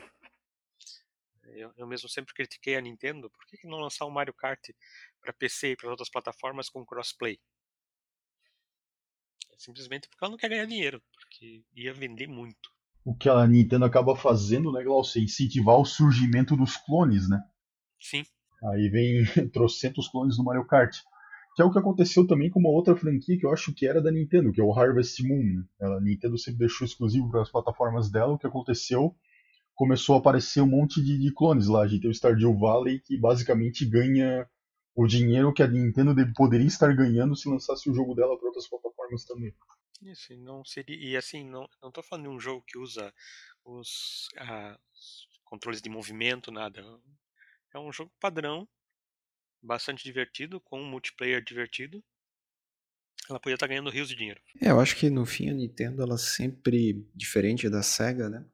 Eu, 1.42 1.73
eu, 1.77 1.87
mesmo 1.87 2.09
sempre 2.09 2.35
critiquei 2.35 2.77
a 2.77 2.81
Nintendo, 2.81 3.31
por 3.31 3.45
que, 3.47 3.66
não 3.66 3.79
lançar 3.79 4.07
um 4.07 4.11
Mario 4.11 4.35
Kart 4.35 4.71
para 5.21 5.33
PC 5.33 5.73
e 5.73 5.77
para 5.77 5.90
outras 5.90 6.11
plataformas 6.11 6.69
com 6.69 6.85
crossplay? 6.85 7.38
É 9.53 9.59
simplesmente 9.59 10.09
porque 10.09 10.25
ela 10.25 10.31
não 10.31 10.38
quer 10.38 10.51
ganhar 10.51 10.66
dinheiro, 10.66 11.03
porque 11.12 11.64
ia 11.75 11.92
vender 11.92 12.27
muito. 12.27 12.71
O 13.05 13.14
que 13.14 13.29
a 13.29 13.47
Nintendo 13.47 13.85
acaba 13.85 14.16
fazendo, 14.16 14.73
né, 14.73 14.83
Glaucio, 14.83 15.21
é 15.21 15.25
incentivar 15.25 15.77
o 15.77 15.85
surgimento 15.85 16.57
dos 16.57 16.77
clones, 16.77 17.29
né? 17.29 17.40
Sim. 18.01 18.25
Aí 18.64 18.88
vem 18.88 19.25
trocentos 19.53 20.09
clones 20.09 20.37
no 20.37 20.45
Mario 20.45 20.66
Kart. 20.66 20.97
Que 21.57 21.62
é 21.62 21.64
o 21.64 21.73
que 21.73 21.79
aconteceu 21.79 22.27
também 22.27 22.51
com 22.51 22.61
uma 22.61 22.69
outra 22.69 22.95
franquia 22.95 23.38
que 23.38 23.47
eu 23.47 23.51
acho 23.51 23.73
que 23.73 23.87
era 23.87 24.03
da 24.03 24.11
Nintendo, 24.11 24.53
que 24.53 24.61
é 24.61 24.64
o 24.64 24.79
Harvest 24.79 25.27
Moon. 25.27 25.42
Né? 25.42 25.64
A 25.81 26.01
Nintendo 26.03 26.37
sempre 26.37 26.59
deixou 26.59 26.87
exclusivo 26.87 27.31
para 27.31 27.40
as 27.40 27.51
plataformas 27.51 28.11
dela. 28.11 28.35
O 28.35 28.38
que 28.38 28.47
aconteceu? 28.47 29.16
Começou 29.75 30.16
a 30.16 30.19
aparecer 30.19 30.61
um 30.61 30.66
monte 30.66 31.03
de, 31.03 31.19
de 31.19 31.33
clones 31.33 31.66
lá. 31.66 31.81
A 31.81 31.87
gente 31.88 32.03
tem 32.03 32.11
o 32.11 32.14
Stardew 32.14 32.55
Valley, 32.59 33.01
que 33.01 33.19
basicamente 33.19 33.87
ganha 33.87 34.47
o 34.95 35.07
dinheiro 35.07 35.51
que 35.51 35.62
a 35.62 35.66
Nintendo 35.66 36.14
poderia 36.35 36.66
estar 36.66 36.95
ganhando 36.95 37.35
se 37.35 37.49
lançasse 37.49 37.88
o 37.88 37.95
jogo 37.95 38.14
dela 38.14 38.37
para 38.37 38.49
outras 38.49 38.69
plataformas 38.69 39.25
também. 39.25 39.55
Isso, 40.03 40.37
não 40.37 40.62
seria. 40.62 40.95
E 40.95 41.16
assim, 41.16 41.42
não, 41.42 41.66
não 41.83 41.90
tô 41.90 42.03
falando 42.03 42.25
de 42.25 42.31
um 42.37 42.38
jogo 42.38 42.62
que 42.66 42.77
usa 42.77 43.11
os, 43.64 44.29
os 44.92 45.29
controles 45.42 45.81
de 45.81 45.88
movimento, 45.88 46.51
nada. 46.51 46.85
É 47.75 47.79
um 47.79 47.90
jogo 47.90 48.12
padrão 48.21 48.69
bastante 49.62 50.05
divertido, 50.05 50.61
com 50.61 50.81
um 50.81 50.88
multiplayer 50.88 51.42
divertido, 51.42 52.03
ela 53.29 53.40
podia 53.40 53.55
estar 53.55 53.66
ganhando 53.66 53.90
rios 53.90 54.09
de 54.09 54.14
dinheiro. 54.14 54.40
É, 54.61 54.71
eu 54.71 54.81
acho 54.81 54.97
que 54.97 55.11
no 55.11 55.27
fim 55.27 55.51
a 55.51 55.55
Nintendo, 55.55 56.03
ela 56.03 56.16
sempre, 56.16 57.05
diferente 57.14 57.69
da 57.69 57.83
SEGA, 57.83 58.29
né? 58.29 58.47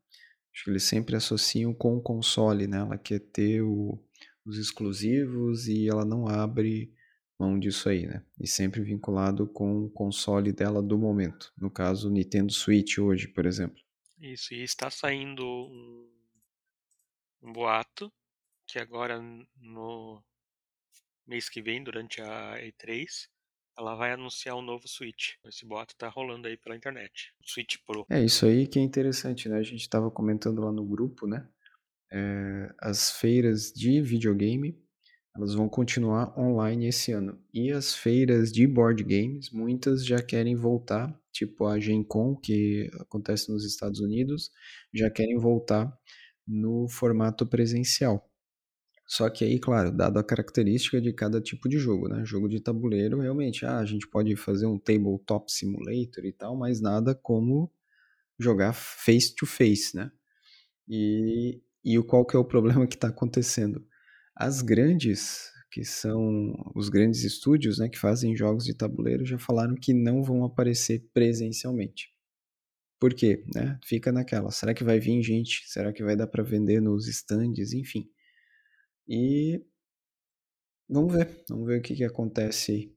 Acho 0.54 0.64
que 0.64 0.70
eles 0.70 0.84
sempre 0.84 1.16
associam 1.16 1.74
com 1.74 1.96
o 1.96 2.02
console, 2.02 2.66
né? 2.66 2.78
Ela 2.78 2.98
quer 2.98 3.20
ter 3.20 3.62
o, 3.62 4.02
os 4.44 4.58
exclusivos 4.58 5.66
e 5.68 5.88
ela 5.88 6.04
não 6.04 6.26
abre 6.26 6.92
mão 7.38 7.58
disso 7.58 7.88
aí, 7.88 8.06
né? 8.06 8.24
E 8.38 8.46
sempre 8.46 8.82
vinculado 8.82 9.46
com 9.46 9.84
o 9.84 9.90
console 9.90 10.52
dela 10.52 10.82
do 10.82 10.98
momento. 10.98 11.52
No 11.56 11.70
caso, 11.70 12.10
Nintendo 12.10 12.52
Switch 12.52 12.98
hoje, 12.98 13.28
por 13.28 13.46
exemplo. 13.46 13.82
Isso, 14.18 14.54
e 14.54 14.62
está 14.62 14.88
saindo 14.90 15.44
um, 15.44 16.10
um 17.42 17.52
boato 17.52 18.12
que 18.66 18.78
agora 18.78 19.20
no, 19.56 20.22
mês 21.32 21.48
que 21.48 21.62
vem, 21.62 21.82
durante 21.82 22.20
a 22.20 22.56
E3, 22.58 23.28
ela 23.78 23.94
vai 23.94 24.12
anunciar 24.12 24.54
um 24.54 24.62
novo 24.62 24.86
Switch. 24.86 25.32
Esse 25.46 25.64
boato 25.64 25.96
tá 25.96 26.08
rolando 26.08 26.46
aí 26.46 26.56
pela 26.58 26.76
internet. 26.76 27.32
Switch 27.42 27.76
Pro. 27.86 28.04
É 28.10 28.22
isso 28.22 28.44
aí 28.44 28.66
que 28.66 28.78
é 28.78 28.82
interessante, 28.82 29.48
né? 29.48 29.58
A 29.58 29.62
gente 29.62 29.80
estava 29.80 30.10
comentando 30.10 30.60
lá 30.60 30.70
no 30.70 30.84
grupo, 30.84 31.26
né? 31.26 31.48
É, 32.12 32.74
as 32.78 33.10
feiras 33.12 33.72
de 33.72 34.02
videogame 34.02 34.78
elas 35.34 35.54
vão 35.54 35.66
continuar 35.68 36.38
online 36.38 36.88
esse 36.88 37.10
ano. 37.12 37.42
E 37.54 37.72
as 37.72 37.94
feiras 37.94 38.52
de 38.52 38.66
board 38.66 39.02
games, 39.02 39.50
muitas 39.50 40.04
já 40.04 40.22
querem 40.22 40.54
voltar, 40.54 41.18
tipo 41.32 41.64
a 41.66 41.80
Gen 41.80 42.04
Con, 42.04 42.36
que 42.36 42.90
acontece 43.00 43.50
nos 43.50 43.64
Estados 43.64 44.00
Unidos, 44.00 44.50
já 44.92 45.10
querem 45.10 45.38
voltar 45.38 45.90
no 46.46 46.86
formato 46.88 47.46
presencial. 47.46 48.30
Só 49.12 49.28
que 49.28 49.44
aí, 49.44 49.58
claro, 49.58 49.92
dado 49.94 50.18
a 50.18 50.24
característica 50.24 50.98
de 50.98 51.12
cada 51.12 51.38
tipo 51.38 51.68
de 51.68 51.76
jogo, 51.78 52.08
né? 52.08 52.24
Jogo 52.24 52.48
de 52.48 52.58
tabuleiro, 52.58 53.20
realmente, 53.20 53.66
ah, 53.66 53.78
a 53.78 53.84
gente 53.84 54.08
pode 54.08 54.34
fazer 54.36 54.64
um 54.64 54.78
tabletop 54.78 55.52
simulator 55.52 56.24
e 56.24 56.32
tal, 56.32 56.56
mas 56.56 56.80
nada 56.80 57.14
como 57.14 57.70
jogar 58.40 58.72
face 58.72 59.34
to 59.34 59.44
face, 59.44 59.94
né? 59.94 60.10
E, 60.88 61.60
e 61.84 62.02
qual 62.04 62.24
que 62.24 62.34
é 62.34 62.38
o 62.38 62.44
problema 62.44 62.86
que 62.86 62.94
está 62.94 63.08
acontecendo? 63.08 63.86
As 64.34 64.62
grandes, 64.62 65.50
que 65.70 65.84
são 65.84 66.54
os 66.74 66.88
grandes 66.88 67.22
estúdios, 67.22 67.80
né, 67.80 67.90
que 67.90 67.98
fazem 67.98 68.34
jogos 68.34 68.64
de 68.64 68.72
tabuleiro, 68.72 69.26
já 69.26 69.38
falaram 69.38 69.74
que 69.74 69.92
não 69.92 70.22
vão 70.22 70.42
aparecer 70.42 71.06
presencialmente. 71.12 72.08
Por 72.98 73.12
quê? 73.12 73.44
Né? 73.54 73.78
Fica 73.84 74.10
naquela, 74.10 74.50
será 74.50 74.72
que 74.72 74.82
vai 74.84 74.98
vir 74.98 75.22
gente? 75.22 75.64
Será 75.66 75.92
que 75.92 76.02
vai 76.02 76.16
dar 76.16 76.28
para 76.28 76.42
vender 76.42 76.80
nos 76.80 77.06
stands? 77.08 77.74
Enfim. 77.74 78.08
E 79.08 79.64
vamos 80.88 81.12
ver, 81.12 81.44
vamos 81.48 81.66
ver 81.66 81.78
o 81.80 81.82
que, 81.82 81.94
que 81.94 82.04
acontece. 82.04 82.94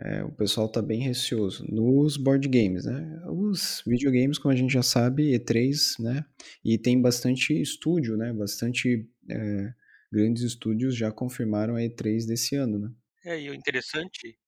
É, 0.00 0.22
o 0.22 0.30
pessoal 0.30 0.68
está 0.68 0.80
bem 0.80 1.00
receoso 1.00 1.64
nos 1.68 2.16
board 2.16 2.48
games, 2.48 2.84
né? 2.84 3.20
Os 3.26 3.82
videogames, 3.84 4.38
como 4.38 4.52
a 4.52 4.56
gente 4.56 4.72
já 4.72 4.82
sabe, 4.82 5.32
E3, 5.36 6.00
né? 6.00 6.24
E 6.64 6.78
tem 6.78 7.00
bastante 7.00 7.60
estúdio, 7.60 8.16
né? 8.16 8.32
Bastante 8.32 9.08
é, 9.28 9.74
grandes 10.12 10.44
estúdios 10.44 10.96
já 10.96 11.10
confirmaram 11.10 11.74
a 11.74 11.80
E3 11.80 12.26
desse 12.26 12.54
ano, 12.54 12.78
né? 12.78 12.92
É, 13.24 13.40
e 13.40 13.50
o 13.50 13.54
interessante. 13.54 14.38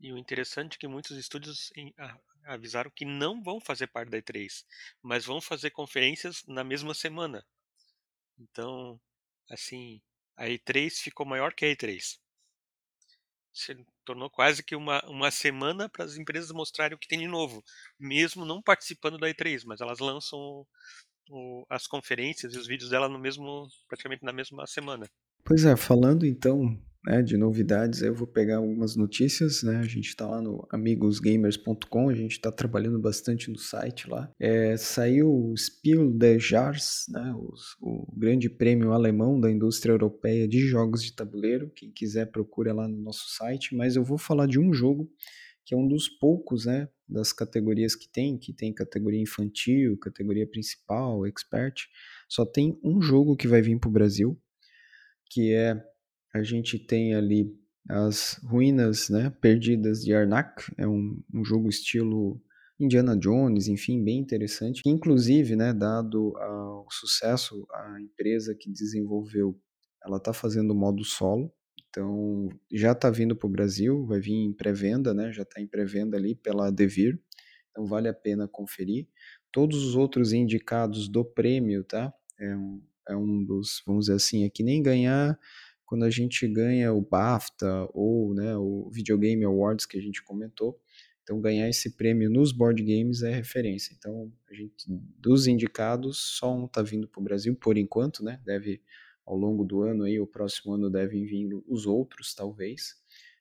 E 0.00 0.12
o 0.12 0.18
interessante 0.18 0.74
é 0.74 0.78
que 0.78 0.88
muitos 0.88 1.16
estúdios 1.16 1.70
avisaram 2.44 2.90
que 2.90 3.04
não 3.04 3.42
vão 3.42 3.60
fazer 3.60 3.86
parte 3.86 4.10
da 4.10 4.18
E3, 4.18 4.64
mas 5.02 5.24
vão 5.24 5.40
fazer 5.40 5.70
conferências 5.70 6.42
na 6.46 6.64
mesma 6.64 6.94
semana. 6.94 7.44
Então, 8.38 9.00
assim, 9.50 10.00
a 10.36 10.46
E3 10.46 10.90
ficou 10.90 11.26
maior 11.26 11.52
que 11.54 11.64
a 11.64 11.68
E3. 11.68 12.18
Se 13.52 13.76
tornou 14.04 14.28
quase 14.28 14.62
que 14.64 14.74
uma, 14.74 15.00
uma 15.08 15.30
semana 15.30 15.88
para 15.88 16.04
as 16.04 16.16
empresas 16.16 16.50
mostrarem 16.50 16.96
o 16.96 16.98
que 16.98 17.06
tem 17.06 17.20
de 17.20 17.28
novo, 17.28 17.62
mesmo 17.98 18.44
não 18.44 18.60
participando 18.60 19.18
da 19.18 19.28
E3, 19.28 19.62
mas 19.64 19.80
elas 19.80 20.00
lançam 20.00 20.38
o, 20.38 20.66
o, 21.30 21.66
as 21.70 21.86
conferências 21.86 22.52
e 22.52 22.58
os 22.58 22.66
vídeos 22.66 22.90
dela 22.90 23.08
no 23.08 23.18
mesmo, 23.18 23.68
praticamente 23.86 24.24
na 24.24 24.32
mesma 24.32 24.66
semana. 24.66 25.08
Pois 25.44 25.64
é, 25.64 25.76
falando 25.76 26.26
então 26.26 26.76
né, 27.06 27.22
de 27.22 27.36
novidades, 27.36 28.00
eu 28.00 28.14
vou 28.14 28.26
pegar 28.26 28.56
algumas 28.56 28.96
notícias, 28.96 29.62
né? 29.62 29.76
A 29.76 29.86
gente 29.86 30.08
está 30.08 30.26
lá 30.26 30.40
no 30.40 30.66
amigosgamers.com, 30.70 32.08
a 32.08 32.14
gente 32.14 32.32
está 32.32 32.50
trabalhando 32.50 32.98
bastante 32.98 33.50
no 33.50 33.58
site 33.58 34.08
lá. 34.08 34.32
É, 34.40 34.76
saiu 34.76 35.30
o 35.30 35.56
Spiel 35.56 36.10
des 36.12 36.42
Jahres, 36.42 37.04
né, 37.10 37.34
os, 37.36 37.76
o 37.80 38.10
grande 38.16 38.48
prêmio 38.48 38.92
alemão 38.92 39.38
da 39.38 39.50
indústria 39.50 39.92
europeia 39.92 40.48
de 40.48 40.60
jogos 40.60 41.02
de 41.02 41.12
tabuleiro. 41.12 41.70
Quem 41.74 41.90
quiser 41.90 42.30
procura 42.30 42.72
lá 42.72 42.88
no 42.88 42.96
nosso 42.96 43.28
site, 43.36 43.74
mas 43.74 43.96
eu 43.96 44.04
vou 44.04 44.16
falar 44.16 44.46
de 44.46 44.58
um 44.58 44.72
jogo 44.72 45.10
que 45.66 45.74
é 45.74 45.76
um 45.76 45.88
dos 45.88 46.08
poucos, 46.08 46.66
né, 46.66 46.88
das 47.08 47.32
categorias 47.32 47.94
que 47.94 48.08
tem, 48.08 48.38
que 48.38 48.52
tem 48.52 48.72
categoria 48.72 49.20
infantil, 49.20 49.96
categoria 49.98 50.46
principal, 50.46 51.26
expert. 51.26 51.86
Só 52.28 52.44
tem 52.44 52.78
um 52.82 53.00
jogo 53.00 53.36
que 53.36 53.48
vai 53.48 53.62
vir 53.62 53.78
para 53.78 53.88
o 53.88 53.92
Brasil, 53.92 54.38
que 55.30 55.52
é 55.52 55.82
a 56.34 56.42
gente 56.42 56.78
tem 56.78 57.14
ali 57.14 57.56
as 57.88 58.40
ruínas 58.42 59.08
né, 59.08 59.30
perdidas 59.40 60.02
de 60.02 60.12
Arnak, 60.12 60.64
é 60.76 60.86
um, 60.86 61.22
um 61.32 61.44
jogo 61.44 61.68
estilo 61.68 62.42
Indiana 62.80 63.16
Jones, 63.16 63.68
enfim, 63.68 64.02
bem 64.02 64.18
interessante. 64.18 64.82
Inclusive, 64.84 65.54
né, 65.54 65.72
dado 65.72 66.32
o 66.34 66.90
sucesso, 66.90 67.66
a 67.72 68.00
empresa 68.00 68.54
que 68.54 68.70
desenvolveu, 68.70 69.56
ela 70.04 70.16
está 70.16 70.32
fazendo 70.32 70.74
modo 70.74 71.04
solo, 71.04 71.52
então 71.88 72.48
já 72.72 72.92
está 72.92 73.10
vindo 73.10 73.36
para 73.36 73.46
o 73.46 73.50
Brasil, 73.50 74.04
vai 74.06 74.18
vir 74.18 74.34
em 74.34 74.52
pré-venda, 74.52 75.14
né, 75.14 75.32
já 75.32 75.42
está 75.42 75.60
em 75.60 75.66
pré-venda 75.66 76.16
ali 76.16 76.34
pela 76.34 76.72
Devir, 76.72 77.20
então 77.70 77.86
vale 77.86 78.08
a 78.08 78.14
pena 78.14 78.48
conferir. 78.48 79.06
Todos 79.52 79.84
os 79.84 79.94
outros 79.94 80.32
indicados 80.32 81.08
do 81.08 81.24
prêmio, 81.24 81.84
tá? 81.84 82.12
É 82.40 82.56
um, 82.56 82.82
é 83.08 83.16
um 83.16 83.44
dos, 83.44 83.82
vamos 83.86 84.06
dizer 84.06 84.16
assim, 84.16 84.44
é 84.44 84.50
que 84.50 84.64
nem 84.64 84.82
ganhar 84.82 85.38
quando 85.94 86.02
a 86.02 86.10
gente 86.10 86.48
ganha 86.48 86.92
o 86.92 87.00
BAFTA 87.00 87.88
ou 87.94 88.34
né, 88.34 88.56
o 88.56 88.90
Videogame 88.90 89.44
Awards 89.44 89.86
que 89.86 89.96
a 89.96 90.00
gente 90.00 90.24
comentou. 90.24 90.76
Então, 91.22 91.40
ganhar 91.40 91.68
esse 91.68 91.96
prêmio 91.96 92.28
nos 92.28 92.50
board 92.50 92.82
games 92.82 93.22
é 93.22 93.32
referência. 93.32 93.94
Então, 93.96 94.32
a 94.50 94.54
gente, 94.54 94.74
dos 94.88 95.46
indicados, 95.46 96.18
só 96.36 96.52
um 96.52 96.64
está 96.64 96.82
vindo 96.82 97.06
para 97.06 97.20
o 97.20 97.22
Brasil, 97.22 97.54
por 97.54 97.78
enquanto, 97.78 98.24
né? 98.24 98.40
Deve, 98.44 98.82
ao 99.24 99.36
longo 99.36 99.64
do 99.64 99.82
ano, 99.82 100.02
aí, 100.02 100.18
o 100.18 100.26
próximo 100.26 100.74
ano 100.74 100.90
devem 100.90 101.24
vir 101.24 101.48
os 101.68 101.86
outros, 101.86 102.34
talvez. 102.34 102.96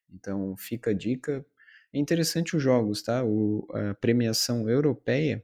Então, 0.08 0.56
fica 0.56 0.92
a 0.92 0.94
dica. 0.94 1.44
É 1.92 1.98
interessante 1.98 2.56
os 2.56 2.62
jogos, 2.62 3.02
tá? 3.02 3.26
O, 3.26 3.68
a 3.72 3.96
premiação 3.96 4.70
europeia, 4.70 5.44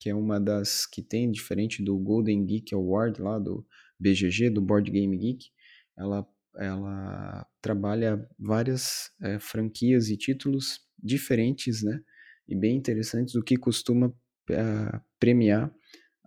que 0.00 0.10
é 0.10 0.14
uma 0.14 0.40
das 0.40 0.86
que 0.86 1.02
tem, 1.02 1.30
diferente 1.30 1.84
do 1.84 1.96
Golden 1.96 2.44
Geek 2.44 2.74
Award 2.74 3.22
lá 3.22 3.38
do 3.38 3.64
BGG, 4.00 4.50
do 4.50 4.60
Board 4.60 4.90
Game 4.90 5.16
Geek, 5.16 5.50
ela 5.98 6.26
ela 6.58 7.46
trabalha 7.62 8.28
várias 8.38 9.10
é, 9.22 9.38
franquias 9.38 10.08
e 10.08 10.16
títulos 10.16 10.80
diferentes, 10.98 11.82
né? 11.82 12.00
E 12.48 12.54
bem 12.54 12.76
interessantes, 12.76 13.34
o 13.34 13.42
que 13.42 13.56
costuma 13.56 14.12
é, 14.50 15.00
premiar 15.20 15.72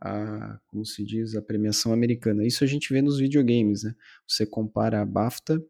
a, 0.01 0.59
como 0.67 0.85
se 0.85 1.03
diz, 1.03 1.35
a 1.35 1.41
premiação 1.41 1.93
americana. 1.93 2.45
Isso 2.45 2.63
a 2.63 2.67
gente 2.67 2.91
vê 2.91 3.01
nos 3.01 3.19
videogames, 3.19 3.83
né? 3.83 3.93
Você 4.27 4.45
compara 4.45 5.01
a 5.01 5.05
BAFTA 5.05 5.63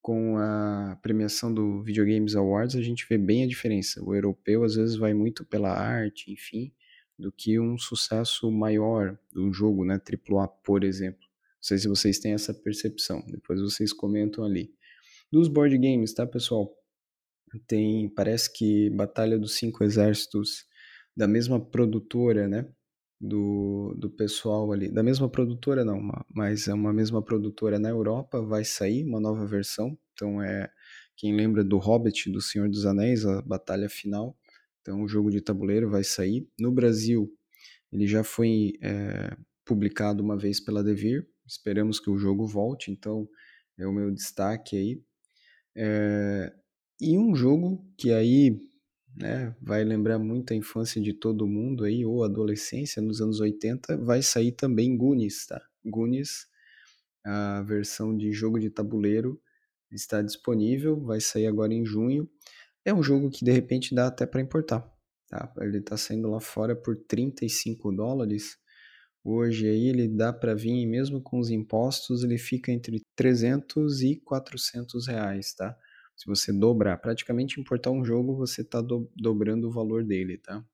com 0.00 0.38
a 0.38 0.98
premiação 1.02 1.52
do 1.52 1.82
Videogames 1.82 2.34
Awards, 2.34 2.76
a 2.76 2.82
gente 2.82 3.06
vê 3.08 3.18
bem 3.18 3.44
a 3.44 3.46
diferença. 3.46 4.02
O 4.02 4.14
europeu 4.14 4.64
às 4.64 4.74
vezes 4.76 4.96
vai 4.96 5.12
muito 5.12 5.44
pela 5.44 5.70
arte, 5.70 6.32
enfim, 6.32 6.72
do 7.18 7.30
que 7.30 7.60
um 7.60 7.76
sucesso 7.76 8.50
maior 8.50 9.18
de 9.32 9.40
um 9.40 9.52
jogo, 9.52 9.84
né? 9.84 10.00
AAA, 10.00 10.48
por 10.64 10.84
exemplo. 10.84 11.27
Sei 11.68 11.76
se 11.76 11.86
vocês 11.86 12.18
têm 12.18 12.32
essa 12.32 12.54
percepção. 12.54 13.22
Depois 13.28 13.60
vocês 13.60 13.92
comentam 13.92 14.42
ali. 14.42 14.72
Dos 15.30 15.48
board 15.48 15.76
games, 15.76 16.14
tá, 16.14 16.26
pessoal? 16.26 16.74
Tem, 17.66 18.08
parece 18.08 18.50
que 18.50 18.88
Batalha 18.88 19.38
dos 19.38 19.56
Cinco 19.56 19.84
Exércitos 19.84 20.64
da 21.14 21.28
mesma 21.28 21.60
produtora, 21.60 22.48
né? 22.48 22.66
Do, 23.20 23.94
do 23.98 24.08
pessoal 24.08 24.72
ali. 24.72 24.90
Da 24.90 25.02
mesma 25.02 25.28
produtora, 25.28 25.84
não, 25.84 26.00
mas 26.34 26.68
é 26.68 26.72
uma 26.72 26.90
mesma 26.90 27.22
produtora 27.22 27.78
na 27.78 27.90
Europa. 27.90 28.40
Vai 28.40 28.64
sair 28.64 29.04
uma 29.04 29.20
nova 29.20 29.44
versão. 29.44 29.98
Então 30.14 30.42
é. 30.42 30.70
Quem 31.18 31.36
lembra 31.36 31.62
do 31.62 31.76
Hobbit, 31.76 32.30
do 32.30 32.40
Senhor 32.40 32.70
dos 32.70 32.86
Anéis, 32.86 33.26
a 33.26 33.42
batalha 33.42 33.90
final. 33.90 34.38
Então 34.80 35.02
o 35.02 35.08
jogo 35.08 35.30
de 35.30 35.42
tabuleiro 35.42 35.90
vai 35.90 36.02
sair. 36.02 36.48
No 36.58 36.72
Brasil, 36.72 37.30
ele 37.92 38.06
já 38.06 38.24
foi 38.24 38.72
é, 38.80 39.36
publicado 39.66 40.22
uma 40.22 40.38
vez 40.38 40.60
pela 40.60 40.82
Devir, 40.82 41.28
Esperamos 41.48 41.98
que 41.98 42.10
o 42.10 42.18
jogo 42.18 42.46
volte, 42.46 42.90
então 42.90 43.28
é 43.78 43.86
o 43.86 43.92
meu 43.92 44.10
destaque 44.10 44.76
aí. 44.76 45.02
É, 45.74 46.52
e 47.00 47.16
um 47.16 47.34
jogo 47.34 47.84
que 47.96 48.12
aí 48.12 48.60
né, 49.16 49.54
vai 49.60 49.82
lembrar 49.82 50.18
muito 50.18 50.52
a 50.52 50.56
infância 50.56 51.00
de 51.00 51.12
todo 51.12 51.46
mundo 51.46 51.84
aí, 51.84 52.04
ou 52.04 52.22
adolescência, 52.22 53.00
nos 53.00 53.20
anos 53.20 53.40
80, 53.40 53.96
vai 53.96 54.22
sair 54.22 54.52
também 54.52 54.96
Goonies, 54.96 55.46
tá? 55.46 55.60
Goonies, 55.84 56.46
a 57.24 57.62
versão 57.62 58.16
de 58.16 58.32
jogo 58.32 58.58
de 58.58 58.70
tabuleiro, 58.70 59.40
está 59.90 60.22
disponível, 60.22 61.00
vai 61.00 61.20
sair 61.20 61.46
agora 61.46 61.72
em 61.72 61.84
junho. 61.84 62.28
É 62.84 62.92
um 62.92 63.02
jogo 63.02 63.30
que 63.30 63.44
de 63.44 63.50
repente 63.50 63.94
dá 63.94 64.06
até 64.06 64.26
para 64.26 64.40
importar, 64.40 64.88
tá? 65.28 65.52
Ele 65.60 65.78
está 65.78 65.96
saindo 65.96 66.30
lá 66.30 66.40
fora 66.40 66.76
por 66.76 66.96
35 66.96 67.92
dólares, 67.92 68.58
Hoje 69.30 69.68
aí 69.68 69.88
ele 69.88 70.08
dá 70.08 70.32
para 70.32 70.54
vir, 70.54 70.86
mesmo 70.86 71.20
com 71.20 71.38
os 71.38 71.50
impostos, 71.50 72.24
ele 72.24 72.38
fica 72.38 72.72
entre 72.72 73.04
300 73.14 74.00
e 74.00 74.16
400 74.16 75.06
reais, 75.06 75.52
tá? 75.52 75.76
Se 76.16 76.24
você 76.26 76.50
dobrar, 76.50 76.96
praticamente 76.96 77.60
importar 77.60 77.90
um 77.90 78.02
jogo, 78.02 78.34
você 78.34 78.62
está 78.62 78.80
do, 78.80 79.06
dobrando 79.14 79.68
o 79.68 79.70
valor 79.70 80.02
dele, 80.02 80.38
tá? 80.38 80.64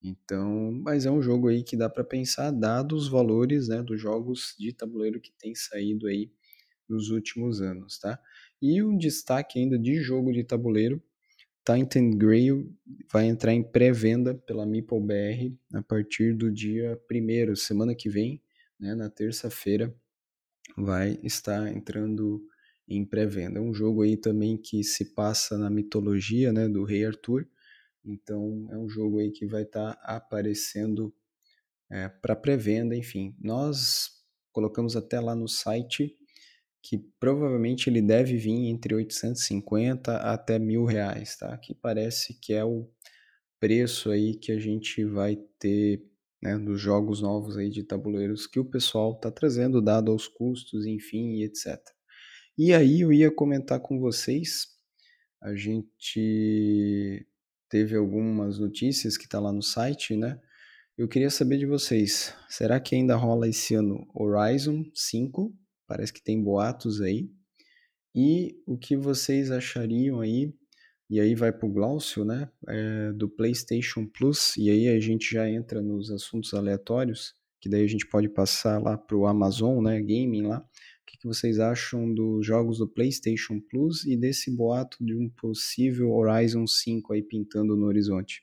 Então, 0.00 0.70
mas 0.84 1.06
é 1.06 1.10
um 1.10 1.20
jogo 1.20 1.48
aí 1.48 1.64
que 1.64 1.76
dá 1.76 1.90
para 1.90 2.04
pensar, 2.04 2.52
dados 2.52 3.04
os 3.04 3.08
valores, 3.08 3.66
né, 3.66 3.82
dos 3.82 4.00
jogos 4.00 4.54
de 4.56 4.72
tabuleiro 4.72 5.20
que 5.20 5.32
tem 5.36 5.52
saído 5.56 6.06
aí 6.06 6.30
nos 6.88 7.10
últimos 7.10 7.60
anos, 7.60 7.98
tá? 7.98 8.16
E 8.62 8.80
um 8.80 8.96
destaque 8.96 9.58
ainda 9.58 9.76
de 9.76 10.00
jogo 10.00 10.32
de 10.32 10.44
tabuleiro 10.44 11.02
Titan 11.68 12.16
Grail 12.16 12.74
vai 13.12 13.26
entrar 13.26 13.52
em 13.52 13.62
pré-venda 13.62 14.34
pela 14.34 14.64
Meeple 14.64 15.00
BR 15.00 15.54
a 15.74 15.82
partir 15.82 16.34
do 16.34 16.50
dia 16.50 16.98
1 17.10 17.54
semana 17.56 17.94
que 17.94 18.08
vem, 18.08 18.42
né, 18.80 18.94
na 18.94 19.10
terça-feira, 19.10 19.94
vai 20.78 21.18
estar 21.22 21.70
entrando 21.70 22.42
em 22.88 23.04
pré-venda. 23.04 23.58
É 23.58 23.62
um 23.62 23.74
jogo 23.74 24.00
aí 24.00 24.16
também 24.16 24.56
que 24.56 24.82
se 24.82 25.14
passa 25.14 25.58
na 25.58 25.68
mitologia 25.68 26.54
né, 26.54 26.66
do 26.66 26.84
Rei 26.84 27.04
Arthur, 27.04 27.46
então 28.02 28.66
é 28.70 28.78
um 28.78 28.88
jogo 28.88 29.18
aí 29.18 29.30
que 29.30 29.44
vai 29.44 29.64
estar 29.64 29.90
aparecendo 30.04 31.14
é, 31.90 32.08
para 32.08 32.34
pré-venda, 32.34 32.96
enfim. 32.96 33.36
Nós 33.38 34.08
colocamos 34.52 34.96
até 34.96 35.20
lá 35.20 35.34
no 35.34 35.46
site 35.46 36.17
que 36.82 36.98
provavelmente 37.18 37.90
ele 37.90 38.00
deve 38.00 38.36
vir 38.36 38.68
entre 38.68 38.94
850 38.94 40.16
até 40.16 40.58
mil 40.58 40.84
reais, 40.84 41.36
tá? 41.36 41.56
Que 41.58 41.74
parece 41.74 42.38
que 42.40 42.52
é 42.52 42.64
o 42.64 42.88
preço 43.60 44.10
aí 44.10 44.34
que 44.34 44.52
a 44.52 44.58
gente 44.58 45.04
vai 45.04 45.36
ter 45.58 46.02
né, 46.42 46.56
dos 46.56 46.80
jogos 46.80 47.20
novos 47.20 47.56
aí 47.56 47.68
de 47.68 47.82
tabuleiros 47.82 48.46
que 48.46 48.60
o 48.60 48.64
pessoal 48.64 49.12
está 49.12 49.30
trazendo, 49.30 49.82
dado 49.82 50.12
aos 50.12 50.28
custos, 50.28 50.86
enfim, 50.86 51.42
etc. 51.42 51.76
E 52.56 52.72
aí 52.72 53.00
eu 53.00 53.12
ia 53.12 53.30
comentar 53.30 53.80
com 53.80 53.98
vocês, 53.98 54.66
a 55.42 55.54
gente 55.54 57.26
teve 57.68 57.96
algumas 57.96 58.58
notícias 58.58 59.16
que 59.16 59.24
está 59.24 59.38
lá 59.38 59.52
no 59.52 59.62
site, 59.62 60.16
né? 60.16 60.40
Eu 60.96 61.06
queria 61.06 61.30
saber 61.30 61.58
de 61.58 61.66
vocês, 61.66 62.34
será 62.48 62.80
que 62.80 62.96
ainda 62.96 63.14
rola 63.14 63.48
esse 63.48 63.74
ano 63.74 64.06
Horizon 64.14 64.84
5? 64.94 65.54
Parece 65.88 66.12
que 66.12 66.22
tem 66.22 66.40
boatos 66.40 67.00
aí. 67.00 67.28
E 68.14 68.62
o 68.66 68.78
que 68.78 68.96
vocês 68.96 69.50
achariam 69.50 70.20
aí 70.20 70.52
e 71.10 71.20
aí 71.20 71.34
vai 71.34 71.50
para 71.50 71.66
o 71.66 71.72
Glaucio, 71.72 72.22
né, 72.22 72.50
é, 72.68 73.12
do 73.12 73.30
PlayStation 73.30 74.06
Plus, 74.06 74.54
e 74.58 74.68
aí 74.68 74.88
a 74.88 75.00
gente 75.00 75.32
já 75.32 75.48
entra 75.48 75.80
nos 75.80 76.10
assuntos 76.10 76.52
aleatórios, 76.52 77.34
que 77.60 77.68
daí 77.68 77.82
a 77.82 77.88
gente 77.88 78.06
pode 78.06 78.28
passar 78.28 78.78
lá 78.82 78.98
para 78.98 79.16
o 79.16 79.26
Amazon, 79.26 79.82
né, 79.82 79.98
Gaming 80.00 80.46
lá. 80.46 80.58
O 80.58 81.06
que, 81.06 81.16
que 81.16 81.26
vocês 81.26 81.58
acham 81.58 82.12
dos 82.12 82.46
jogos 82.46 82.78
do 82.78 82.86
PlayStation 82.86 83.58
Plus 83.58 84.04
e 84.04 84.18
desse 84.18 84.54
boato 84.54 84.98
de 85.00 85.16
um 85.16 85.30
possível 85.30 86.10
Horizon 86.10 86.66
5 86.66 87.14
aí 87.14 87.22
pintando 87.22 87.74
no 87.74 87.86
horizonte? 87.86 88.42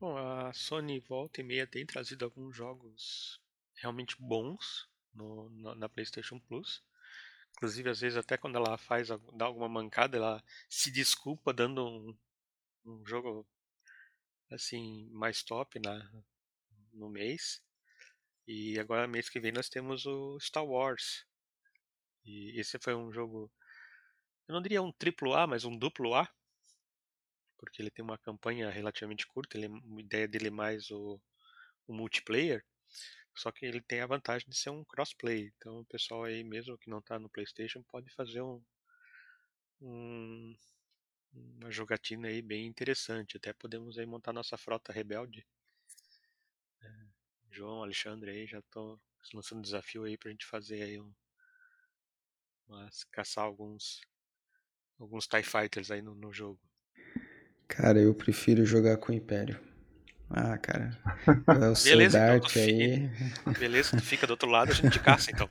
Bom, 0.00 0.16
a 0.16 0.52
Sony 0.52 0.98
volta 0.98 1.40
e 1.40 1.44
meia 1.44 1.66
tem 1.66 1.86
trazido 1.86 2.24
alguns 2.24 2.56
jogos 2.56 3.40
realmente 3.76 4.16
bons 4.18 4.88
no, 5.14 5.50
na, 5.50 5.74
na 5.74 5.88
PlayStation 5.88 6.38
Plus. 6.40 6.82
Inclusive, 7.52 7.90
às 7.90 8.00
vezes, 8.00 8.18
até 8.18 8.36
quando 8.36 8.56
ela 8.56 8.76
faz 8.76 9.08
dá 9.32 9.44
alguma 9.44 9.68
mancada, 9.68 10.16
ela 10.16 10.42
se 10.68 10.90
desculpa 10.90 11.52
dando 11.52 11.86
um, 11.86 12.16
um 12.84 13.06
jogo 13.06 13.46
assim 14.50 15.08
mais 15.10 15.42
top 15.42 15.78
na, 15.78 16.10
no 16.92 17.08
mês. 17.08 17.62
E 18.46 18.78
agora, 18.78 19.06
mês 19.06 19.28
que 19.28 19.40
vem, 19.40 19.52
nós 19.52 19.68
temos 19.68 20.04
o 20.06 20.38
Star 20.40 20.64
Wars. 20.64 21.24
E 22.24 22.58
esse 22.58 22.78
foi 22.78 22.94
um 22.94 23.12
jogo, 23.12 23.50
eu 24.48 24.54
não 24.54 24.62
diria 24.62 24.82
um 24.82 24.92
triplo 24.92 25.34
A, 25.34 25.46
mas 25.46 25.64
um 25.64 25.76
duplo 25.76 26.14
A, 26.14 26.28
porque 27.58 27.80
ele 27.80 27.90
tem 27.90 28.04
uma 28.04 28.18
campanha 28.18 28.70
relativamente 28.70 29.26
curta. 29.26 29.56
Ele, 29.56 29.66
a 29.66 30.00
ideia 30.00 30.28
dele 30.28 30.48
é 30.48 30.50
mais 30.50 30.90
o, 30.90 31.20
o 31.86 31.94
multiplayer. 31.94 32.64
Só 33.34 33.50
que 33.50 33.66
ele 33.66 33.80
tem 33.80 34.00
a 34.00 34.06
vantagem 34.06 34.48
de 34.48 34.56
ser 34.56 34.70
um 34.70 34.84
crossplay. 34.84 35.52
Então 35.56 35.80
o 35.80 35.86
pessoal 35.86 36.24
aí, 36.24 36.44
mesmo 36.44 36.78
que 36.78 36.90
não 36.90 36.98
está 36.98 37.18
no 37.18 37.28
PlayStation, 37.28 37.82
pode 37.82 38.08
fazer 38.14 38.42
um, 38.42 38.62
um, 39.80 40.56
uma 41.32 41.70
jogatina 41.70 42.28
aí 42.28 42.40
bem 42.40 42.66
interessante. 42.66 43.36
Até 43.36 43.52
podemos 43.52 43.98
aí 43.98 44.06
montar 44.06 44.32
nossa 44.32 44.56
frota 44.56 44.92
rebelde. 44.92 45.44
É, 46.80 47.06
João, 47.50 47.82
Alexandre 47.82 48.30
aí, 48.30 48.46
já 48.46 48.60
estou 48.60 49.00
lançando 49.32 49.62
desafio 49.62 50.04
aí 50.04 50.16
para 50.16 50.28
a 50.28 50.32
gente 50.32 50.46
fazer 50.46 50.82
aí 50.82 51.00
um, 51.00 51.12
mas 52.68 53.04
caçar 53.04 53.44
alguns 53.44 54.00
alguns 54.98 55.26
TIE 55.26 55.42
Fighters 55.42 55.90
aí 55.90 56.02
no, 56.02 56.14
no 56.14 56.32
jogo. 56.32 56.60
Cara, 57.66 57.98
eu 58.00 58.14
prefiro 58.14 58.64
jogar 58.64 58.96
com 58.98 59.10
o 59.12 59.14
Império. 59.14 59.58
Ah, 60.36 60.58
cara. 60.58 60.90
É 61.86 61.88
Beleza, 61.88 62.18
Dart 62.18 62.56
então, 62.56 62.62
aí. 62.62 63.56
Beleza, 63.58 63.96
tu 63.96 64.02
fica 64.02 64.26
do 64.26 64.30
outro 64.30 64.50
lado, 64.50 64.72
a 64.72 64.74
gente 64.74 64.98
caça 64.98 65.30
então. 65.30 65.48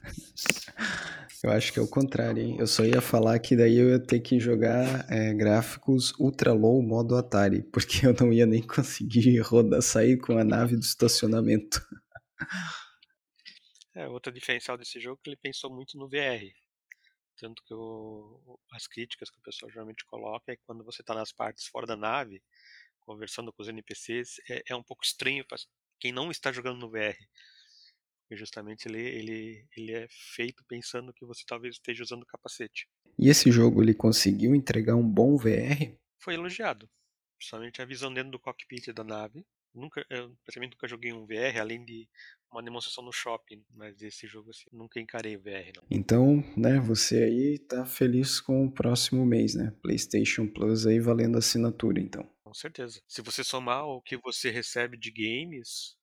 Eu 1.41 1.51
acho 1.51 1.71
que 1.71 1.79
é 1.79 1.81
o 1.81 1.87
contrário, 1.87 2.41
hein? 2.41 2.57
Eu 2.59 2.67
só 2.67 2.83
ia 2.83 3.01
falar 3.01 3.39
que 3.39 3.55
daí 3.55 3.77
eu 3.77 3.89
ia 3.89 3.99
ter 3.99 4.19
que 4.19 4.39
jogar 4.39 5.05
é, 5.09 5.33
gráficos 5.33 6.13
ultra 6.19 6.53
low 6.53 6.81
modo 6.81 7.15
Atari, 7.15 7.63
porque 7.63 8.05
eu 8.05 8.13
não 8.13 8.31
ia 8.31 8.45
nem 8.45 8.61
conseguir 8.61 9.39
rodar, 9.43 9.81
sair 9.81 10.17
com 10.17 10.37
a 10.37 10.43
nave 10.43 10.75
do 10.75 10.83
estacionamento. 10.83 11.81
É, 13.95 14.07
outra 14.07 14.33
diferencial 14.33 14.77
desse 14.77 14.99
jogo 14.99 15.19
é 15.19 15.23
que 15.23 15.29
ele 15.29 15.37
pensou 15.37 15.73
muito 15.73 15.97
no 15.97 16.09
VR. 16.09 16.51
Tanto 17.37 17.63
que 17.63 17.73
o, 17.73 18.59
as 18.71 18.85
críticas 18.85 19.29
que 19.29 19.37
o 19.37 19.41
pessoal 19.41 19.71
geralmente 19.71 20.05
coloca 20.05 20.51
é 20.51 20.55
que 20.55 20.63
quando 20.65 20.83
você 20.83 21.01
está 21.01 21.13
nas 21.13 21.31
partes 21.31 21.67
fora 21.67 21.87
da 21.87 21.95
nave, 21.95 22.43
conversando 23.03 23.51
com 23.53 23.61
os 23.61 23.69
NPCs 23.69 24.39
é, 24.49 24.63
é 24.69 24.75
um 24.75 24.83
pouco 24.83 25.03
estranho 25.03 25.45
para 25.45 25.57
quem 25.99 26.11
não 26.11 26.31
está 26.31 26.51
jogando 26.51 26.79
no 26.79 26.89
VR. 26.89 27.17
Porque 28.21 28.37
justamente 28.37 28.87
ele, 28.87 28.99
ele, 28.99 29.67
ele 29.75 29.91
é 29.93 30.07
feito 30.09 30.63
pensando 30.67 31.13
que 31.13 31.25
você 31.25 31.43
talvez 31.45 31.75
esteja 31.75 32.03
usando 32.03 32.25
capacete. 32.25 32.87
E 33.17 33.29
esse 33.29 33.51
jogo 33.51 33.81
ele 33.81 33.93
conseguiu 33.93 34.55
entregar 34.55 34.95
um 34.95 35.07
bom 35.07 35.37
VR? 35.37 35.95
Foi 36.19 36.33
elogiado. 36.33 36.89
Principalmente 37.37 37.81
a 37.81 37.85
visão 37.85 38.13
dentro 38.13 38.31
do 38.31 38.39
cockpit 38.39 38.91
da 38.93 39.03
nave. 39.03 39.45
Nunca, 39.73 40.05
eu 40.09 40.35
praticamente 40.43 40.75
nunca 40.75 40.87
joguei 40.87 41.11
um 41.11 41.25
VR, 41.25 41.59
além 41.59 41.83
de 41.83 42.07
uma 42.51 42.61
demonstração 42.61 43.03
no 43.03 43.11
shopping, 43.11 43.63
mas 43.71 44.01
esse 44.01 44.27
jogo 44.27 44.51
assim, 44.51 44.65
nunca 44.71 44.99
encarei 44.99 45.35
VR. 45.35 45.73
Não. 45.75 45.83
Então, 45.89 46.43
né, 46.55 46.79
você 46.79 47.23
aí 47.23 47.57
tá 47.57 47.83
feliz 47.83 48.39
com 48.39 48.65
o 48.65 48.71
próximo 48.71 49.25
mês, 49.25 49.55
né? 49.55 49.73
PlayStation 49.81 50.47
Plus 50.47 50.85
aí 50.85 50.99
valendo 50.99 51.39
assinatura, 51.39 51.99
então. 51.99 52.29
Com 52.43 52.53
certeza. 52.53 53.01
Se 53.07 53.21
você 53.21 53.43
somar 53.43 53.85
o 53.85 54.01
que 54.01 54.17
você 54.17 54.51
recebe 54.51 54.97
de 54.97 55.11
games, 55.11 55.95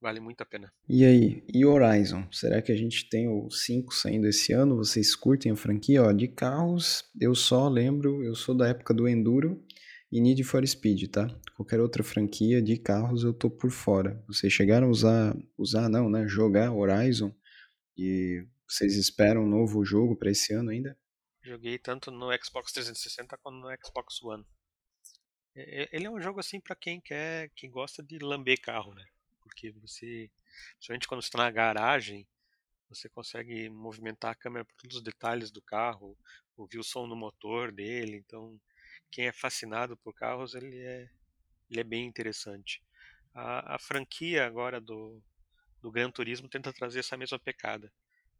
vale 0.00 0.18
muito 0.18 0.40
a 0.40 0.46
pena. 0.46 0.72
E 0.88 1.04
aí, 1.04 1.44
e 1.52 1.64
Horizon? 1.64 2.26
Será 2.32 2.60
que 2.60 2.72
a 2.72 2.76
gente 2.76 3.08
tem 3.08 3.28
o 3.28 3.50
5 3.50 3.94
saindo 3.94 4.26
esse 4.26 4.52
ano? 4.52 4.76
Vocês 4.76 5.14
curtem 5.14 5.52
a 5.52 5.56
franquia? 5.56 6.02
Ó, 6.02 6.12
de 6.12 6.28
carros, 6.28 7.04
eu 7.20 7.34
só 7.34 7.68
lembro, 7.68 8.24
eu 8.24 8.34
sou 8.34 8.56
da 8.56 8.68
época 8.68 8.92
do 8.92 9.08
Enduro 9.08 9.64
e 10.10 10.20
Need 10.20 10.42
for 10.44 10.66
Speed, 10.66 11.10
tá? 11.10 11.28
Qualquer 11.54 11.80
outra 11.80 12.02
franquia 12.02 12.60
de 12.60 12.76
carros 12.76 13.22
eu 13.22 13.32
tô 13.32 13.48
por 13.48 13.70
fora. 13.70 14.22
Vocês 14.26 14.52
chegaram 14.52 14.88
a 14.88 14.90
usar, 14.90 15.36
usar 15.56 15.88
não, 15.88 16.10
né? 16.10 16.26
Jogar 16.26 16.72
Horizon 16.72 17.32
e 17.96 18.44
vocês 18.66 18.96
esperam 18.96 19.42
um 19.42 19.48
novo 19.48 19.84
jogo 19.84 20.16
para 20.16 20.30
esse 20.30 20.52
ano 20.52 20.70
ainda? 20.70 20.98
Joguei 21.42 21.78
tanto 21.78 22.10
no 22.10 22.28
Xbox 22.42 22.72
360 22.72 23.38
quanto 23.38 23.56
no 23.56 23.68
Xbox 23.82 24.22
One. 24.22 24.44
Ele 25.54 26.06
é 26.06 26.10
um 26.10 26.20
jogo 26.20 26.40
assim 26.40 26.60
para 26.60 26.76
quem 26.76 27.00
quer, 27.00 27.50
quem 27.56 27.70
gosta 27.70 28.02
de 28.02 28.18
lamber 28.18 28.60
carro, 28.60 28.94
né? 28.94 29.04
Porque 29.40 29.72
você, 29.72 30.30
principalmente 30.76 31.08
quando 31.08 31.22
está 31.22 31.38
na 31.38 31.50
garagem, 31.50 32.26
você 32.88 33.08
consegue 33.08 33.68
movimentar 33.68 34.32
a 34.32 34.34
câmera 34.34 34.64
por 34.64 34.74
todos 34.74 34.96
os 34.96 35.02
detalhes 35.02 35.50
do 35.50 35.60
carro, 35.60 36.16
ouvir 36.56 36.78
o 36.78 36.84
som 36.84 37.08
do 37.08 37.16
motor 37.16 37.70
dele. 37.70 38.16
Então, 38.16 38.58
quem 39.10 39.26
é 39.26 39.32
fascinado 39.32 39.96
por 39.96 40.14
carros, 40.14 40.54
ele 40.54 40.78
é, 40.78 41.10
ele 41.70 41.80
é 41.80 41.84
bem 41.84 42.06
interessante. 42.06 42.82
A, 43.34 43.74
a 43.74 43.78
franquia 43.78 44.46
agora 44.46 44.80
do, 44.80 45.22
do 45.80 45.90
Gran 45.90 46.10
Turismo 46.10 46.48
tenta 46.48 46.72
trazer 46.72 47.00
essa 47.00 47.16
mesma 47.16 47.38
pecada. 47.38 47.92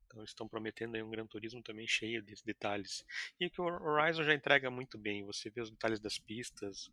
Então 0.08 0.24
estão 0.24 0.48
prometendo 0.48 0.94
aí 0.94 1.02
um 1.02 1.10
Gran 1.10 1.26
Turismo 1.26 1.62
também 1.62 1.86
cheio 1.86 2.22
de 2.22 2.34
detalhes. 2.44 3.04
E 3.38 3.50
que 3.50 3.60
o 3.60 3.64
Horizon 3.64 4.24
já 4.24 4.34
entrega 4.34 4.70
muito 4.70 4.96
bem, 4.98 5.24
você 5.24 5.50
vê 5.50 5.60
os 5.60 5.70
detalhes 5.70 6.00
das 6.00 6.18
pistas. 6.18 6.90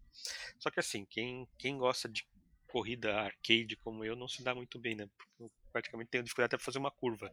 Só 0.60 0.70
que 0.70 0.80
assim, 0.80 1.06
quem, 1.06 1.48
quem 1.58 1.78
gosta 1.78 2.10
de 2.10 2.28
corrida 2.68 3.16
arcade 3.16 3.78
como 3.78 4.04
eu 4.04 4.18
não 4.18 4.28
se 4.28 4.44
dá 4.44 4.54
muito 4.54 4.78
bem, 4.78 4.96
né? 4.96 5.08
Porque 5.18 5.44
eu 5.44 5.52
praticamente 5.72 6.10
tenho 6.10 6.24
dificuldade 6.24 6.48
até 6.48 6.58
para 6.58 6.66
fazer 6.66 6.78
uma 6.78 6.92
curva. 6.92 7.32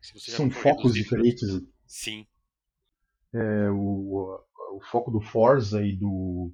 São 0.00 0.50
focos 0.50 0.94
diferentes. 0.94 1.48
Sim. 1.86 2.26
É, 3.32 3.70
o, 3.70 4.40
o 4.72 4.80
foco 4.90 5.10
do 5.10 5.20
Forza 5.20 5.84
e 5.84 5.94
do, 5.94 6.50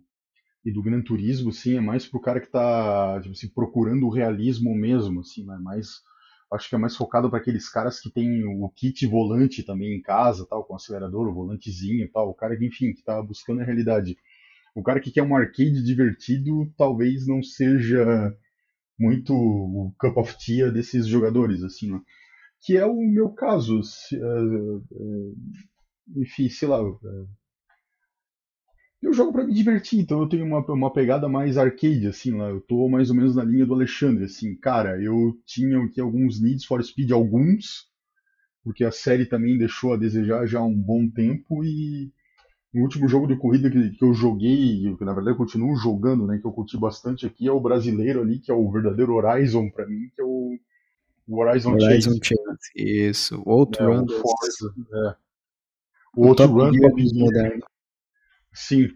e 0.64 0.72
do 0.72 0.82
Gran 0.82 1.02
Turismo, 1.02 1.52
sim, 1.52 1.76
é 1.76 1.80
mais 1.80 2.06
pro 2.06 2.20
cara 2.20 2.40
que 2.40 2.50
tá 2.50 3.20
tipo 3.20 3.32
assim, 3.32 3.48
procurando 3.48 4.06
o 4.06 4.10
realismo 4.10 4.74
mesmo, 4.74 5.20
assim, 5.20 5.44
né? 5.44 5.56
Mais 5.58 6.02
acho 6.52 6.68
que 6.68 6.74
é 6.74 6.78
mais 6.78 6.96
focado 6.96 7.30
para 7.30 7.38
aqueles 7.38 7.68
caras 7.68 8.00
que 8.00 8.10
tem 8.10 8.44
o 8.44 8.68
kit 8.70 9.06
volante 9.06 9.62
também 9.62 9.94
em 9.94 10.02
casa, 10.02 10.46
tal, 10.48 10.64
com 10.64 10.74
acelerador, 10.74 11.28
o 11.28 11.34
volantezinho, 11.34 12.10
tal, 12.12 12.30
o 12.30 12.34
cara 12.34 12.56
que 12.56 12.66
enfim, 12.66 12.92
que 12.92 13.02
tá 13.02 13.22
buscando 13.22 13.60
a 13.60 13.64
realidade. 13.64 14.16
O 14.74 14.82
cara 14.82 15.00
que 15.00 15.10
quer 15.10 15.22
um 15.22 15.34
arcade 15.36 15.82
divertido, 15.82 16.72
talvez 16.76 17.26
não 17.26 17.42
seja 17.42 18.36
muito 18.98 19.34
o 19.34 19.94
cup 19.98 20.16
of 20.18 20.36
tea 20.44 20.70
desses 20.70 21.06
jogadores, 21.06 21.62
assim, 21.62 21.90
né? 21.90 22.00
Que 22.60 22.76
é 22.76 22.84
o 22.84 22.96
meu 22.96 23.30
caso. 23.30 23.82
Se, 23.82 24.16
uh, 24.16 24.76
uh, 24.90 25.36
enfim, 26.16 26.48
sei 26.48 26.68
lá, 26.68 26.82
uh, 26.82 27.28
eu 29.02 29.12
jogo 29.12 29.32
para 29.32 29.44
me 29.44 29.52
divertir, 29.54 30.00
então 30.00 30.20
eu 30.20 30.28
tenho 30.28 30.44
uma, 30.44 30.60
uma 30.72 30.92
pegada 30.92 31.28
mais 31.28 31.56
arcade, 31.56 32.06
assim, 32.06 32.32
lá. 32.36 32.48
Eu 32.50 32.60
tô 32.60 32.88
mais 32.88 33.10
ou 33.10 33.16
menos 33.16 33.34
na 33.36 33.44
linha 33.44 33.66
do 33.66 33.74
Alexandre, 33.74 34.24
assim, 34.24 34.54
cara, 34.56 35.00
eu 35.02 35.38
tinha 35.46 35.78
aqui 35.84 36.00
alguns 36.00 36.40
Needs 36.40 36.64
for 36.64 36.82
Speed, 36.84 37.10
alguns, 37.12 37.88
porque 38.64 38.84
a 38.84 38.92
série 38.92 39.26
também 39.26 39.56
deixou 39.58 39.94
a 39.94 39.96
desejar 39.96 40.46
já 40.46 40.60
há 40.60 40.64
um 40.64 40.76
bom 40.76 41.08
tempo 41.08 41.64
e 41.64 42.12
o 42.74 42.80
último 42.82 43.08
jogo 43.08 43.26
de 43.26 43.36
corrida 43.36 43.70
que, 43.70 43.90
que 43.90 44.04
eu 44.04 44.14
joguei, 44.14 44.94
que 44.96 45.04
na 45.04 45.12
verdade 45.14 45.34
eu 45.34 45.38
continuo 45.38 45.76
jogando, 45.76 46.26
né, 46.26 46.38
que 46.38 46.46
eu 46.46 46.52
curti 46.52 46.76
bastante 46.78 47.26
aqui, 47.26 47.48
é 47.48 47.52
o 47.52 47.60
brasileiro 47.60 48.20
ali, 48.22 48.38
que 48.38 48.50
é 48.50 48.54
o 48.54 48.70
verdadeiro 48.70 49.14
Horizon 49.14 49.70
para 49.70 49.86
mim, 49.86 50.10
que 50.14 50.20
é 50.20 50.24
o, 50.24 50.58
O 51.28 51.38
Horizon, 51.40 51.72
Horizon 51.72 52.12
Chase. 52.12 52.20
Chase. 52.22 52.70
Isso. 52.76 53.42
Outro 53.46 53.82
É, 53.82 53.86
Run. 53.86 54.04
o 54.04 54.08
Forza. 54.08 54.74
É. 54.92 55.16
O 56.16 56.28
O 56.28 56.34
Top 56.34 56.52
Top 56.80 57.02
dos 57.02 57.12
Gear. 57.12 57.58
Sim. 58.52 58.88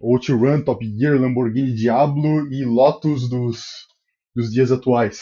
Outrun, 0.00 0.62
Top 0.64 0.84
Gear, 0.98 1.20
Lamborghini 1.20 1.74
Diablo 1.74 2.50
e 2.52 2.64
Lotus 2.64 3.28
dos, 3.28 3.86
dos 4.34 4.50
dias 4.52 4.70
atuais. 4.72 5.20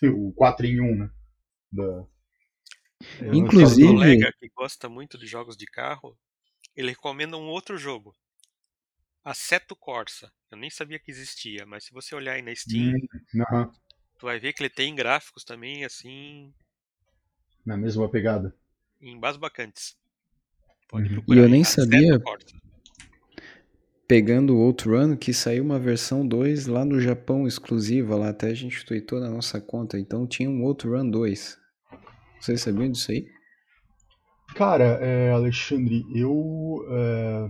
O 0.02 0.32
4 0.34 0.66
em 0.66 0.80
1, 0.80 0.96
né? 0.98 1.10
Da, 1.72 2.04
Inclusive- 3.32 3.88
Um 3.88 3.94
colega 3.94 4.32
que 4.38 4.48
gosta 4.50 4.88
muito 4.88 5.16
de 5.16 5.26
jogos 5.26 5.56
de 5.56 5.64
carro, 5.66 6.16
ele 6.76 6.90
recomenda 6.90 7.36
um 7.38 7.48
outro 7.48 7.78
jogo. 7.78 8.14
Assetto 9.24 9.74
Corsa. 9.74 10.30
Eu 10.50 10.58
nem 10.58 10.70
sabia 10.70 10.98
que 10.98 11.10
existia, 11.10 11.64
mas 11.66 11.84
se 11.84 11.92
você 11.92 12.14
olhar 12.14 12.34
aí 12.34 12.42
na 12.42 12.54
Steam, 12.54 12.94
Hum, 12.96 13.70
tu 14.18 14.26
vai 14.26 14.38
ver 14.38 14.52
que 14.52 14.62
ele 14.62 14.70
tem 14.70 14.94
gráficos 14.94 15.42
também, 15.44 15.84
assim, 15.84 16.52
na 17.64 17.76
mesma 17.76 18.08
pegada. 18.10 18.54
embasbacantes. 19.00 19.96
Pode 20.88 21.08
Uhum. 21.08 21.14
procurar 21.14 21.40
E 21.40 21.42
eu 21.44 21.48
nem 21.48 21.64
sabia- 21.64 22.18
Corsa. 22.20 22.46
Pegando 24.08 24.56
o 24.56 24.60
Outrun, 24.60 25.16
que 25.16 25.34
saiu 25.34 25.62
uma 25.62 25.78
versão 25.78 26.26
2 26.26 26.66
lá 26.66 26.82
no 26.84 26.98
Japão 26.98 27.46
exclusiva, 27.46 28.16
lá 28.16 28.30
até 28.30 28.48
a 28.48 28.54
gente 28.54 28.84
tweetou 28.84 29.20
na 29.20 29.28
nossa 29.28 29.60
conta, 29.60 29.98
então 29.98 30.26
tinha 30.26 30.48
um 30.48 30.64
Outrun 30.64 31.10
2. 31.10 31.58
Vocês 32.40 32.62
sabiam 32.62 32.90
disso 32.90 33.12
aí? 33.12 33.26
Cara, 34.54 34.98
é, 35.02 35.30
Alexandre, 35.30 36.06
eu. 36.14 36.86
é, 36.90 37.48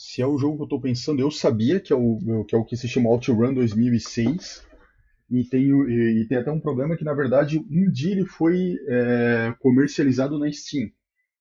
se 0.00 0.22
é 0.22 0.26
o 0.26 0.38
jogo 0.38 0.56
que 0.56 0.62
eu 0.62 0.68
tô 0.68 0.80
pensando, 0.80 1.20
eu 1.20 1.30
sabia 1.30 1.78
que 1.78 1.92
é 1.92 1.96
o 1.96 2.44
que, 2.48 2.54
é 2.54 2.58
o 2.58 2.64
que 2.64 2.74
se 2.74 2.88
chama 2.88 3.10
OutRun 3.10 3.52
2006. 3.52 4.66
E 5.30 5.44
tem, 5.44 5.68
e 5.68 6.26
tem 6.26 6.38
até 6.38 6.50
um 6.50 6.58
problema 6.58 6.96
que, 6.96 7.04
na 7.04 7.12
verdade, 7.12 7.58
um 7.58 7.90
dia 7.92 8.12
ele 8.12 8.24
foi 8.24 8.76
é, 8.88 9.54
comercializado 9.60 10.38
na 10.38 10.50
Steam. 10.50 10.88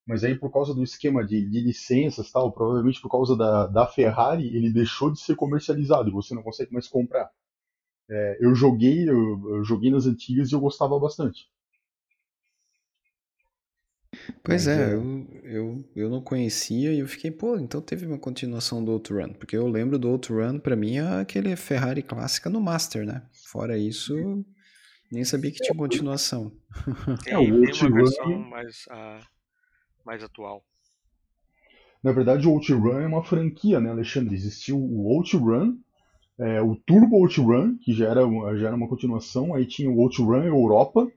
Mas 0.09 0.23
aí, 0.23 0.35
por 0.35 0.51
causa 0.51 0.73
do 0.73 0.83
esquema 0.83 1.23
de, 1.23 1.47
de 1.47 1.59
licenças 1.61 2.31
tal, 2.31 2.51
provavelmente 2.51 2.99
por 2.99 3.11
causa 3.11 3.37
da, 3.37 3.67
da 3.67 3.85
Ferrari, 3.85 4.47
ele 4.55 4.73
deixou 4.73 5.11
de 5.11 5.19
ser 5.19 5.35
comercializado 5.35 6.09
e 6.09 6.11
você 6.11 6.33
não 6.33 6.41
consegue 6.43 6.73
mais 6.73 6.87
comprar. 6.87 7.29
É, 8.09 8.37
eu 8.41 8.55
joguei, 8.55 9.07
eu, 9.09 9.55
eu 9.57 9.63
joguei 9.63 9.91
nas 9.91 10.07
antigas 10.07 10.51
e 10.51 10.55
eu 10.55 10.59
gostava 10.59 10.99
bastante. 10.99 11.47
Pois 14.43 14.65
Mas 14.65 14.77
é, 14.77 14.91
é. 14.91 14.93
Eu, 14.95 15.27
eu, 15.43 15.85
eu 15.95 16.09
não 16.09 16.21
conhecia 16.21 16.91
e 16.93 16.99
eu 16.99 17.07
fiquei, 17.07 17.29
pô, 17.31 17.57
então 17.57 17.81
teve 17.81 18.05
uma 18.05 18.17
continuação 18.17 18.83
do 18.83 18.91
Outrun, 18.91 19.33
porque 19.33 19.55
eu 19.55 19.67
lembro 19.67 19.97
do 19.99 20.09
Outrun, 20.09 20.59
pra 20.59 20.75
mim, 20.75 20.97
é 20.97 21.21
aquele 21.21 21.55
Ferrari 21.55 22.01
clássica 22.01 22.49
no 22.49 22.59
Master, 22.59 23.05
né? 23.05 23.21
Fora 23.51 23.77
isso, 23.77 24.13
nem 25.11 25.23
sabia 25.23 25.51
que 25.51 25.61
tinha 25.61 25.77
continuação. 25.77 26.51
Tem, 27.23 27.33
É, 27.33 27.37
o 27.37 27.61
Outrun- 27.61 27.93
versão 27.93 28.39
mais, 28.39 28.85
ah, 28.89 29.19
mais 30.09 30.23
atual. 30.23 30.63
Na 32.03 32.11
verdade, 32.11 32.47
o 32.47 32.51
OutRun 32.51 32.99
é 32.99 33.05
uma 33.05 33.23
franquia, 33.23 33.79
né, 33.79 33.91
Alexandre? 33.91 34.33
Existiu 34.33 34.75
o 34.75 35.07
OutRun, 35.15 35.77
é, 36.39 36.59
o 36.59 36.75
Turbo 36.75 37.17
OutRun, 37.17 37.77
que 37.77 37.93
já 37.93 38.07
era, 38.07 38.21
já 38.57 38.67
era 38.67 38.75
uma 38.75 38.87
continuação, 38.87 39.53
aí 39.53 39.67
tinha 39.67 39.91
o 39.91 39.99
OutRun 39.99 40.45
Europa, 40.45 41.07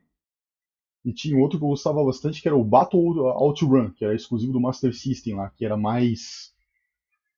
e 1.05 1.13
tinha 1.13 1.39
outro 1.39 1.59
que 1.59 1.65
eu 1.65 1.71
gostava 1.71 2.05
bastante, 2.05 2.43
que 2.43 2.47
era 2.47 2.57
o 2.57 2.63
Battle 2.63 3.19
OutRun, 3.19 3.91
que 3.93 4.05
era 4.05 4.15
exclusivo 4.15 4.53
do 4.53 4.61
Master 4.61 4.93
System 4.95 5.37
lá, 5.37 5.49
que 5.49 5.65
era 5.65 5.77
mais 5.77 6.53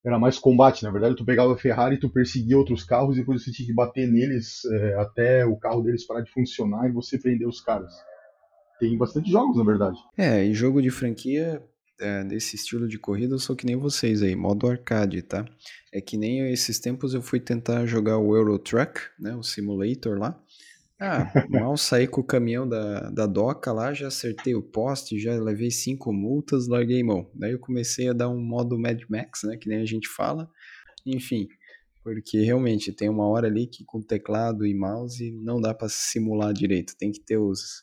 era 0.05 0.19
mais 0.19 0.39
combate, 0.39 0.83
na 0.83 0.91
verdade, 0.91 1.17
tu 1.17 1.25
pegava 1.25 1.55
a 1.55 1.57
Ferrari, 1.57 1.99
tu 1.99 2.11
perseguia 2.11 2.59
outros 2.59 2.85
carros 2.85 3.17
e 3.17 3.21
depois 3.21 3.43
você 3.43 3.51
tinha 3.51 3.67
que 3.67 3.73
bater 3.73 4.07
neles 4.07 4.63
é, 4.67 4.97
até 4.97 5.47
o 5.47 5.57
carro 5.57 5.81
deles 5.83 6.07
parar 6.07 6.21
de 6.21 6.31
funcionar 6.31 6.87
e 6.87 6.93
você 6.93 7.19
prender 7.19 7.49
os 7.49 7.59
caras. 7.59 7.91
Tem 8.85 8.99
bastante 8.99 9.30
jogos, 9.30 9.57
na 9.57 9.64
verdade. 9.64 9.99
É, 10.14 10.45
e 10.45 10.53
jogo 10.53 10.82
de 10.82 10.91
franquia 10.91 11.62
é, 11.99 12.22
desse 12.22 12.55
estilo 12.55 12.87
de 12.87 12.99
corrida, 12.99 13.35
eu 13.35 13.39
sou 13.39 13.57
que 13.57 13.64
nem 13.64 13.76
vocês 13.76 14.22
aí, 14.22 14.37
modo 14.37 14.66
arcade, 14.66 15.22
tá? 15.22 15.43
É 15.91 16.03
que 16.03 16.18
nem 16.18 16.53
esses 16.53 16.78
tempos 16.78 17.14
eu 17.14 17.22
fui 17.22 17.41
tentar 17.41 17.87
jogar 17.87 18.18
o 18.18 18.37
Euro 18.37 18.59
Truck, 18.59 19.01
né, 19.18 19.35
o 19.35 19.43
simulator 19.43 20.18
lá. 20.18 20.39
Ah, 21.01 21.32
mal 21.49 21.74
saí 21.78 22.07
com 22.07 22.20
o 22.20 22.24
caminhão 22.24 22.68
da, 22.68 23.09
da 23.09 23.26
doca 23.26 23.72
lá, 23.72 23.95
já 23.95 24.09
acertei 24.09 24.55
o 24.55 24.62
poste, 24.62 25.18
já 25.18 25.32
levei 25.32 25.70
cinco 25.70 26.12
multas, 26.12 26.68
larguei 26.68 27.03
mão. 27.03 27.30
Daí 27.35 27.53
eu 27.53 27.59
comecei 27.59 28.11
a 28.11 28.12
dar 28.12 28.28
um 28.28 28.39
modo 28.39 28.78
Mad 28.78 29.01
Max, 29.09 29.45
né, 29.45 29.57
que 29.57 29.66
nem 29.66 29.80
a 29.80 29.87
gente 29.87 30.09
fala. 30.09 30.47
Enfim, 31.07 31.49
porque 32.03 32.43
realmente 32.43 32.93
tem 32.93 33.09
uma 33.09 33.26
hora 33.26 33.47
ali 33.47 33.66
que 33.66 33.82
com 33.82 34.03
teclado 34.03 34.66
e 34.66 34.74
mouse 34.74 35.32
não 35.43 35.59
dá 35.59 35.72
pra 35.72 35.89
simular 35.89 36.53
direito, 36.53 36.95
tem 36.99 37.11
que 37.11 37.20
ter 37.20 37.39
os, 37.39 37.82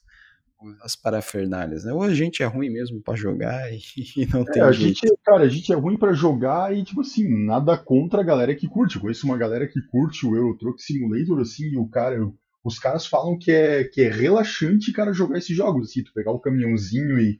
as 0.82 0.96
parafernálias, 0.96 1.84
né? 1.84 1.94
Ou 1.94 2.04
a 2.04 2.14
gente 2.14 2.44
é 2.44 2.46
ruim 2.46 2.70
mesmo 2.70 3.02
pra 3.02 3.16
jogar 3.16 3.72
e, 3.74 3.80
e 4.18 4.26
não 4.28 4.46
tem 4.48 4.62
É, 4.62 4.66
a 4.66 4.72
jeito. 4.72 5.00
gente, 5.00 5.18
cara, 5.24 5.44
a 5.44 5.48
gente 5.50 5.72
é 5.72 5.76
ruim 5.76 5.98
pra 5.98 6.14
jogar 6.14 6.76
e, 6.76 6.84
tipo 6.84 7.02
assim, 7.02 7.28
nada 7.46 7.78
contra 7.78 8.22
a 8.22 8.24
galera 8.24 8.56
que 8.56 8.68
curte. 8.68 8.96
Eu 8.96 9.02
conheço 9.02 9.26
uma 9.26 9.38
galera 9.38 9.68
que 9.68 9.82
curte 9.88 10.26
o 10.26 10.36
Euro 10.36 10.58
Truck 10.58 10.82
Simulator, 10.82 11.40
assim, 11.42 11.66
e 11.72 11.78
o 11.78 11.88
cara, 11.88 12.18
os 12.64 12.80
caras 12.80 13.06
falam 13.06 13.38
que 13.38 13.52
é, 13.52 13.84
que 13.86 14.02
é 14.02 14.10
relaxante, 14.10 14.92
cara, 14.94 15.14
jogar 15.14 15.38
esses 15.38 15.56
jogos, 15.56 15.90
assim, 15.90 16.04
tu 16.04 16.14
pegar 16.14 16.32
o 16.32 16.40
caminhãozinho 16.40 17.20
e 17.20 17.40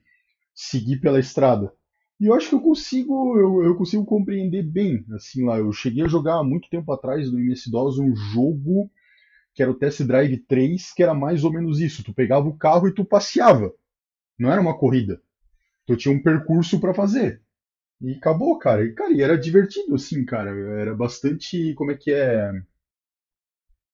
seguir 0.54 1.00
pela 1.00 1.20
estrada. 1.20 1.72
E 2.20 2.28
eu 2.28 2.34
acho 2.36 2.50
que 2.50 2.56
eu 2.56 2.62
consigo, 2.62 3.38
eu, 3.38 3.64
eu 3.64 3.76
consigo 3.76 4.06
compreender 4.06 4.64
bem, 4.64 5.04
assim, 5.16 5.44
lá. 5.44 5.58
Eu 5.58 5.72
cheguei 5.72 6.04
a 6.04 6.08
jogar 6.08 6.36
há 6.36 6.44
muito 6.44 6.70
tempo 6.70 6.92
atrás 6.92 7.32
no 7.32 7.40
MS-DOS 7.40 7.98
um 7.98 8.16
jogo 8.16 8.92
que 9.54 9.62
era 9.64 9.72
o 9.72 9.76
Test 9.76 10.02
Drive 10.04 10.38
3, 10.48 10.94
que 10.94 11.04
era 11.04 11.14
mais 11.14 11.44
ou 11.44 11.52
menos 11.52 11.80
isso. 11.80 12.04
Tu 12.04 12.14
pegava 12.14 12.48
o 12.48 12.58
carro 12.58 12.88
e 12.88 12.94
tu 12.94 13.06
passeava. 13.06 13.74
Não 14.40 14.52
era 14.52 14.62
uma 14.62 14.78
corrida. 14.78 15.22
Tu 15.88 15.98
tinha 15.98 16.16
um 16.16 16.24
percurso 16.24 16.80
pra 16.80 16.94
fazer. 16.94 17.42
E 18.02 18.14
acabou, 18.14 18.58
cara. 18.60 18.86
E, 18.86 18.94
cara, 18.94 19.14
e 19.14 19.22
era 19.22 19.38
divertido, 19.38 19.96
assim, 19.96 20.26
cara. 20.26 20.52
Era 20.52 20.96
bastante. 20.96 21.74
Como 21.76 21.92
é 21.92 21.98
que 21.98 22.12
é? 22.14 22.52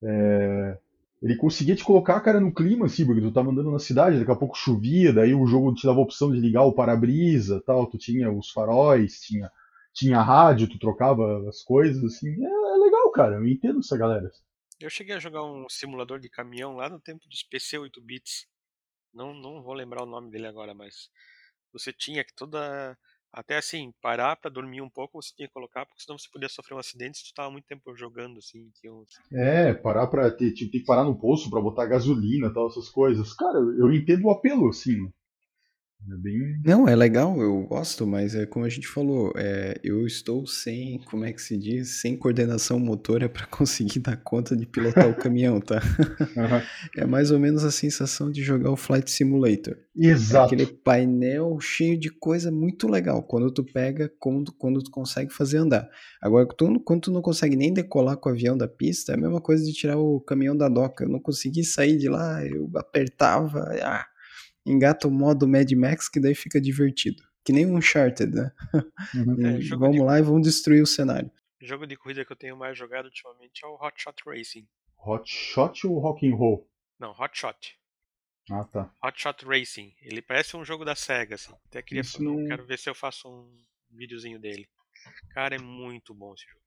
É, 0.03 0.77
Ele 1.21 1.35
conseguia 1.37 1.75
te 1.75 1.83
colocar, 1.83 2.19
cara, 2.21 2.39
no 2.39 2.53
clima, 2.53 2.85
assim, 2.85 3.05
porque 3.05 3.21
tu 3.21 3.31
tava 3.31 3.51
andando 3.51 3.71
na 3.71 3.79
cidade, 3.79 4.19
daqui 4.19 4.31
a 4.31 4.35
pouco 4.35 4.57
chovia, 4.57 5.13
daí 5.13 5.33
o 5.33 5.47
jogo 5.47 5.73
te 5.73 5.85
dava 5.87 5.99
a 5.99 6.03
opção 6.03 6.31
de 6.31 6.39
ligar 6.39 6.63
o 6.63 6.73
para-brisa 6.73 7.61
tal. 7.65 7.87
Tu 7.87 7.97
tinha 7.97 8.31
os 8.31 8.51
faróis, 8.51 9.19
tinha, 9.21 9.51
tinha 9.93 10.21
rádio, 10.21 10.69
tu 10.69 10.79
trocava 10.79 11.47
as 11.49 11.63
coisas, 11.63 12.03
assim. 12.03 12.29
É, 12.29 12.47
é 12.47 12.77
legal, 12.77 13.11
cara. 13.11 13.35
Eu 13.37 13.47
entendo 13.47 13.79
essa 13.79 13.97
galera. 13.97 14.31
Eu 14.79 14.89
cheguei 14.89 15.15
a 15.15 15.19
jogar 15.19 15.43
um 15.43 15.67
simulador 15.69 16.19
de 16.19 16.29
caminhão 16.29 16.75
lá 16.75 16.87
no 16.87 16.99
tempo 16.99 17.27
dos 17.27 17.43
PC 17.43 17.79
8 17.79 17.99
bits. 18.01 18.45
Não, 19.13 19.33
não 19.33 19.63
vou 19.63 19.73
lembrar 19.73 20.03
o 20.03 20.07
nome 20.07 20.29
dele 20.29 20.45
agora, 20.45 20.73
mas 20.73 21.09
você 21.73 21.91
tinha 21.91 22.23
que 22.23 22.33
toda 22.35 22.97
até 23.31 23.57
assim 23.57 23.91
parar 24.01 24.35
pra 24.35 24.49
dormir 24.49 24.81
um 24.81 24.89
pouco, 24.89 25.21
você 25.21 25.33
tinha 25.35 25.47
que 25.47 25.53
colocar, 25.53 25.85
porque 25.85 26.01
senão 26.01 26.17
você 26.17 26.29
podia 26.31 26.49
sofrer 26.49 26.75
um 26.75 26.79
acidente 26.79 27.17
se 27.17 27.25
tu 27.25 27.33
tava 27.33 27.51
muito 27.51 27.65
tempo 27.65 27.95
jogando 27.95 28.37
assim. 28.37 28.71
É, 29.31 29.73
parar 29.73 30.07
pra 30.07 30.31
ter, 30.31 30.51
que 30.51 30.83
parar 30.83 31.03
no 31.03 31.19
posto 31.19 31.49
pra 31.49 31.61
botar 31.61 31.85
gasolina 31.85 32.53
tal, 32.53 32.67
essas 32.67 32.89
coisas. 32.89 33.33
Cara, 33.33 33.57
eu, 33.57 33.91
entendo 33.91 34.25
o 34.25 34.31
apelo, 34.31 34.69
assim. 34.69 35.11
É 36.09 36.15
bem. 36.15 36.61
Não, 36.63 36.87
é 36.87 36.95
legal, 36.95 37.41
eu 37.41 37.63
gosto, 37.63 38.07
mas 38.07 38.33
é 38.33 38.45
como 38.45 38.63
a 38.63 38.69
gente 38.69 38.87
falou, 38.87 39.33
é, 39.35 39.77
eu 39.83 40.05
estou 40.07 40.47
sem, 40.47 40.99
como 40.99 41.25
é 41.25 41.33
que 41.33 41.41
se 41.41 41.57
diz, 41.57 42.01
sem 42.01 42.15
coordenação 42.15 42.79
motora 42.79 43.27
para 43.27 43.45
conseguir 43.47 43.99
dar 43.99 44.15
conta 44.15 44.55
de 44.55 44.65
pilotar 44.65 45.09
o 45.09 45.15
caminhão, 45.17 45.59
tá? 45.59 45.81
Aham. 46.37 46.61
É 46.95 47.05
mais 47.05 47.29
ou 47.31 47.39
menos 47.39 47.63
a 47.65 47.71
sensação 47.71 48.31
de 48.31 48.41
jogar 48.41 48.71
o 48.71 48.77
Flight 48.77 49.11
Simulator. 49.11 49.77
É 49.99 50.07
Exato. 50.07 50.45
aquele 50.45 50.65
painel 50.65 51.59
cheio 51.59 51.99
de 51.99 52.09
coisa 52.09 52.51
muito 52.51 52.87
legal, 52.87 53.21
quando 53.23 53.51
tu 53.51 53.63
pega, 53.63 54.09
quando, 54.19 54.53
quando 54.53 54.81
tu 54.81 54.91
consegue 54.91 55.33
fazer 55.33 55.57
andar. 55.57 55.89
Agora, 56.21 56.47
tu, 56.47 56.79
quando 56.85 57.01
tu 57.01 57.11
não 57.11 57.21
consegue 57.21 57.55
nem 57.55 57.73
decolar 57.73 58.15
com 58.15 58.29
o 58.29 58.31
avião 58.31 58.57
da 58.57 58.67
pista, 58.67 59.11
é 59.11 59.15
a 59.15 59.19
mesma 59.19 59.41
coisa 59.41 59.65
de 59.65 59.73
tirar 59.73 59.97
o 59.97 60.21
caminhão 60.21 60.55
da 60.55 60.69
doca. 60.69 61.03
Eu 61.03 61.09
não 61.09 61.19
consegui 61.19 61.65
sair 61.65 61.97
de 61.97 62.07
lá, 62.07 62.45
eu 62.45 62.69
apertava, 62.75 63.59
ah, 63.83 64.05
engata 64.69 65.07
o 65.07 65.11
modo 65.11 65.47
Mad 65.47 65.71
Max 65.73 66.07
que 66.09 66.19
daí 66.19 66.35
fica 66.35 66.59
divertido. 66.61 67.23
Que 67.43 67.53
nem 67.53 67.65
um 67.65 67.77
Uncharted, 67.77 68.33
né? 68.35 68.51
Uhum. 69.15 69.35
É, 69.61 69.75
vamos 69.75 69.95
de- 69.95 70.01
lá 70.03 70.19
e 70.19 70.21
vamos 70.21 70.41
destruir 70.43 70.81
o 70.83 70.87
cenário. 70.87 71.31
O 71.61 71.65
jogo 71.65 71.87
de 71.87 71.95
corrida 71.95 72.23
que 72.25 72.31
eu 72.31 72.35
tenho 72.35 72.55
mais 72.57 72.77
jogado 72.77 73.05
ultimamente 73.05 73.63
é 73.63 73.67
o 73.67 73.75
Hot 73.75 73.93
Shot 74.01 74.21
Racing. 74.25 74.67
Hot 74.99 75.23
Shot 75.31 75.87
ou 75.87 75.97
Rock 75.99 76.27
and 76.27 76.35
Roll? 76.35 76.69
Não, 76.99 77.11
Hot 77.11 77.31
Shot. 77.37 77.77
Ah, 78.51 78.63
tá. 78.65 78.91
Hot 79.03 79.19
Shot 79.21 79.45
Racing. 79.45 79.93
Ele 80.01 80.21
parece 80.21 80.55
um 80.57 80.63
jogo 80.65 80.83
da 80.85 80.95
SEGA, 80.95 81.35
assim. 81.35 81.53
Até 81.65 81.81
queria 81.81 82.01
Isso 82.01 82.21
não- 82.23 82.45
quero 82.47 82.65
ver 82.65 82.77
se 82.79 82.89
eu 82.89 82.95
faço 82.95 83.27
um 83.29 83.49
videozinho 83.91 84.39
dele. 84.39 84.67
Cara, 85.31 85.55
é 85.55 85.59
muito 85.59 86.13
bom 86.13 86.33
esse 86.33 86.45
jogo. 86.45 86.61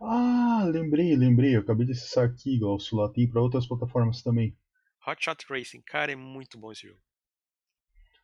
Ah, 0.00 0.64
lembrei, 0.70 1.16
lembrei. 1.16 1.56
Eu 1.56 1.60
acabei 1.60 1.86
de 1.86 1.92
acessar 1.92 2.24
aqui, 2.26 2.58
Glaucio. 2.58 2.98
Lá 2.98 3.08
tem 3.08 3.28
pra 3.28 3.40
outras 3.40 3.66
plataformas 3.66 4.22
também. 4.22 4.56
Hot 5.06 5.24
Shot 5.24 5.46
Racing, 5.48 5.82
cara, 5.82 6.12
é 6.12 6.16
muito 6.16 6.58
bom 6.58 6.72
esse 6.72 6.86
jogo. 6.86 7.00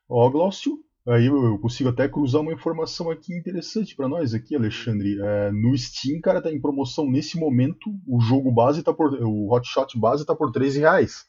Ó, 0.09 0.29
Glaucio. 0.29 0.85
Aí 1.07 1.27
eu, 1.27 1.59
consigo 1.59 1.89
até 1.89 2.09
cruzar 2.09 2.43
uma 2.43 2.53
informação 2.53 3.11
aqui 3.11 3.35
interessante 3.35 3.97
pra 3.97 4.09
nós 4.09 4.35
aqui, 4.35 4.55
Alexandre. 4.55 5.21
É, 5.21 5.51
no 5.51 5.77
Steam, 5.77 6.21
cara, 6.21 6.41
tá 6.41 6.51
em 6.51 6.61
promoção 6.61 7.11
nesse 7.11 7.37
momento. 7.37 7.91
O 8.07 8.21
jogo 8.21 8.53
base 8.53 8.85
tá 8.85 8.93
por. 8.93 9.13
O 9.15 9.53
Hot 9.53 9.67
Shot 9.67 9.99
base 9.99 10.25
tá 10.25 10.35
por 10.35 10.53
13 10.53 10.81
reais. 10.81 11.27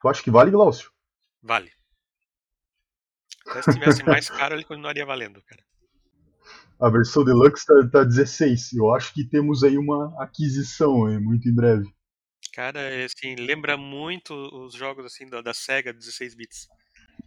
Tu 0.00 0.08
acha 0.08 0.22
que 0.22 0.30
vale, 0.30 0.52
Glaucio? 0.52 0.90
Vale. 1.42 1.70
Até 3.46 3.62
se 3.62 3.72
tivesse 3.72 4.04
mais 4.04 4.30
caro, 4.30 4.54
ele 4.54 4.64
continuaria 4.64 5.04
valendo, 5.04 5.42
cara. 5.42 5.62
A 6.80 6.88
versão 6.88 7.24
deluxe 7.24 7.66
tá, 7.66 7.74
tá 7.90 8.04
16. 8.04 8.74
Eu 8.74 8.94
acho 8.94 9.12
que 9.12 9.24
temos 9.24 9.64
aí 9.64 9.76
uma 9.76 10.14
aquisição 10.22 11.08
muito 11.20 11.48
em 11.48 11.54
breve. 11.54 11.92
Cara, 12.52 12.80
é, 12.80 13.04
assim, 13.04 13.34
lembra 13.34 13.76
muito 13.76 14.34
os 14.34 14.74
jogos 14.74 15.06
assim 15.06 15.26
da, 15.26 15.40
da 15.40 15.54
SEGA 15.54 15.92
16 15.92 16.34
bits. 16.34 16.68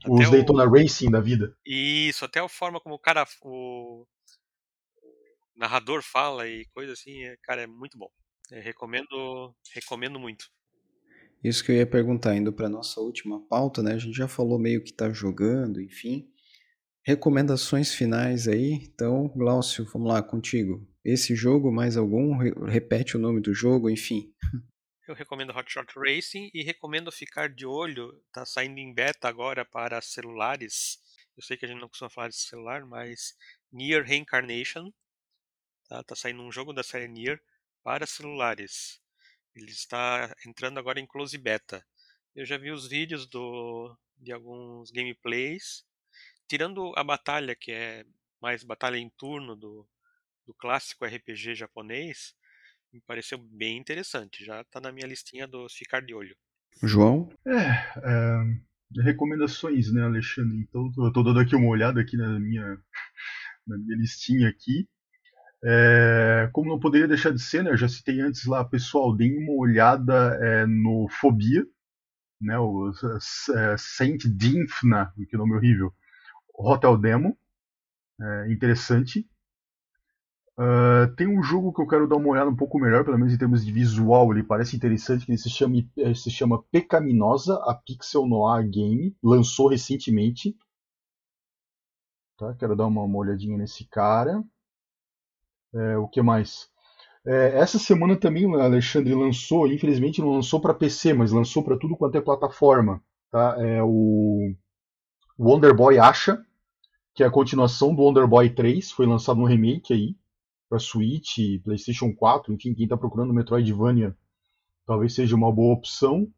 Os 0.07 0.21
Até 0.21 0.29
Daytona 0.29 0.65
o... 0.65 0.71
Racing 0.71 1.09
da 1.09 1.19
vida. 1.19 1.55
Isso, 1.65 2.23
até 2.23 2.39
a 2.39 2.47
forma 2.47 2.79
como 2.79 2.95
o 2.95 2.99
cara, 2.99 3.25
o 3.41 4.05
narrador 5.55 6.03
fala 6.03 6.47
e 6.47 6.65
coisa 6.67 6.93
assim, 6.93 7.23
é, 7.23 7.35
cara, 7.41 7.63
é 7.63 7.67
muito 7.67 7.97
bom. 7.97 8.09
Eu 8.51 8.61
recomendo, 8.61 9.55
recomendo 9.73 10.19
muito. 10.19 10.45
Isso 11.43 11.63
que 11.63 11.71
eu 11.71 11.75
ia 11.75 11.87
perguntar, 11.87 12.35
indo 12.35 12.53
para 12.53 12.69
nossa 12.69 12.99
última 12.99 13.39
pauta, 13.47 13.81
né? 13.81 13.93
A 13.93 13.97
gente 13.97 14.15
já 14.15 14.27
falou 14.27 14.59
meio 14.59 14.83
que 14.83 14.93
tá 14.93 15.11
jogando, 15.11 15.81
enfim. 15.81 16.27
Recomendações 17.03 17.93
finais 17.93 18.47
aí. 18.47 18.73
Então, 18.73 19.27
Glaucio, 19.35 19.85
vamos 19.85 20.07
lá 20.07 20.21
contigo. 20.21 20.87
Esse 21.03 21.35
jogo, 21.35 21.71
mais 21.71 21.97
algum? 21.97 22.37
Repete 22.65 23.15
o 23.15 23.19
nome 23.19 23.41
do 23.41 23.53
jogo, 23.53 23.89
enfim. 23.89 24.31
Eu 25.07 25.13
recomendo 25.13 25.55
Hot 25.55 25.71
Shot 25.71 25.93
Racing 25.95 26.49
e 26.51 26.63
recomendo 26.63 27.11
ficar 27.11 27.47
de 27.47 27.65
olho. 27.65 28.19
Tá 28.31 28.43
saindo 28.43 28.79
em 28.79 28.91
beta 28.91 29.27
agora 29.27 29.63
para 29.63 30.01
celulares. 30.01 30.99
Eu 31.37 31.43
sei 31.43 31.55
que 31.55 31.65
a 31.65 31.67
gente 31.67 31.79
não 31.79 31.87
costuma 31.87 32.09
falar 32.09 32.29
de 32.29 32.35
celular, 32.35 32.83
mas 32.85 33.37
Near 33.71 34.03
Reincarnation. 34.03 34.91
Tá, 35.87 36.03
tá 36.03 36.15
saindo 36.15 36.41
um 36.41 36.51
jogo 36.51 36.73
da 36.73 36.81
série 36.81 37.07
Near 37.07 37.39
para 37.83 38.07
celulares. 38.07 38.99
Ele 39.55 39.69
está 39.69 40.35
entrando 40.45 40.79
agora 40.79 40.99
em 40.99 41.05
close 41.05 41.37
beta. 41.37 41.85
Eu 42.35 42.43
já 42.43 42.57
vi 42.57 42.71
os 42.71 42.87
vídeos 42.87 43.27
do, 43.27 43.95
de 44.17 44.31
alguns 44.31 44.89
gameplays 44.89 45.85
tirando 46.47 46.93
a 46.95 47.03
batalha, 47.03 47.55
que 47.55 47.71
é 47.71 48.05
mais 48.41 48.63
batalha 48.63 48.97
em 48.97 49.09
turno 49.09 49.55
do, 49.55 49.87
do 50.45 50.53
clássico 50.53 51.05
RPG 51.05 51.55
japonês, 51.55 52.35
me 52.95 53.01
pareceu 53.01 53.37
bem 53.37 53.77
interessante. 53.77 54.45
Já 54.45 54.61
está 54.61 54.79
na 54.79 54.91
minha 54.91 55.07
listinha 55.07 55.47
dos 55.47 55.73
ficar 55.73 56.01
de 56.01 56.13
olho. 56.13 56.35
João? 56.81 57.29
É, 57.45 57.59
é 57.97 59.01
recomendações, 59.01 59.91
né, 59.91 60.03
Alexandre? 60.03 60.57
Então, 60.57 60.89
eu 60.97 61.11
tô 61.11 61.23
dando 61.23 61.39
aqui 61.39 61.55
uma 61.55 61.67
olhada 61.67 61.99
aqui 61.99 62.15
na 62.15 62.39
minha, 62.39 62.77
na 63.67 63.77
minha 63.77 63.97
listinha 63.97 64.47
aqui. 64.47 64.87
É, 65.63 66.49
como 66.53 66.69
não 66.69 66.79
poderia 66.79 67.07
deixar 67.07 67.31
de 67.31 67.41
ser, 67.41 67.63
né, 67.63 67.71
eu 67.71 67.77
já 67.77 67.89
citei 67.89 68.21
antes 68.21 68.45
lá, 68.45 68.63
pessoal, 68.63 69.15
deem 69.15 69.35
uma 69.37 69.53
olhada 69.53 70.37
é, 70.39 70.65
no 70.67 71.07
Fobia, 71.09 71.65
né, 72.39 72.57
o 72.59 72.91
é, 72.91 73.75
Saint 73.77 74.25
Dinfna, 74.27 75.11
que 75.27 75.35
nome 75.35 75.55
horrível, 75.55 75.91
Hotel 76.53 76.97
Demo, 76.97 77.37
é 78.21 78.51
interessante. 78.51 79.27
Uh, 80.57 81.13
tem 81.17 81.27
um 81.27 81.43
jogo 81.43 81.73
que 81.73 81.81
eu 81.81 81.87
quero 81.87 82.07
dar 82.07 82.15
uma 82.15 82.29
olhada 82.29 82.49
um 82.49 82.55
pouco 82.55 82.79
melhor, 82.79 83.03
pelo 83.03 83.17
menos 83.17 83.33
em 83.33 83.37
termos 83.37 83.65
de 83.65 83.71
visual, 83.73 84.31
ele 84.31 84.41
parece 84.41 84.75
interessante, 84.75 85.25
que 85.25 85.31
ele 85.31 85.37
se 85.37 85.49
chama, 85.49 85.75
se 86.15 86.31
chama 86.31 86.63
Pecaminosa, 86.71 87.55
a 87.65 87.73
Pixel 87.75 88.25
Noir 88.25 88.65
Game, 88.69 89.13
lançou 89.21 89.67
recentemente. 89.67 90.55
Tá, 92.37 92.53
quero 92.55 92.75
dar 92.75 92.87
uma, 92.87 93.03
uma 93.03 93.17
olhadinha 93.17 93.57
nesse 93.57 93.85
cara. 93.85 94.41
É, 95.73 95.97
o 95.97 96.07
que 96.07 96.21
mais? 96.21 96.69
É, 97.25 97.57
essa 97.59 97.77
semana 97.77 98.15
também 98.15 98.45
o 98.45 98.55
Alexandre 98.55 99.13
lançou, 99.13 99.67
infelizmente 99.67 100.21
não 100.21 100.35
lançou 100.35 100.61
para 100.61 100.73
PC, 100.73 101.13
mas 101.13 101.33
lançou 101.33 101.63
para 101.63 101.77
tudo 101.77 101.97
quanto 101.97 102.17
é 102.17 102.21
plataforma. 102.21 103.03
Tá? 103.29 103.57
É 103.59 103.83
o 103.83 104.53
Wonder 105.37 105.75
Boy 105.75 105.99
Asha, 105.99 106.41
que 107.13 107.23
é 107.23 107.25
a 107.27 107.31
continuação 107.31 107.93
do 107.93 108.03
Wonder 108.03 108.25
Boy 108.25 108.49
3, 108.49 108.91
foi 108.91 109.05
lançado 109.05 109.41
um 109.41 109.45
remake 109.45 109.93
aí 109.93 110.15
para 110.69 110.79
Switch, 110.79 111.37
PlayStation 111.63 112.13
4, 112.13 112.53
enfim, 112.53 112.73
quem 112.73 112.85
está 112.85 112.97
procurando 112.97 113.33
Metroidvania 113.33 114.15
talvez 114.85 115.13
seja 115.13 115.35
uma 115.35 115.51
boa 115.51 115.73
opção. 115.73 116.31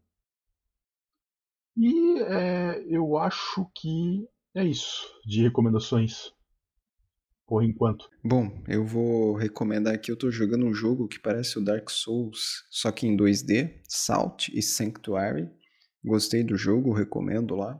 E 1.75 2.19
é, 2.21 2.85
eu 2.87 3.17
acho 3.17 3.69
que 3.75 4.27
é 4.55 4.65
isso 4.65 5.05
de 5.25 5.43
recomendações 5.43 6.31
por 7.45 7.63
enquanto. 7.63 8.09
Bom, 8.23 8.63
eu 8.67 8.85
vou 8.85 9.35
recomendar 9.35 9.93
aqui, 9.93 10.11
eu 10.11 10.15
estou 10.15 10.31
jogando 10.31 10.65
um 10.65 10.73
jogo 10.73 11.07
que 11.07 11.19
parece 11.19 11.57
o 11.57 11.63
Dark 11.63 11.89
Souls, 11.89 12.65
só 12.69 12.91
que 12.91 13.05
em 13.07 13.15
2D, 13.15 13.81
Salt 13.87 14.49
e 14.49 14.61
Sanctuary. 14.61 15.49
Gostei 16.03 16.43
do 16.43 16.57
jogo, 16.57 16.93
recomendo 16.93 17.55
lá 17.55 17.79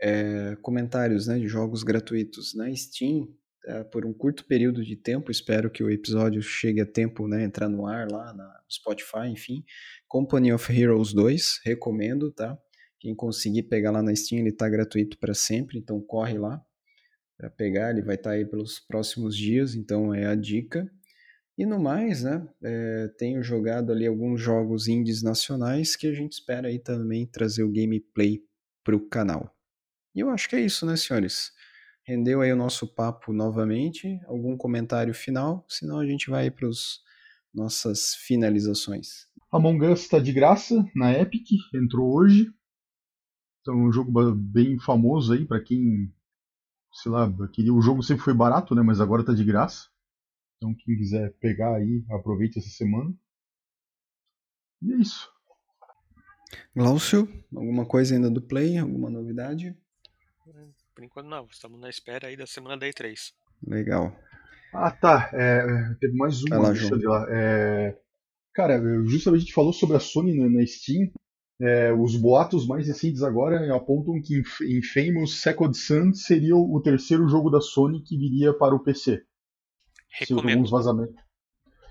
é, 0.00 0.56
comentários 0.56 1.26
né, 1.26 1.38
de 1.38 1.48
jogos 1.48 1.82
gratuitos 1.82 2.54
na 2.54 2.74
Steam 2.74 3.28
por 3.90 4.04
um 4.04 4.12
curto 4.12 4.44
período 4.44 4.84
de 4.84 4.96
tempo. 4.96 5.30
Espero 5.30 5.70
que 5.70 5.82
o 5.82 5.90
episódio 5.90 6.42
chegue 6.42 6.80
a 6.80 6.86
tempo, 6.86 7.26
né, 7.26 7.44
entrar 7.44 7.68
no 7.68 7.86
ar 7.86 8.10
lá 8.10 8.32
na 8.32 8.60
Spotify, 8.70 9.28
enfim. 9.28 9.64
Company 10.08 10.52
of 10.52 10.72
Heroes 10.72 11.12
2, 11.12 11.60
recomendo, 11.64 12.30
tá? 12.30 12.58
Quem 12.98 13.14
conseguir 13.14 13.64
pegar 13.64 13.90
lá 13.90 14.02
na 14.02 14.14
Steam, 14.14 14.40
ele 14.40 14.50
está 14.50 14.68
gratuito 14.68 15.18
para 15.18 15.34
sempre, 15.34 15.78
então 15.78 16.00
corre 16.00 16.38
lá 16.38 16.64
para 17.36 17.50
pegar, 17.50 17.90
ele 17.90 18.02
vai 18.02 18.14
estar 18.14 18.30
tá 18.30 18.36
aí 18.36 18.44
pelos 18.44 18.78
próximos 18.80 19.36
dias, 19.36 19.74
então 19.74 20.14
é 20.14 20.26
a 20.26 20.34
dica. 20.34 20.90
E 21.56 21.64
no 21.64 21.78
mais, 21.78 22.24
né, 22.24 22.46
é, 22.62 23.08
tenho 23.16 23.42
jogado 23.42 23.92
ali 23.92 24.06
alguns 24.06 24.40
jogos 24.40 24.88
indies 24.88 25.22
nacionais 25.22 25.94
que 25.94 26.06
a 26.06 26.12
gente 26.12 26.32
espera 26.32 26.68
aí 26.68 26.78
também 26.78 27.26
trazer 27.26 27.62
o 27.62 27.70
gameplay 27.70 28.42
para 28.82 28.96
o 28.96 29.08
canal. 29.08 29.54
E 30.14 30.20
eu 30.20 30.30
acho 30.30 30.48
que 30.48 30.56
é 30.56 30.60
isso, 30.60 30.84
né, 30.86 30.96
senhores? 30.96 31.52
Rendeu 32.06 32.42
aí 32.42 32.52
o 32.52 32.56
nosso 32.56 32.86
papo 32.86 33.32
novamente. 33.32 34.20
Algum 34.26 34.56
comentário 34.56 35.14
final? 35.14 35.64
Senão 35.68 35.98
a 35.98 36.06
gente 36.06 36.28
vai 36.28 36.50
para 36.50 36.68
as 36.68 37.00
nossas 37.52 38.14
finalizações. 38.14 39.26
Among 39.50 39.86
Us 39.86 40.00
está 40.00 40.18
de 40.18 40.32
graça 40.32 40.84
na 40.94 41.12
Epic, 41.12 41.46
entrou 41.74 42.14
hoje. 42.14 42.52
Então, 43.60 43.74
é 43.74 43.88
um 43.88 43.92
jogo 43.92 44.34
bem 44.34 44.78
famoso 44.78 45.32
aí 45.32 45.46
para 45.46 45.62
quem, 45.62 46.12
sei 46.92 47.10
lá, 47.10 47.32
queria, 47.52 47.72
o 47.72 47.80
jogo 47.80 48.02
sempre 48.02 48.22
foi 48.22 48.34
barato, 48.34 48.74
né, 48.74 48.82
mas 48.82 49.00
agora 49.00 49.22
está 49.22 49.32
de 49.32 49.44
graça. 49.44 49.88
Então, 50.56 50.74
quem 50.74 50.96
quiser 50.96 51.32
pegar 51.38 51.76
aí, 51.76 52.04
aproveite 52.10 52.58
essa 52.58 52.68
semana. 52.68 53.14
E 54.82 54.92
é 54.92 54.96
isso. 54.96 55.32
Glaucio, 56.76 57.26
alguma 57.54 57.86
coisa 57.86 58.14
ainda 58.14 58.28
do 58.28 58.42
Play? 58.42 58.76
Alguma 58.76 59.08
novidade? 59.08 59.74
Por 60.94 61.04
enquanto 61.04 61.26
não, 61.26 61.46
estamos 61.50 61.80
na 61.80 61.90
espera 61.90 62.28
aí 62.28 62.36
da 62.36 62.46
semana 62.46 62.76
da 62.76 62.86
E3. 62.86 63.32
Legal. 63.66 64.14
Ah, 64.72 64.90
tá. 64.90 65.30
É, 65.32 65.94
teve 66.00 66.16
mais 66.16 66.42
uma, 66.42 66.58
lá, 66.58 66.68
Alexandre, 66.68 67.06
lá. 67.06 67.26
É, 67.28 67.98
cara, 68.52 68.80
justamente 69.04 69.42
a 69.42 69.44
gente 69.44 69.54
falou 69.54 69.72
sobre 69.72 69.96
a 69.96 70.00
Sony 70.00 70.36
na, 70.36 70.48
na 70.48 70.66
Steam. 70.66 71.10
É, 71.60 71.92
os 71.92 72.16
boatos 72.16 72.66
mais 72.66 72.86
recentes 72.86 73.22
agora 73.22 73.74
apontam 73.74 74.20
que 74.20 74.42
Infamous 74.62 75.40
Second 75.40 75.76
Sun 75.76 76.12
seria 76.12 76.56
o 76.56 76.80
terceiro 76.82 77.28
jogo 77.28 77.48
da 77.48 77.60
Sony 77.60 78.02
que 78.02 78.18
viria 78.18 78.52
para 78.52 78.74
o 78.74 78.82
PC. 78.82 79.24
Recomendo. 80.10 80.26
Segundo 80.26 80.50
alguns 80.50 80.70
vazamentos, 80.70 81.24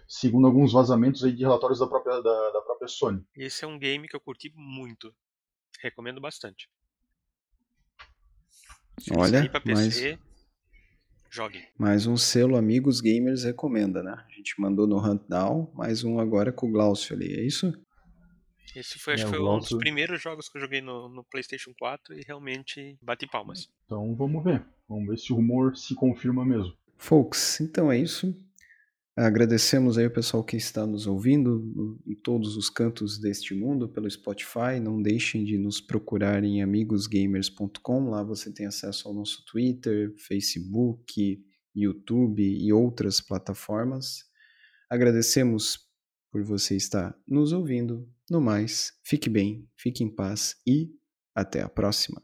segundo 0.08 0.48
alguns 0.48 0.74
vazamentos 0.74 1.24
aí 1.24 1.34
de 1.34 1.44
relatórios 1.44 1.80
da 1.80 1.88
própria, 1.88 2.22
da, 2.22 2.52
da 2.52 2.62
própria 2.62 2.88
Sony. 2.88 3.26
Esse 3.36 3.64
é 3.64 3.68
um 3.68 3.80
game 3.80 4.08
que 4.08 4.16
eu 4.16 4.22
curti 4.22 4.52
muito. 4.56 5.14
Recomendo 5.82 6.22
bastante. 6.22 6.70
Se 9.00 9.14
Olha, 9.16 9.50
pra 9.50 9.60
PC, 9.60 10.18
jogue. 11.30 11.64
Mais 11.78 12.06
um 12.06 12.16
selo 12.16 12.56
Amigos 12.56 13.02
Gamers 13.02 13.44
recomenda, 13.44 14.02
né? 14.04 14.12
A 14.14 14.32
gente 14.36 14.60
mandou 14.60 14.88
no 14.88 14.98
Huntdown, 14.98 15.72
mais 15.74 16.04
um 16.04 16.20
agora 16.20 16.52
com 16.52 16.68
o 16.70 16.72
Glaucio 16.72 17.16
ali, 17.16 17.34
é 17.34 17.42
isso? 17.46 17.74
Esse 18.76 18.98
foi, 18.98 19.14
acho 19.14 19.26
É, 19.26 19.28
foi 19.28 19.38
um 19.40 19.42
dos 19.44 19.50
Glaucio- 19.50 19.78
primeiros 19.78 20.22
jogos 20.22 20.50
que 20.50 20.58
eu 20.58 20.62
joguei 20.62 20.82
no, 20.82 21.08
no 21.10 21.24
PlayStation 21.24 21.72
4 21.78 22.18
e 22.18 22.24
realmente 22.26 22.98
bati 23.02 23.28
palmas. 23.28 23.68
Então 23.86 24.16
vamos 24.16 24.44
ver. 24.44 24.64
Vamos 24.90 25.08
ver 25.10 25.18
se 25.18 25.32
o 25.32 25.36
rumor 25.36 25.76
se 25.78 25.94
confirma 25.96 26.44
mesmo. 26.46 26.74
Folks, 26.98 27.60
então 27.62 27.92
é 27.92 27.98
isso. 27.98 28.36
Agradecemos 29.16 30.00
aí 30.00 30.08
o 30.08 30.14
pessoal 30.14 30.44
que 30.44 30.58
está 30.58 30.88
nos 30.88 31.06
ouvindo 31.06 32.00
em 32.04 32.16
todos 32.16 32.58
os 32.58 32.68
cantos 32.68 33.20
deste 33.20 33.54
mundo 33.54 33.88
pelo 33.88 34.10
Spotify. 34.10 34.80
Não 34.82 35.00
deixem 35.00 35.44
de 35.44 35.56
nos 35.56 35.80
procurar 35.80 36.44
em 36.44 36.64
amigosgamers.com. 36.64 38.10
Lá 38.10 38.24
você 38.24 38.52
tem 38.52 38.66
acesso 38.66 39.08
ao 39.08 39.14
nosso 39.14 39.46
Twitter, 39.46 40.16
Facebook, 40.18 41.40
YouTube 41.76 42.44
e 42.44 42.74
outras 42.74 43.22
plataformas. 43.22 44.24
Agradecemos 44.90 45.88
por 46.32 46.44
você 46.44 46.76
estar 46.76 47.16
nos 47.28 47.54
ouvindo. 47.54 48.10
No 48.28 48.42
mais, 48.42 48.94
fique 49.04 49.30
bem, 49.30 49.70
fique 49.78 50.04
em 50.04 50.10
paz 50.10 50.56
e 50.66 50.90
até 51.36 51.62
a 51.62 51.70
próxima. 51.70 52.20